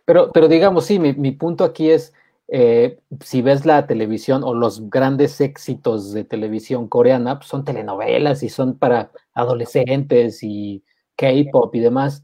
[0.05, 2.13] Pero, pero digamos, sí, mi, mi punto aquí es,
[2.49, 8.43] eh, si ves la televisión o los grandes éxitos de televisión coreana, pues son telenovelas
[8.43, 10.85] y son para adolescentes y
[11.17, 12.23] K-pop y demás,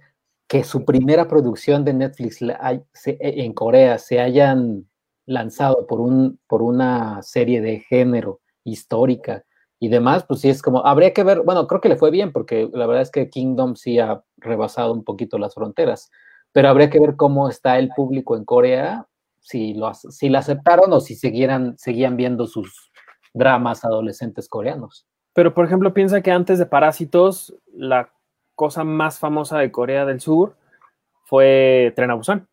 [0.49, 2.39] que su primera producción de Netflix
[3.05, 4.87] en Corea se hayan
[5.29, 9.45] lanzado por, un, por una serie de género histórica
[9.79, 12.33] y demás, pues sí es como, habría que ver, bueno, creo que le fue bien
[12.33, 16.11] porque la verdad es que Kingdom sí ha rebasado un poquito las fronteras.
[16.53, 19.07] Pero habría que ver cómo está el público en Corea,
[19.39, 22.91] si lo si la aceptaron o si siguieran, seguían viendo sus
[23.35, 25.07] dramas adolescentes coreanos.
[25.35, 28.11] Pero, por ejemplo, piensa que antes de Parásitos, la
[28.55, 30.57] cosa más famosa de Corea del Sur
[31.25, 32.49] fue Tren a Busan.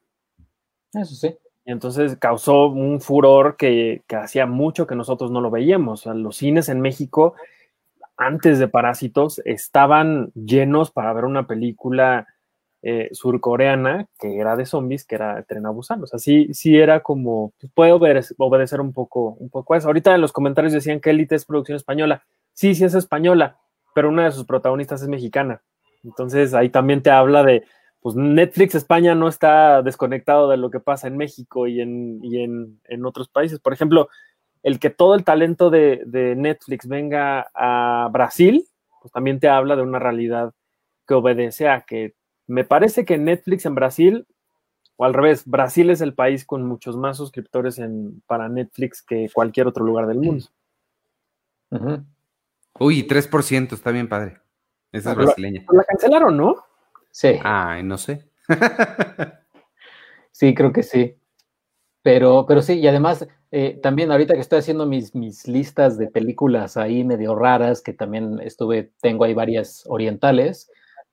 [0.94, 1.36] Eso sí.
[1.66, 6.06] Entonces causó un furor que, hacía mucho que nosotros no lo veíamos.
[6.06, 7.34] los cines en México,
[8.18, 12.28] antes de Parásitos, estaban llenos para ver una película
[12.84, 16.04] eh, surcoreana que era de zombies, que era Tren a Busan.
[16.04, 19.88] O sea, sí, sí era como, pues, puede obedecer, un poco, un poco eso.
[19.88, 22.24] Ahorita en los comentarios decían que Elite es producción española.
[22.54, 23.58] Sí, sí es española,
[23.96, 25.64] pero una de sus protagonistas es mexicana.
[26.04, 27.64] Entonces ahí también te habla de,
[28.06, 33.03] pues Netflix España no está desconectado de lo que pasa en México y en, en,
[33.03, 33.60] otros países.
[33.60, 34.10] Por ejemplo,
[34.61, 38.68] el que todo el talento de, Netflix venga a Brasil,
[39.02, 40.53] pues también te habla de una realidad
[41.07, 42.14] que obedece a que
[42.45, 44.27] me parece que Netflix en Brasil,
[44.98, 49.32] o al revés, Brasil es el país con muchos más suscriptores en, para Netflix que
[49.34, 50.45] cualquier otro lugar del mundo.
[52.80, 54.38] Uy, 3%, está bien padre.
[54.91, 55.65] Esa es brasileña.
[55.72, 56.75] La cancelaron, ¿no?
[57.16, 57.30] Sí.
[57.46, 58.30] Ay, no sé.
[60.32, 61.16] sí, creo que sí.
[62.02, 66.08] Pero, pero sí, y además, eh, también ahorita que estoy haciendo mis, mis listas de
[66.08, 70.70] películas ahí medio raras, que también estuve, tengo ahí varias orientales,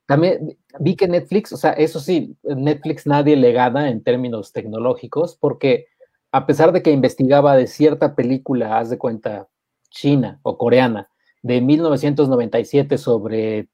[0.07, 5.37] también vi que Netflix, o sea, eso sí, Netflix nadie le gana en términos tecnológicos,
[5.37, 5.87] porque
[6.33, 9.49] a pesar de que investigaba de cierta película, haz de cuenta,
[9.89, 11.09] china o coreana,
[11.43, 13.69] de 1997 sobre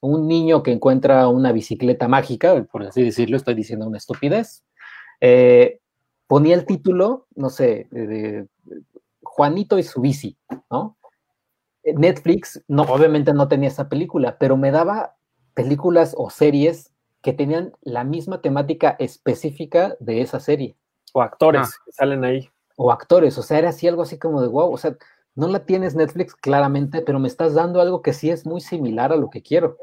[0.00, 4.64] un niño que encuentra una bicicleta mágica, por así decirlo, estoy diciendo una estupidez,
[5.20, 5.80] eh,
[6.26, 8.46] ponía el título, no sé, de
[9.22, 10.36] Juanito y su bici,
[10.70, 10.96] ¿no?
[11.84, 15.16] Netflix, no, obviamente no tenía esa película, pero me daba
[15.54, 16.92] películas o series
[17.22, 20.76] que tenían la misma temática específica de esa serie.
[21.12, 21.82] O actores ah.
[21.84, 22.50] que salen ahí.
[22.76, 24.96] O actores, o sea, era así algo así como de wow, o sea,
[25.34, 29.12] no la tienes Netflix claramente, pero me estás dando algo que sí es muy similar
[29.12, 29.78] a lo que quiero.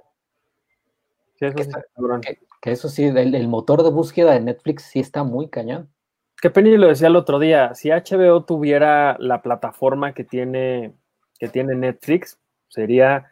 [1.51, 5.89] Que, eso sí, el, motor de búsqueda de Netflix sí está muy cañón.
[6.41, 10.93] Que Penny lo decía el otro día, si HBO tuviera la plataforma que tiene,
[11.39, 13.29] que tiene Netflix, sería,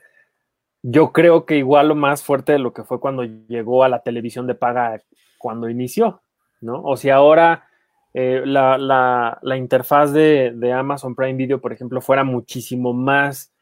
[0.81, 4.01] yo creo que igual lo más fuerte de lo que fue cuando llegó a la
[4.01, 5.01] televisión de paga
[5.37, 6.21] cuando inició,
[6.61, 6.81] ¿no?
[6.83, 7.67] O si ahora
[8.13, 13.53] eh, la, interfaz de, Amazon Prime Video, por ejemplo, fuera muchísimo más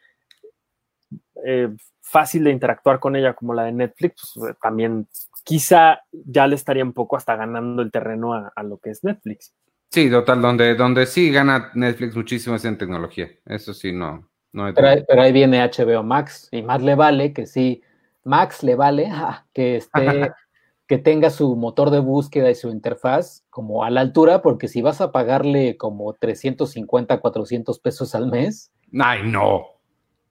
[1.45, 1.69] eh,
[2.09, 5.07] fácil de interactuar con ella como la de Netflix, pues, eh, también
[5.43, 9.53] quizá ya le estaría un poco hasta ganando el terreno a, lo que es Netflix.
[9.91, 13.29] Sí, total, donde, donde sí gana Netflix muchísimo es en tecnología.
[13.45, 14.29] Eso sí, no.
[14.51, 17.81] no pero, ahí, viene HBO Max y más le vale que sí,
[18.23, 19.09] Max le vale
[19.53, 20.31] que esté
[20.89, 24.81] que tenga su motor de búsqueda y su interfaz como a la altura, porque si
[24.81, 28.71] vas a pagarle como 350, 400 pesos al mes.
[28.99, 29.67] Ay, no.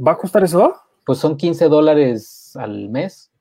[0.05, 0.75] ¿Va a costar eso?
[1.09, 3.33] Pues son 15 dólares al mes.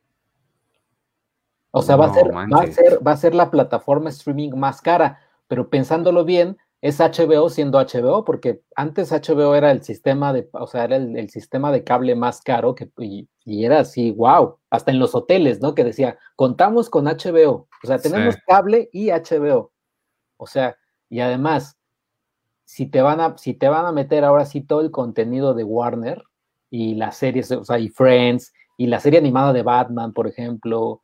[1.71, 4.81] O sea, va, a ser, va, a ser, va a ser la plataforma streaming más
[4.81, 5.19] cara,
[5.49, 10.65] pero pensándolo bien, es HBO siendo HBO, porque antes HBO era el sistema de, o
[10.65, 13.27] sea, era el, sistema de cable más caro que, y,
[13.65, 15.75] era así, wow, hasta en los hoteles, ¿no?
[15.75, 19.73] Que decía, contamos con HBO, o sea, tenemos cable y HBO.
[20.37, 20.77] O sea,
[21.09, 21.77] y además,
[22.63, 25.65] si te van a, si te van a meter ahora sí todo el contenido de
[25.65, 26.23] Warner
[26.69, 31.01] y las series, o sea, y Friends, y la serie animada de Batman, por ejemplo,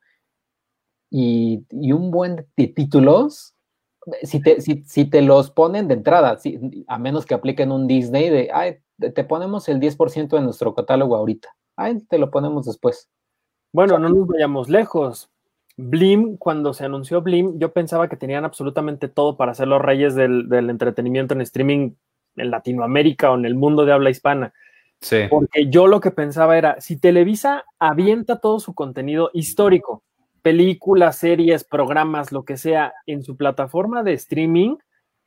[1.10, 3.54] y, y un buen de títulos,
[4.22, 6.38] si te, si, te los ponen de entrada,
[6.88, 11.16] a menos que apliquen un Disney de, ay, te ponemos el 10% de nuestro catálogo
[11.16, 13.10] ahorita, ay, te lo ponemos después.
[13.72, 15.30] Bueno, no nos vayamos lejos.
[15.76, 20.14] Blim, cuando se anunció Blim, yo pensaba que tenían absolutamente todo para ser los reyes
[20.14, 21.94] del, del entretenimiento en streaming
[22.36, 24.52] en Latinoamérica o en el mundo de habla hispana.
[25.30, 30.02] Porque yo lo que pensaba era, si Televisa avienta todo su contenido histórico,
[30.42, 34.76] películas, series, programas, lo que sea, en su plataforma de streaming,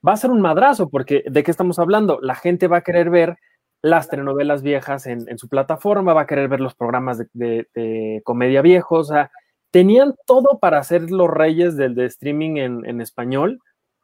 [0.08, 2.20] va a ser un madrazo, porque ¿de qué estamos hablando?
[2.22, 3.38] La gente va a querer ver
[3.82, 9.10] las telenovelas viejas en, su plataforma, va a querer ver los programas de, comedia viejos,
[9.10, 9.32] o sea,
[9.72, 13.60] tenían todo para ser los reyes del de streaming en, español.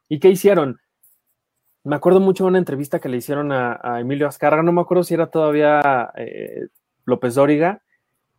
[0.08, 0.78] ¿Y qué hicieron?
[1.84, 5.04] Me acuerdo mucho de una entrevista que le hicieron a, Emilio Azcárraga, no me acuerdo
[5.04, 6.66] si era todavía eh,
[7.04, 7.82] López Dóriga,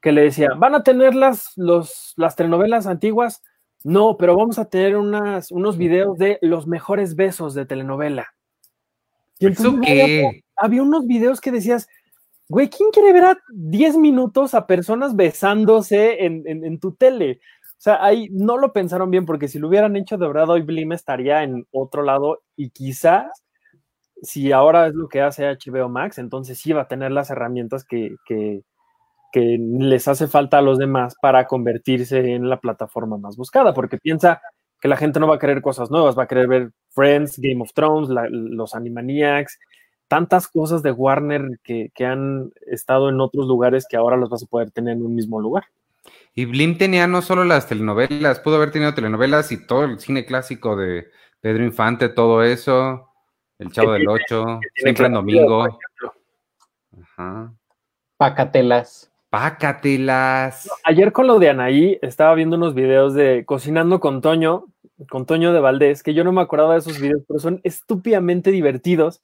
[0.02, 3.44] que le decía, ¿van a tener las, las telenovelas antiguas?
[3.84, 8.34] No, pero vamos a tener unas, unos videos de los mejores besos de telenovela.
[9.38, 11.88] Y entonces había, unos videos que decías,
[12.48, 17.40] güey, ¿quién quiere ver a 10 minutos a personas besándose en, tu tele?
[17.86, 20.92] Sea, ahí no lo pensaron bien, porque si lo hubieran hecho de verdad, hoy Blim
[20.92, 23.44] estaría en otro lado y quizás,
[24.24, 27.86] si ahora es lo que hace HBO Max, entonces sí va a tener las herramientas
[27.86, 28.64] que, que,
[29.32, 34.00] que les hace falta a los demás para convertirse en la plataforma más buscada, porque
[34.00, 34.42] piensa
[34.82, 37.62] que la gente no va a querer cosas nuevas, va a querer ver Friends, Game
[37.62, 39.60] of Thrones, los Animaniacs,
[40.08, 44.48] tantas cosas de Warner que, han estado en otros lugares que ahora los vas a
[44.48, 45.66] poder tener en un mismo lugar.
[46.34, 50.26] Y Blim tenía no solo las telenovelas, pudo haber tenido telenovelas y todo el cine
[50.26, 51.10] clásico de
[51.40, 53.10] Pedro Infante, todo eso,
[53.58, 55.80] El Chavo del Ocho, Siempre en Domingo.
[57.02, 57.54] Ajá.
[58.18, 59.12] Pacatelas.
[59.30, 60.70] Pácatelas.
[60.84, 64.66] Ayer con lo de Anaí estaba viendo unos videos de Cocinando con Toño,
[65.10, 68.52] con Toño de Valdés, que yo no me acordaba de esos videos, pero son estúpidamente
[68.52, 69.22] divertidos.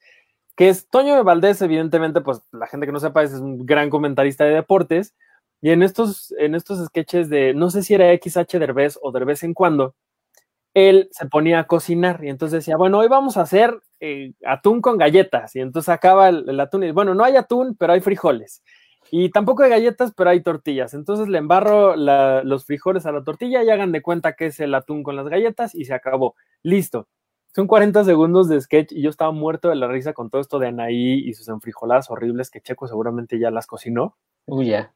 [0.56, 3.90] Que es Toño de Valdés, evidentemente, pues la gente que no sepa, es un gran
[3.90, 5.16] comentarista de deportes.
[5.62, 9.38] Y en estos, en estos sketches de, no sé si era XH Derbez o de
[9.42, 9.96] en cuando,
[10.74, 14.82] él se ponía a cocinar y entonces decía, bueno, hoy vamos a hacer eh, atún
[14.82, 15.56] con galletas.
[15.56, 18.64] Y entonces acaba el, el atún y, bueno, no hay atún, pero hay frijoles.
[19.12, 20.94] Y tampoco hay galletas, pero hay tortillas.
[20.94, 24.74] Entonces le embarro los frijoles a la tortilla y hagan de cuenta que es el
[24.74, 26.36] atún con las galletas y se acabó.
[26.64, 27.08] Listo.
[27.54, 30.58] Son 40 segundos de sketch y yo estaba muerto de la risa con todo esto
[30.58, 34.16] de Anaí y sus enfrijoladas horribles que Checo seguramente ya las cocinó.
[34.46, 34.94] Uy, ya.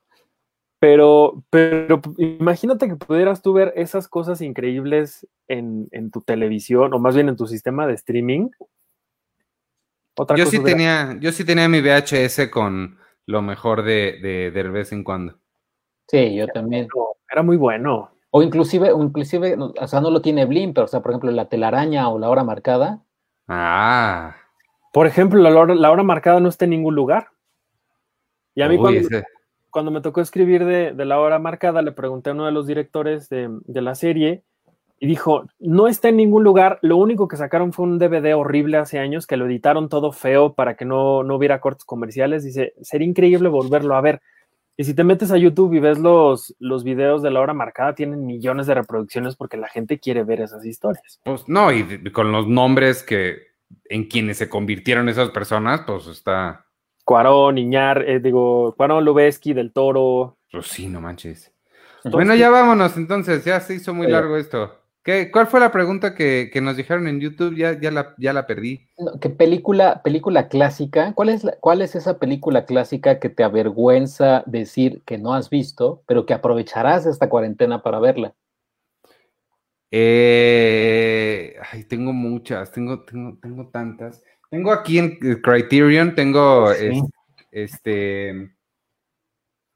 [0.86, 7.16] Pero, pero imagínate que pudieras tú ver esas cosas increíbles en, tu televisión o más
[7.16, 8.50] bien en tu sistema de streaming.
[10.36, 15.04] yo, sí tenía, yo sí tenía mi VHS con, lo mejor de, de, vez en
[15.04, 15.40] cuando.
[16.08, 16.88] Sí, yo también.
[17.32, 18.12] Era muy bueno.
[18.30, 21.50] O inclusive, inclusive, o sea, no lo tiene Blim, pero, o sea, por ejemplo, la
[21.50, 23.02] telaraña o la hora marcada.
[23.48, 24.36] Ah.
[24.94, 27.30] Por ejemplo, la hora, la hora marcada no está en ningún lugar.
[28.54, 29.00] Y a mí cuando,
[29.76, 33.28] cuando, me tocó escribir de, la hora marcada, le pregunté a uno de los directores
[33.28, 34.42] de, de la serie
[35.02, 38.78] y dijo, no está en ningún lugar, lo único que sacaron fue un DVD horrible
[38.78, 42.74] hace años, que lo editaron todo feo para que no, no hubiera cortes comerciales, dice,
[42.82, 44.22] sería increíble volverlo a ver.
[44.78, 47.96] Y si te metes a YouTube y ves los, los videos de la hora marcada,
[47.96, 51.20] tienen millones de reproducciones porque la gente quiere ver esas historias.
[51.26, 53.40] Pues no, y con los nombres que
[53.90, 56.65] en quienes se convirtieron esas personas, pues está...
[57.06, 60.38] Cuarón, Iñar, eh, digo, Cuarón, Lubeski, Del Toro.
[60.52, 61.54] Pues sí, no manches.
[62.04, 64.82] bueno, ya vámonos entonces, ya se hizo muy largo esto.
[65.32, 67.56] ¿Cuál fue la pregunta que, nos dijeron en YouTube?
[67.56, 68.88] Ya, ya, la, ya la perdí.
[69.22, 71.14] ¿Qué película, película clásica?
[71.14, 76.02] ¿Cuál es, ¿Cuál es esa película clásica que te avergüenza decir que no has visto,
[76.08, 78.34] pero que aprovecharás esta cuarentena para verla?
[79.92, 84.24] Eh, ay, tengo muchas, tengo, tengo, tengo tantas.
[84.56, 86.72] Tengo aquí en Criterion, tengo
[87.52, 88.56] este,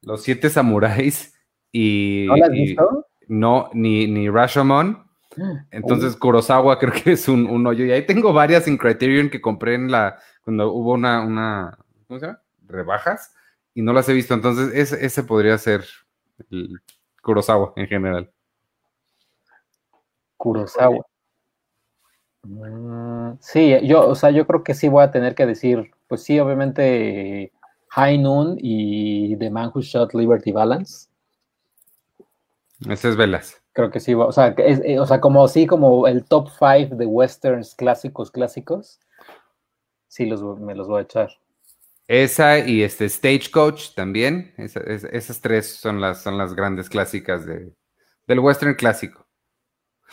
[0.00, 1.38] Los Siete Samuráis
[1.70, 2.24] y.
[2.26, 3.06] ¿No has visto?
[3.28, 5.06] no, ni, ni Rashomon.
[5.70, 7.84] Entonces, Kurosawa creo que es un, un, hoyo.
[7.84, 10.18] Y ahí tengo varias en Criterion que compré en la.
[10.40, 11.20] cuando hubo una.
[11.26, 11.76] una
[12.08, 12.40] ¿Cómo se llama?
[12.66, 13.34] Rebajas.
[13.74, 14.32] Y no las he visto.
[14.32, 15.84] Entonces, ese, ese podría ser
[16.50, 16.80] el
[17.20, 18.32] Kurosawa en general.
[20.38, 21.04] Kurosawa.
[22.42, 26.22] Mm, sí, yo, o sea, yo creo que sí voy a tener que decir, pues
[26.22, 27.52] sí, obviamente
[27.90, 31.08] High Noon y The Man Who Shot Liberty Balance.
[32.88, 33.60] Ese es Velas.
[33.72, 37.06] Creo que sí, o sea, eh, o sea, como sí, como el top 5 de
[37.06, 38.98] westerns clásicos, clásicos,
[40.08, 41.30] sí los, me los voy a echar.
[42.08, 47.72] Esa y este Stagecoach también, esas tres son las, son las grandes clásicas de,
[48.26, 49.29] del western clásico.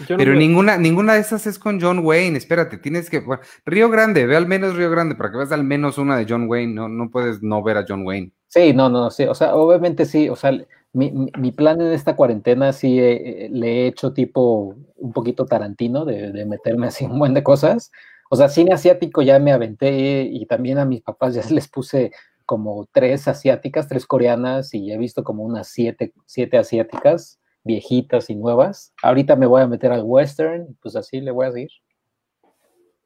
[0.08, 3.24] Pero ninguna, ninguna de esas es con John Wayne, espérate, tienes que...
[3.66, 6.48] Río Grande, ve al menos Río Grande, para que veas al menos una de John
[6.48, 8.32] Wayne, no, no puedes no ver a John Wayne.
[8.48, 10.52] Sí, no, no, sí, o sea, obviamente sí, o sea,
[10.94, 16.46] mi, plan en esta cuarentena sí eh, le he hecho tipo un poquito tarantino de,
[16.46, 17.92] meterme así un buen de cosas.
[18.30, 22.12] O sea, cine asiático ya me aventé y también a mis papás ya les puse
[22.46, 28.36] como tres asiáticas, tres coreanas y he visto como unas siete, siete asiáticas, viejitas y
[28.36, 28.94] nuevas.
[29.04, 31.70] Ahorita me voy a meter al western, pues así le voy a seguir.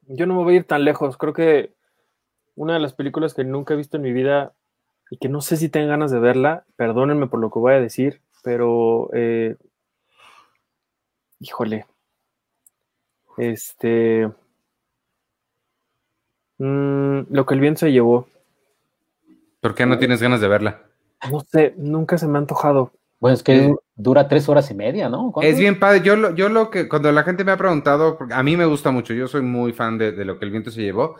[0.06, 1.18] Yo no me voy a ir tan lejos.
[1.18, 1.74] Creo que
[2.54, 4.54] una de las películas que nunca he visto en mi vida
[5.10, 7.80] y que no sé si tengan ganas de verla, perdónenme por lo que voy a
[7.80, 9.56] decir, pero eh,
[11.38, 11.86] híjole,
[13.36, 14.30] este,
[16.58, 18.26] mm, lo que el viento se llevó.
[19.60, 20.82] ¿Por qué no tienes ganas de verla?
[21.30, 22.92] No sé, nunca se me ha antojado.
[23.22, 25.32] Bueno, es que dura tres horas y media, ¿no?
[25.42, 26.00] Es bien padre.
[26.02, 28.90] Yo lo, yo lo que, cuando la gente me ha preguntado, a mí me gusta
[28.90, 31.14] mucho, yo soy muy fan de, de lo que el viento se llevó.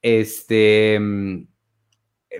[0.00, 1.48] Este, mm,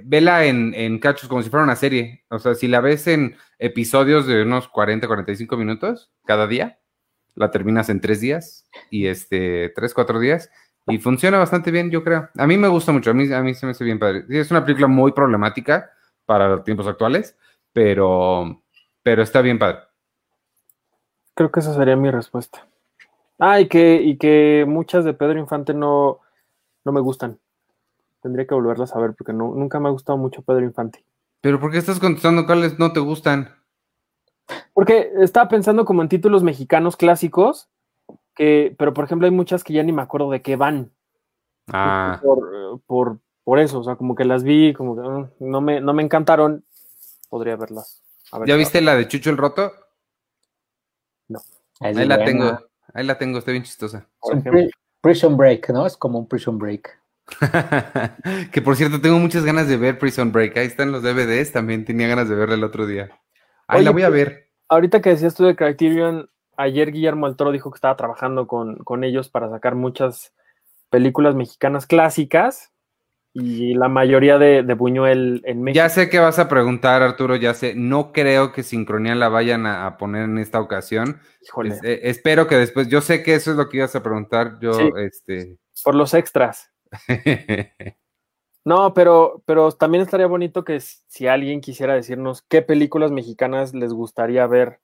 [0.04, 2.26] vela en, en cachos como si fuera una serie.
[2.30, 6.78] O sea, si la ves en episodios de unos 40, 45 minutos cada día,
[7.34, 10.48] la terminas en tres días y este, tres, cuatro días.
[10.86, 12.28] Y funciona bastante bien, yo creo.
[12.38, 14.26] A mí me gusta mucho, a mí, a mí se me hace bien padre.
[14.28, 15.90] es una película muy problemática
[16.24, 17.36] para los tiempos actuales,
[17.72, 18.62] pero,
[19.08, 19.78] pero está bien padre.
[21.32, 22.66] Creo que esa sería mi respuesta.
[23.38, 26.20] Ah, y que, y que muchas de Pedro Infante no,
[26.84, 27.38] no me gustan.
[28.20, 31.06] Tendría que volverlas a ver porque no, nunca me ha gustado mucho Pedro Infante.
[31.40, 33.48] ¿Pero por qué estás contestando cuáles no te gustan?
[34.74, 37.70] Porque estaba pensando como en títulos mexicanos clásicos,
[38.34, 40.90] que, pero por ejemplo hay muchas que ya ni me acuerdo de qué van.
[41.68, 42.20] Ah.
[42.86, 45.94] Por, por, eso, o sea, como que las vi, como que ah, no, me, no
[45.94, 46.62] me encantaron.
[47.30, 48.02] Podría verlas.
[48.46, 49.72] ¿Ya viste la de Chucho el Roto?
[51.28, 51.40] No.
[51.80, 52.58] Ahí la tengo,
[52.94, 54.06] ahí la tengo, está bien chistosa.
[55.00, 55.86] Prison Break, ¿no?
[55.86, 56.98] Es como un Prison Break.
[58.52, 60.56] que por cierto, tengo muchas ganas de ver Prison Break.
[60.56, 63.10] Ahí están los DVDs, también tenía ganas de verla el otro día.
[63.66, 64.48] Ahí la voy a ver.
[64.68, 69.28] Ahorita que decías tú de Criterion, ayer Guillermo Altoro dijo que estaba trabajando con, ellos
[69.28, 70.34] para sacar muchas
[70.90, 72.72] películas mexicanas clásicas
[73.32, 75.76] y la mayoría de, Buñuel en México.
[75.76, 77.74] Ya sé que vas a preguntar, Arturo, ya sé.
[77.74, 81.20] No creo que Sincronía la vayan a, poner en esta ocasión.
[81.84, 84.58] Eh, espero que después, yo sé que eso es lo que ibas a preguntar.
[84.60, 85.58] Yo, este.
[85.84, 86.72] Por los extras.
[88.64, 93.92] no, pero, pero también estaría bonito que si alguien quisiera decirnos qué películas mexicanas les
[93.92, 94.80] gustaría ver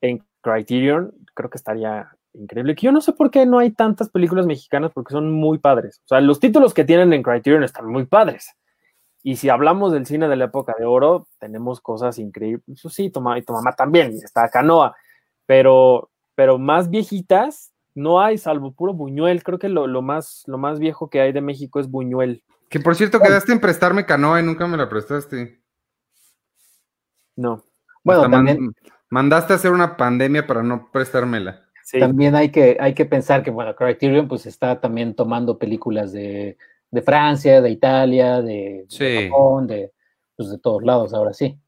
[0.00, 2.74] en Criterion, creo que estaría increíble.
[2.74, 6.00] Que yo no sé por qué no hay tantas películas mexicanas porque son muy padres.
[6.04, 8.54] O sea, los títulos que tienen en Criterion están muy padres.
[9.22, 12.62] Y si hablamos del cine de la época de oro, tenemos cosas increíbles.
[12.68, 14.94] Eso sí, toma, y tu mamá también, está Canoa.
[15.46, 19.42] Pero, pero más viejitas, no hay, salvo puro Buñuel.
[19.42, 22.44] Creo que lo, más, lo más viejo que hay de México es Buñuel.
[22.68, 25.62] Que por cierto, quedaste en prestarme canoa y nunca me la prestaste.
[27.36, 27.64] No.
[28.02, 28.74] Bueno, también...
[29.08, 31.63] mandaste a hacer una pandemia para no prestármela.
[31.92, 36.56] También hay que, hay que pensar que, bueno, Criterion pues está también tomando películas de,
[37.04, 39.92] Francia, de Italia, de, Japón, de,
[40.36, 41.58] pues, de todos lados, ahora sí.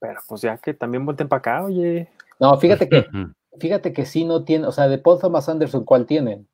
[0.00, 2.08] Pero pues ya que también vuelten para acá, oye.
[2.38, 3.06] No, fíjate que
[3.58, 6.46] fíjate que sí no tiene, o sea, de Paul Thomas Anderson, ¿cuál tienen?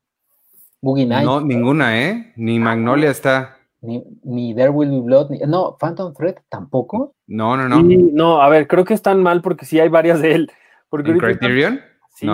[0.81, 1.25] Boogie Nights.
[1.25, 2.33] No, ninguna, ¿eh?
[2.35, 3.57] Ni Magnolia está.
[3.81, 7.15] Ni, ni, There Will Be Blood, no, Phantom Thread tampoco.
[7.27, 7.81] No, no, no.
[7.83, 10.51] no, a ver, creo que están mal porque sí hay varias de él.
[10.89, 11.81] Porque ¿En Criterion?
[12.15, 12.27] Sí.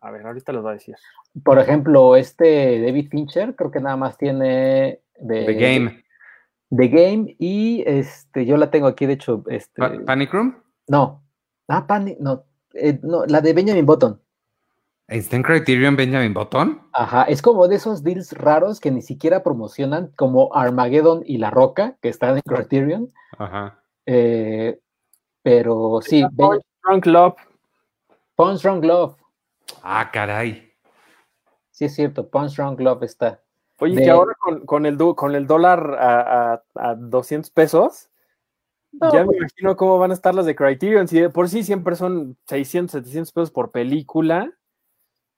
[0.00, 0.96] A ver, ahorita los va a decir.
[1.44, 6.04] Por ejemplo, este David Fincher, creo que nada más tiene de, The Game.
[6.70, 9.44] The Game y este, yo la tengo aquí, de hecho.
[9.46, 10.56] Este, ¿Panic Room?
[10.88, 11.22] No.
[11.68, 14.20] Ah, Panic, no, eh, no, la de Benjamin Button.
[15.08, 16.80] ¿Está en Criterion Benjamin Button?
[16.92, 21.50] Ajá, es como de esos deals raros que ni siquiera promocionan, como Armageddon y La
[21.50, 23.12] Roca, que están en Criterion.
[23.38, 23.78] Ajá.
[24.06, 24.80] Eh,
[25.42, 26.24] pero sí.
[26.36, 27.34] Punch Drunk Love.
[28.42, 29.16] Punch Drunk Love.
[29.82, 30.72] Ah, caray.
[31.70, 33.40] Sí, es cierto, Punch Drunk Love está.
[33.78, 34.34] Oye, que ahora
[34.66, 38.10] con, el, con el dólar a, a 200 pesos,
[38.92, 41.08] ya me pues imagino cómo van a estar las de Criterion.
[41.08, 44.52] Si por sí siempre son 600, 700 pesos por película,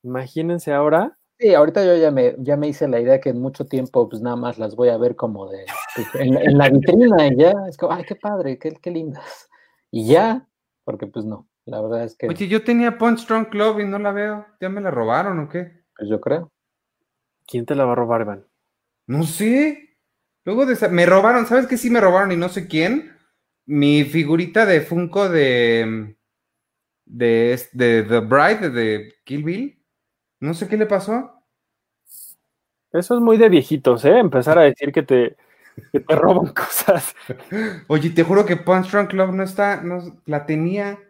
[0.02, 1.18] imagínense ahora.
[1.38, 4.22] Sí, ahorita yo ya me, ya me hice la idea que en mucho tiempo, pues
[4.22, 7.52] nada más las voy a ver como de pues, en, la vitrina y ya.
[7.68, 9.48] Es como, ay, qué padre, qué, qué lindas.
[9.90, 10.48] Y ya,
[10.84, 12.28] porque pues no, la verdad es que.
[12.28, 14.46] Oye, yo tenía Punch Strong Club y no la veo.
[14.60, 15.84] ¿Ya me la robaron o qué?
[15.96, 16.52] Pues yo creo.
[17.46, 18.46] ¿Quién te la va a robar, Iván?
[19.06, 19.96] No sé.
[20.44, 23.14] Luego de me robaron, ¿sabes qué sí me robaron y no sé quién?
[23.66, 26.16] mi figurita de Funko de,
[27.04, 29.82] de, de The Bride, de Kill Bill,
[30.40, 31.30] no sé qué le pasó.
[32.92, 34.18] Eso es muy de viejitos, ¿eh?
[34.18, 35.36] Empezar a decir que te,
[35.90, 37.14] que te roban cosas.
[37.88, 41.00] Oye, te juro que Punch Drunk Club no está, no, la tenía,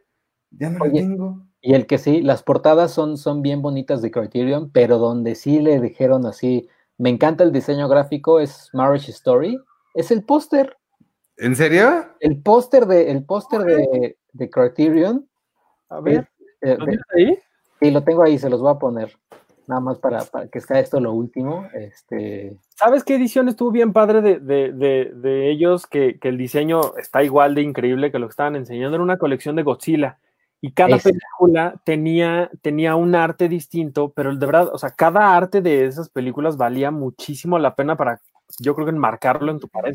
[0.59, 1.43] ya no la tengo.
[1.60, 5.60] Y el que sí, las portadas son, son bien bonitas de Criterion, pero donde sí
[5.60, 6.68] le dijeron así,
[6.98, 9.59] me encanta el diseño gráfico, es Marriage Story,
[9.94, 10.76] es el póster.
[11.36, 12.06] ¿En serio?
[12.20, 15.26] El póster de, el póster de, de, Criterion.
[15.89, 16.28] A ver,
[16.60, 16.86] eh, ¿lo
[17.16, 17.39] ahí?
[17.81, 19.16] Sí, lo tengo ahí, se los voy a poner.
[19.66, 21.66] Nada más para, para que sea esto lo último.
[21.72, 22.59] Este...
[22.76, 25.86] ¿Sabes qué edición estuvo bien padre de, de, de ellos?
[25.86, 28.97] Que, que, el diseño está igual de increíble que lo que estaban enseñando.
[28.97, 30.18] Era una colección de Godzilla.
[30.65, 35.61] Y cada película tenía, tenía un arte distinto, pero de verdad, o sea, cada arte
[35.61, 38.23] de esas películas valía muchísimo la pena para,
[38.59, 39.95] yo creo que enmarcarlo en tu pared.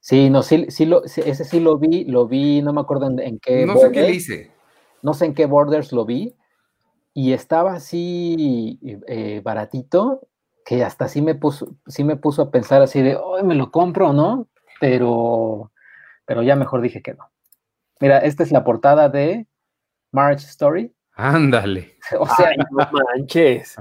[0.00, 3.40] Sí, no, sí, sí lo, ese sí lo vi, lo vi, no me acuerdo en,
[3.40, 3.66] qué.
[3.66, 4.52] No sé qué hice.
[5.02, 6.36] No sé en qué borders lo vi.
[7.12, 8.78] Y estaba así
[9.08, 10.28] eh, baratito,
[10.64, 13.72] que hasta sí me puso, sí me puso a pensar así de, hoy me lo
[13.72, 14.46] compro, ¿no?
[14.80, 15.72] pero,
[16.26, 17.30] pero ya mejor dije que no.
[18.00, 19.46] Mira, esta es la portada de
[20.14, 20.90] March Story.
[21.16, 21.96] Ándale.
[22.18, 23.76] O sea, Ay, no manches.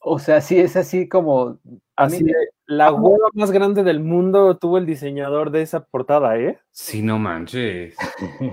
[0.00, 1.58] o sea, sí es así como.
[1.64, 2.34] mí Así de-
[2.66, 6.58] la hueva más grande del mundo tuvo el diseñador de esa portada, ¿eh?
[6.70, 7.96] Sí, no manches.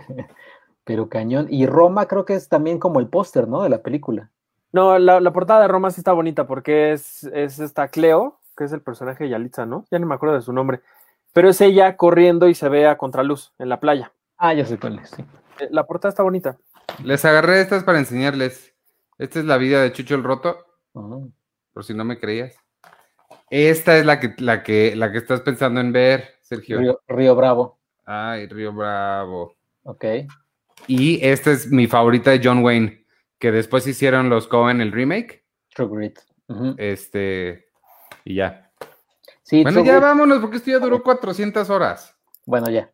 [0.84, 1.48] pero cañón.
[1.50, 3.62] Y Roma creo que es también como el póster, ¿no?
[3.64, 4.30] De la película.
[4.72, 8.64] No, la, la portada de Roma sí está bonita porque es, es esta Cleo, que
[8.66, 9.86] es el personaje de Yalitza, ¿no?
[9.92, 10.82] Ya no me acuerdo de su nombre.
[11.34, 14.12] Pero es ella corriendo y se ve a contraluz en la playa.
[14.38, 15.10] Ah, ya sé cuál es.
[15.12, 15.24] sí.
[15.60, 16.58] Eh, La portada está bonita.
[17.04, 18.74] Les agarré estas para enseñarles.
[19.18, 20.58] Esta es la vida de Chucho el Roto,
[20.96, 21.20] Ah.
[21.74, 22.56] por si no me creías.
[23.50, 26.80] Esta es la que, la que, la que estás pensando en ver, Sergio.
[26.80, 27.80] Río, Río Bravo.
[28.06, 29.56] Ay, Río Bravo.
[29.84, 30.06] Ok.
[30.88, 33.06] Y esta es mi favorita de John Wayne,
[33.40, 35.46] que después hicieron los Cohen el remake.
[35.74, 36.20] True Grit.
[36.78, 37.68] Este,
[38.24, 38.72] y ya.
[39.44, 42.16] Sí, Bueno, ya vámonos, porque esto ya duró 400 horas.
[42.46, 42.92] Bueno, ya.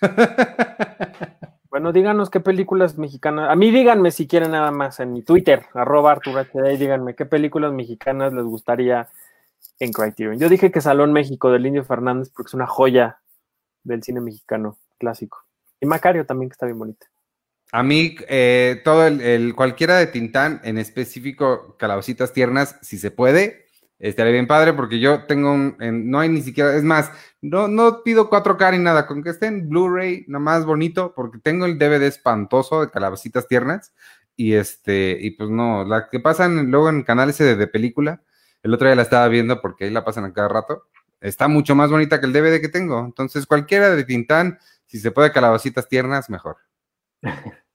[1.76, 3.50] Bueno, díganos qué películas mexicanas.
[3.50, 7.26] A mí díganme si quieren nada más en mi Twitter, arroba ArturHD, y díganme qué
[7.26, 9.08] películas mexicanas les gustaría
[9.78, 10.38] en Criterion.
[10.38, 13.18] Yo dije que Salón México del Indio Fernández porque es una joya
[13.84, 15.44] del cine mexicano clásico.
[15.78, 17.08] Y Macario también, que está bien bonita.
[17.72, 23.10] A mí, eh, todo el, el- cualquiera de Tintán, en específico Calabacitas Tiernas, si se
[23.10, 23.65] puede,
[23.98, 27.10] estaría bien padre, porque yo tengo un, en- no hay ni siquiera, es más,
[27.40, 31.66] no, no pido 4K ni nada, con que esté en Blu-ray, nomás bonito, porque tengo
[31.66, 33.92] el DVD espantoso de Calabacitas Tiernas,
[34.36, 37.66] y este, y pues no, la que pasan luego en el canal ese de, de
[37.68, 38.22] película,
[38.62, 40.84] el otro día la estaba viendo porque ahí la pasan a cada rato,
[41.20, 45.10] está mucho más bonita que el DVD que tengo, entonces cualquiera de Tintán, si se
[45.10, 46.58] puede Calabacitas Tiernas, mejor.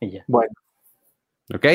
[0.00, 0.24] Y ya.
[0.28, 0.52] Bueno,
[1.54, 1.66] ¿Ok?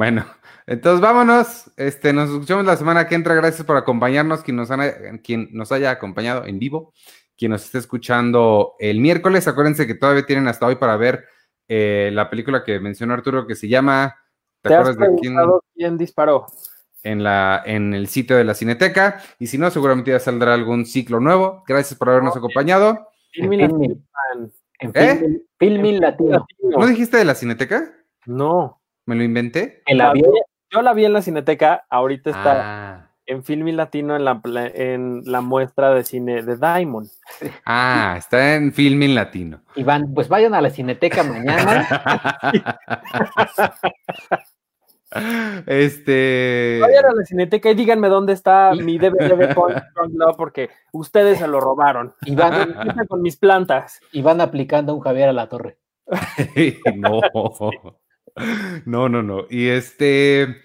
[0.00, 0.24] Bueno,
[0.66, 1.70] entonces vámonos.
[1.76, 3.34] Este, nos escuchamos la semana que entra.
[3.34, 6.94] Gracias por acompañarnos, quien nos, han- quien nos haya acompañado en vivo,
[7.36, 9.46] quien nos esté escuchando el miércoles.
[9.46, 11.26] Acuérdense que todavía tienen hasta hoy para ver
[11.68, 14.16] eh, la película que mencionó Arturo, que se llama.
[14.62, 15.20] ¿Te, ¿te has acuerdas de
[15.76, 15.98] quién?
[15.98, 16.46] disparó?
[17.02, 19.20] En, la, en el sitio de la Cineteca.
[19.38, 21.62] Y si no, seguramente ya saldrá algún ciclo nuevo.
[21.68, 23.06] Gracias por habernos acompañado.
[23.32, 23.90] Filmin En Filmin.
[23.90, 24.50] Latino.
[24.78, 25.40] En ¿Eh?
[25.58, 26.46] Filmin Latino.
[26.62, 27.92] ¿No dijiste de la Cineteca?
[28.24, 28.79] No.
[29.06, 29.82] ¿Me lo inventé?
[29.86, 30.32] El La avión.
[30.32, 30.40] vi-
[30.72, 32.52] Yo la vi en la Cineteca, ahorita está
[32.94, 37.08] Ah, en Filmin Latino en la, pla- en la muestra de cine de Diamond.
[37.66, 39.62] ah, está en Filming Latino.
[39.74, 41.88] Iván, pues vayan a la Cineteca mañana.
[45.66, 46.78] este.
[46.80, 49.54] Vayan a la Cineteca y díganme dónde está mi DVD de
[50.14, 52.14] Love porque ustedes se lo robaron.
[52.22, 54.00] Y van, Empieza con mis plantas.
[54.12, 55.78] y van aplicando un Javier a la torre.
[56.96, 57.20] no.
[58.86, 59.46] No, no, no.
[59.50, 60.62] Y este.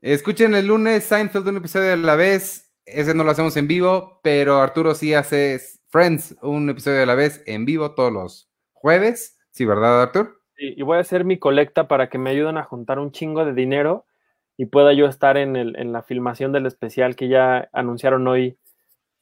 [0.00, 2.72] Escuchen el lunes Seinfeld un episodio a la vez.
[2.86, 7.14] Ese no lo hacemos en vivo, pero Arturo sí hace Friends un episodio a la
[7.14, 9.38] vez en vivo todos los jueves.
[9.50, 10.40] Sí, ¿verdad, Artur?
[10.56, 13.44] Y, y voy a hacer mi colecta para que me ayuden a juntar un chingo
[13.44, 14.06] de dinero
[14.58, 18.58] y pueda yo estar en, el, en la filmación del especial que ya anunciaron hoy.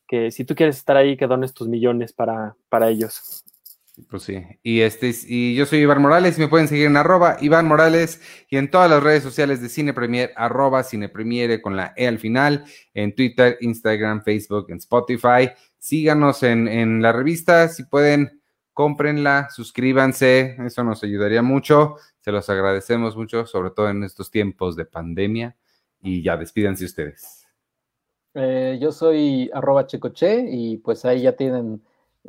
[0.08, 3.44] Que si tú quieres estar ahí, que dones tus millones para, para ellos.
[4.10, 4.44] Pues sí.
[4.62, 8.20] Y este y yo soy Iván Morales me pueden seguir en arroba Iván Morales
[8.50, 12.06] y en todas las redes sociales de Cine Premier, arroba Cine Premiere con la E
[12.06, 15.50] al final, en Twitter, Instagram, Facebook, en Spotify.
[15.78, 18.42] Síganos en, en la revista, si pueden,
[18.76, 21.96] cómprenla, suscríbanse, eso nos ayudaría mucho.
[22.20, 25.56] Se los agradecemos mucho, sobre todo en estos tiempos de pandemia.
[26.02, 27.46] Y ya, despídanse ustedes.
[28.34, 31.82] Eh, yo soy arroba checoche y pues ahí ya tienen,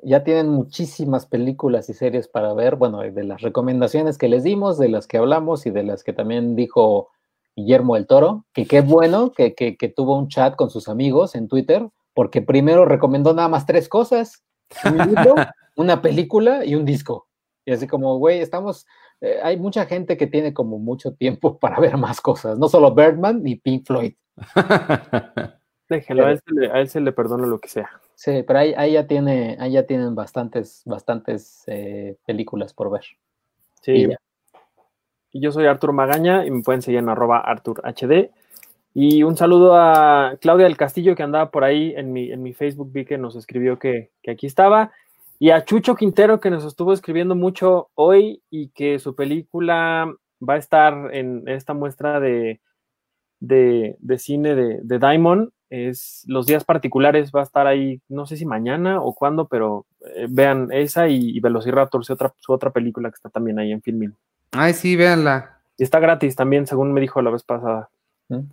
[0.03, 2.76] ya tienen muchísimas películas y series para ver.
[2.76, 6.14] Bueno, de las recomendaciones que les dimos, de las que hablamos y de las que
[6.14, 7.10] también dijo
[7.56, 11.36] Guillermo del Toro, que qué bueno que, que, que tuvo un chat con sus amigos
[11.36, 14.44] en Twitter, porque primero recomendó nada más tres cosas,
[14.86, 15.36] un libro,
[15.76, 17.28] una película y un disco.
[17.65, 18.86] Y así como, güey, estamos,
[19.22, 22.94] eh, hay mucha gente que tiene como mucho tiempo para ver más cosas, no solo
[22.94, 24.14] Birdman ni Pink Floyd.
[25.90, 27.90] Déjenlo, a él, se le, a él se le perdona lo que sea.
[28.16, 33.04] Sí, pero ahí, ahí ya tiene, ahí ya tienen bastantes, bastantes eh, películas por ver.
[33.82, 33.92] Sí.
[33.92, 34.18] Y ya.
[35.32, 38.32] Y yo soy Artur Magaña y me pueden seguir en arroba ArturHD.
[38.94, 42.54] Y un saludo a Claudia del Castillo que andaba por ahí en mi, en mi
[42.54, 44.92] Facebook, vi que nos escribió que, que aquí estaba.
[45.40, 50.12] Y a Chucho Quintero que nos estuvo escribiendo mucho hoy y que su película
[50.42, 52.60] va a estar en esta muestra de,
[53.40, 55.50] de, de cine de, de Diamond.
[55.70, 59.86] Es los días particulares, va a estar ahí, no sé si mañana o cuándo, pero
[60.16, 63.74] eh, vean esa y, y Velociraptor, su otra, su otra película que está también ahí
[63.74, 64.16] en Filmin.
[64.52, 65.60] Ay, sí, véanla.
[65.78, 67.90] Y está gratis también, según me dijo la vez pasada.
[68.30, 68.44] ¿Mm?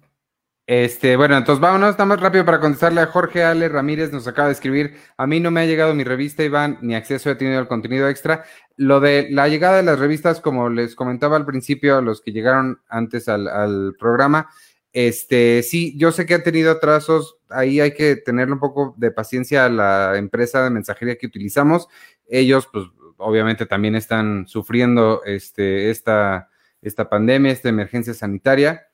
[0.66, 4.48] Este, bueno, entonces vámonos, está más rápido para contestarle a Jorge Ale Ramírez, nos acaba
[4.48, 7.58] de escribir, a mí no me ha llegado mi revista, Iván, ni acceso he tenido
[7.58, 8.44] al contenido extra.
[8.76, 12.80] Lo de la llegada de las revistas, como les comentaba al principio, los que llegaron
[12.88, 14.48] antes al, programa,
[14.94, 19.10] este, sí, yo sé que ha tenido atrasos, ahí hay que tenerle un poco de
[19.10, 21.88] paciencia a la empresa de mensajería que utilizamos.
[22.28, 26.48] Ellos, pues, obviamente también están sufriendo este, esta,
[26.80, 28.86] esta pandemia, esta emergencia sanitaria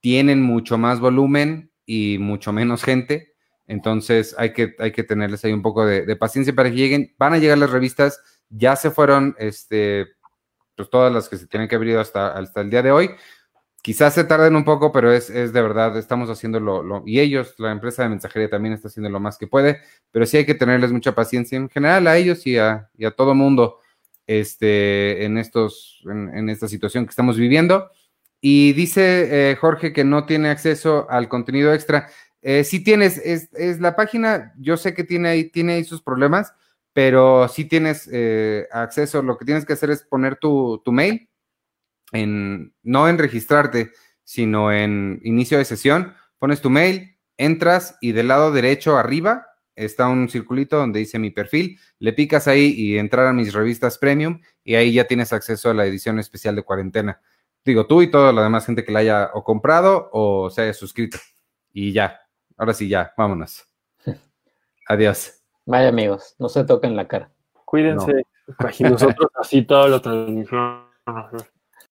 [0.00, 3.34] tienen mucho más volumen y mucho menos gente.
[3.66, 7.14] Entonces hay que, hay que tenerles ahí un poco de, paciencia para que lleguen.
[7.18, 10.06] Van a llegar las revistas, ya se fueron, este,
[10.76, 13.10] pues todas las que se tienen que abrir hasta, hasta el día de hoy.
[13.82, 17.70] Quizás se tarden un poco, pero es, de verdad, estamos haciendo lo, y ellos, la
[17.70, 19.80] empresa de mensajería también está haciendo lo más que puede,
[20.10, 23.12] pero sí hay que tenerles mucha paciencia en general a ellos y a, y a
[23.12, 23.78] todo mundo
[24.28, 27.90] este, en, estos, en, esta situación que estamos viviendo.
[28.40, 32.08] Y dice eh, Jorge que no tiene acceso al contenido extra.
[32.42, 36.52] Eh, si tienes, es, la página, yo sé que tiene ahí, tiene ahí sus problemas,
[36.92, 41.28] pero si tienes eh, acceso, lo que tienes que hacer es poner tu, mail,
[42.12, 43.92] en, no en registrarte,
[44.24, 50.08] sino en inicio de sesión, pones tu mail, entras y del lado derecho arriba está
[50.08, 54.40] un circulito donde dice mi perfil, le picas ahí y entrar a mis revistas premium
[54.64, 57.20] y ahí ya tienes acceso a la edición especial de cuarentena
[57.68, 60.74] digo, tú y toda la demás gente que la haya o comprado o se haya
[60.74, 61.18] suscrito.
[61.72, 62.20] Y ya,
[62.56, 63.64] ahora sí, ya, vámonos.
[64.88, 65.42] Adiós.
[65.66, 67.30] Vaya amigos, no se toquen la cara.
[67.64, 68.24] Cuídense.
[68.78, 70.88] Y nosotros así todo lo transmisión.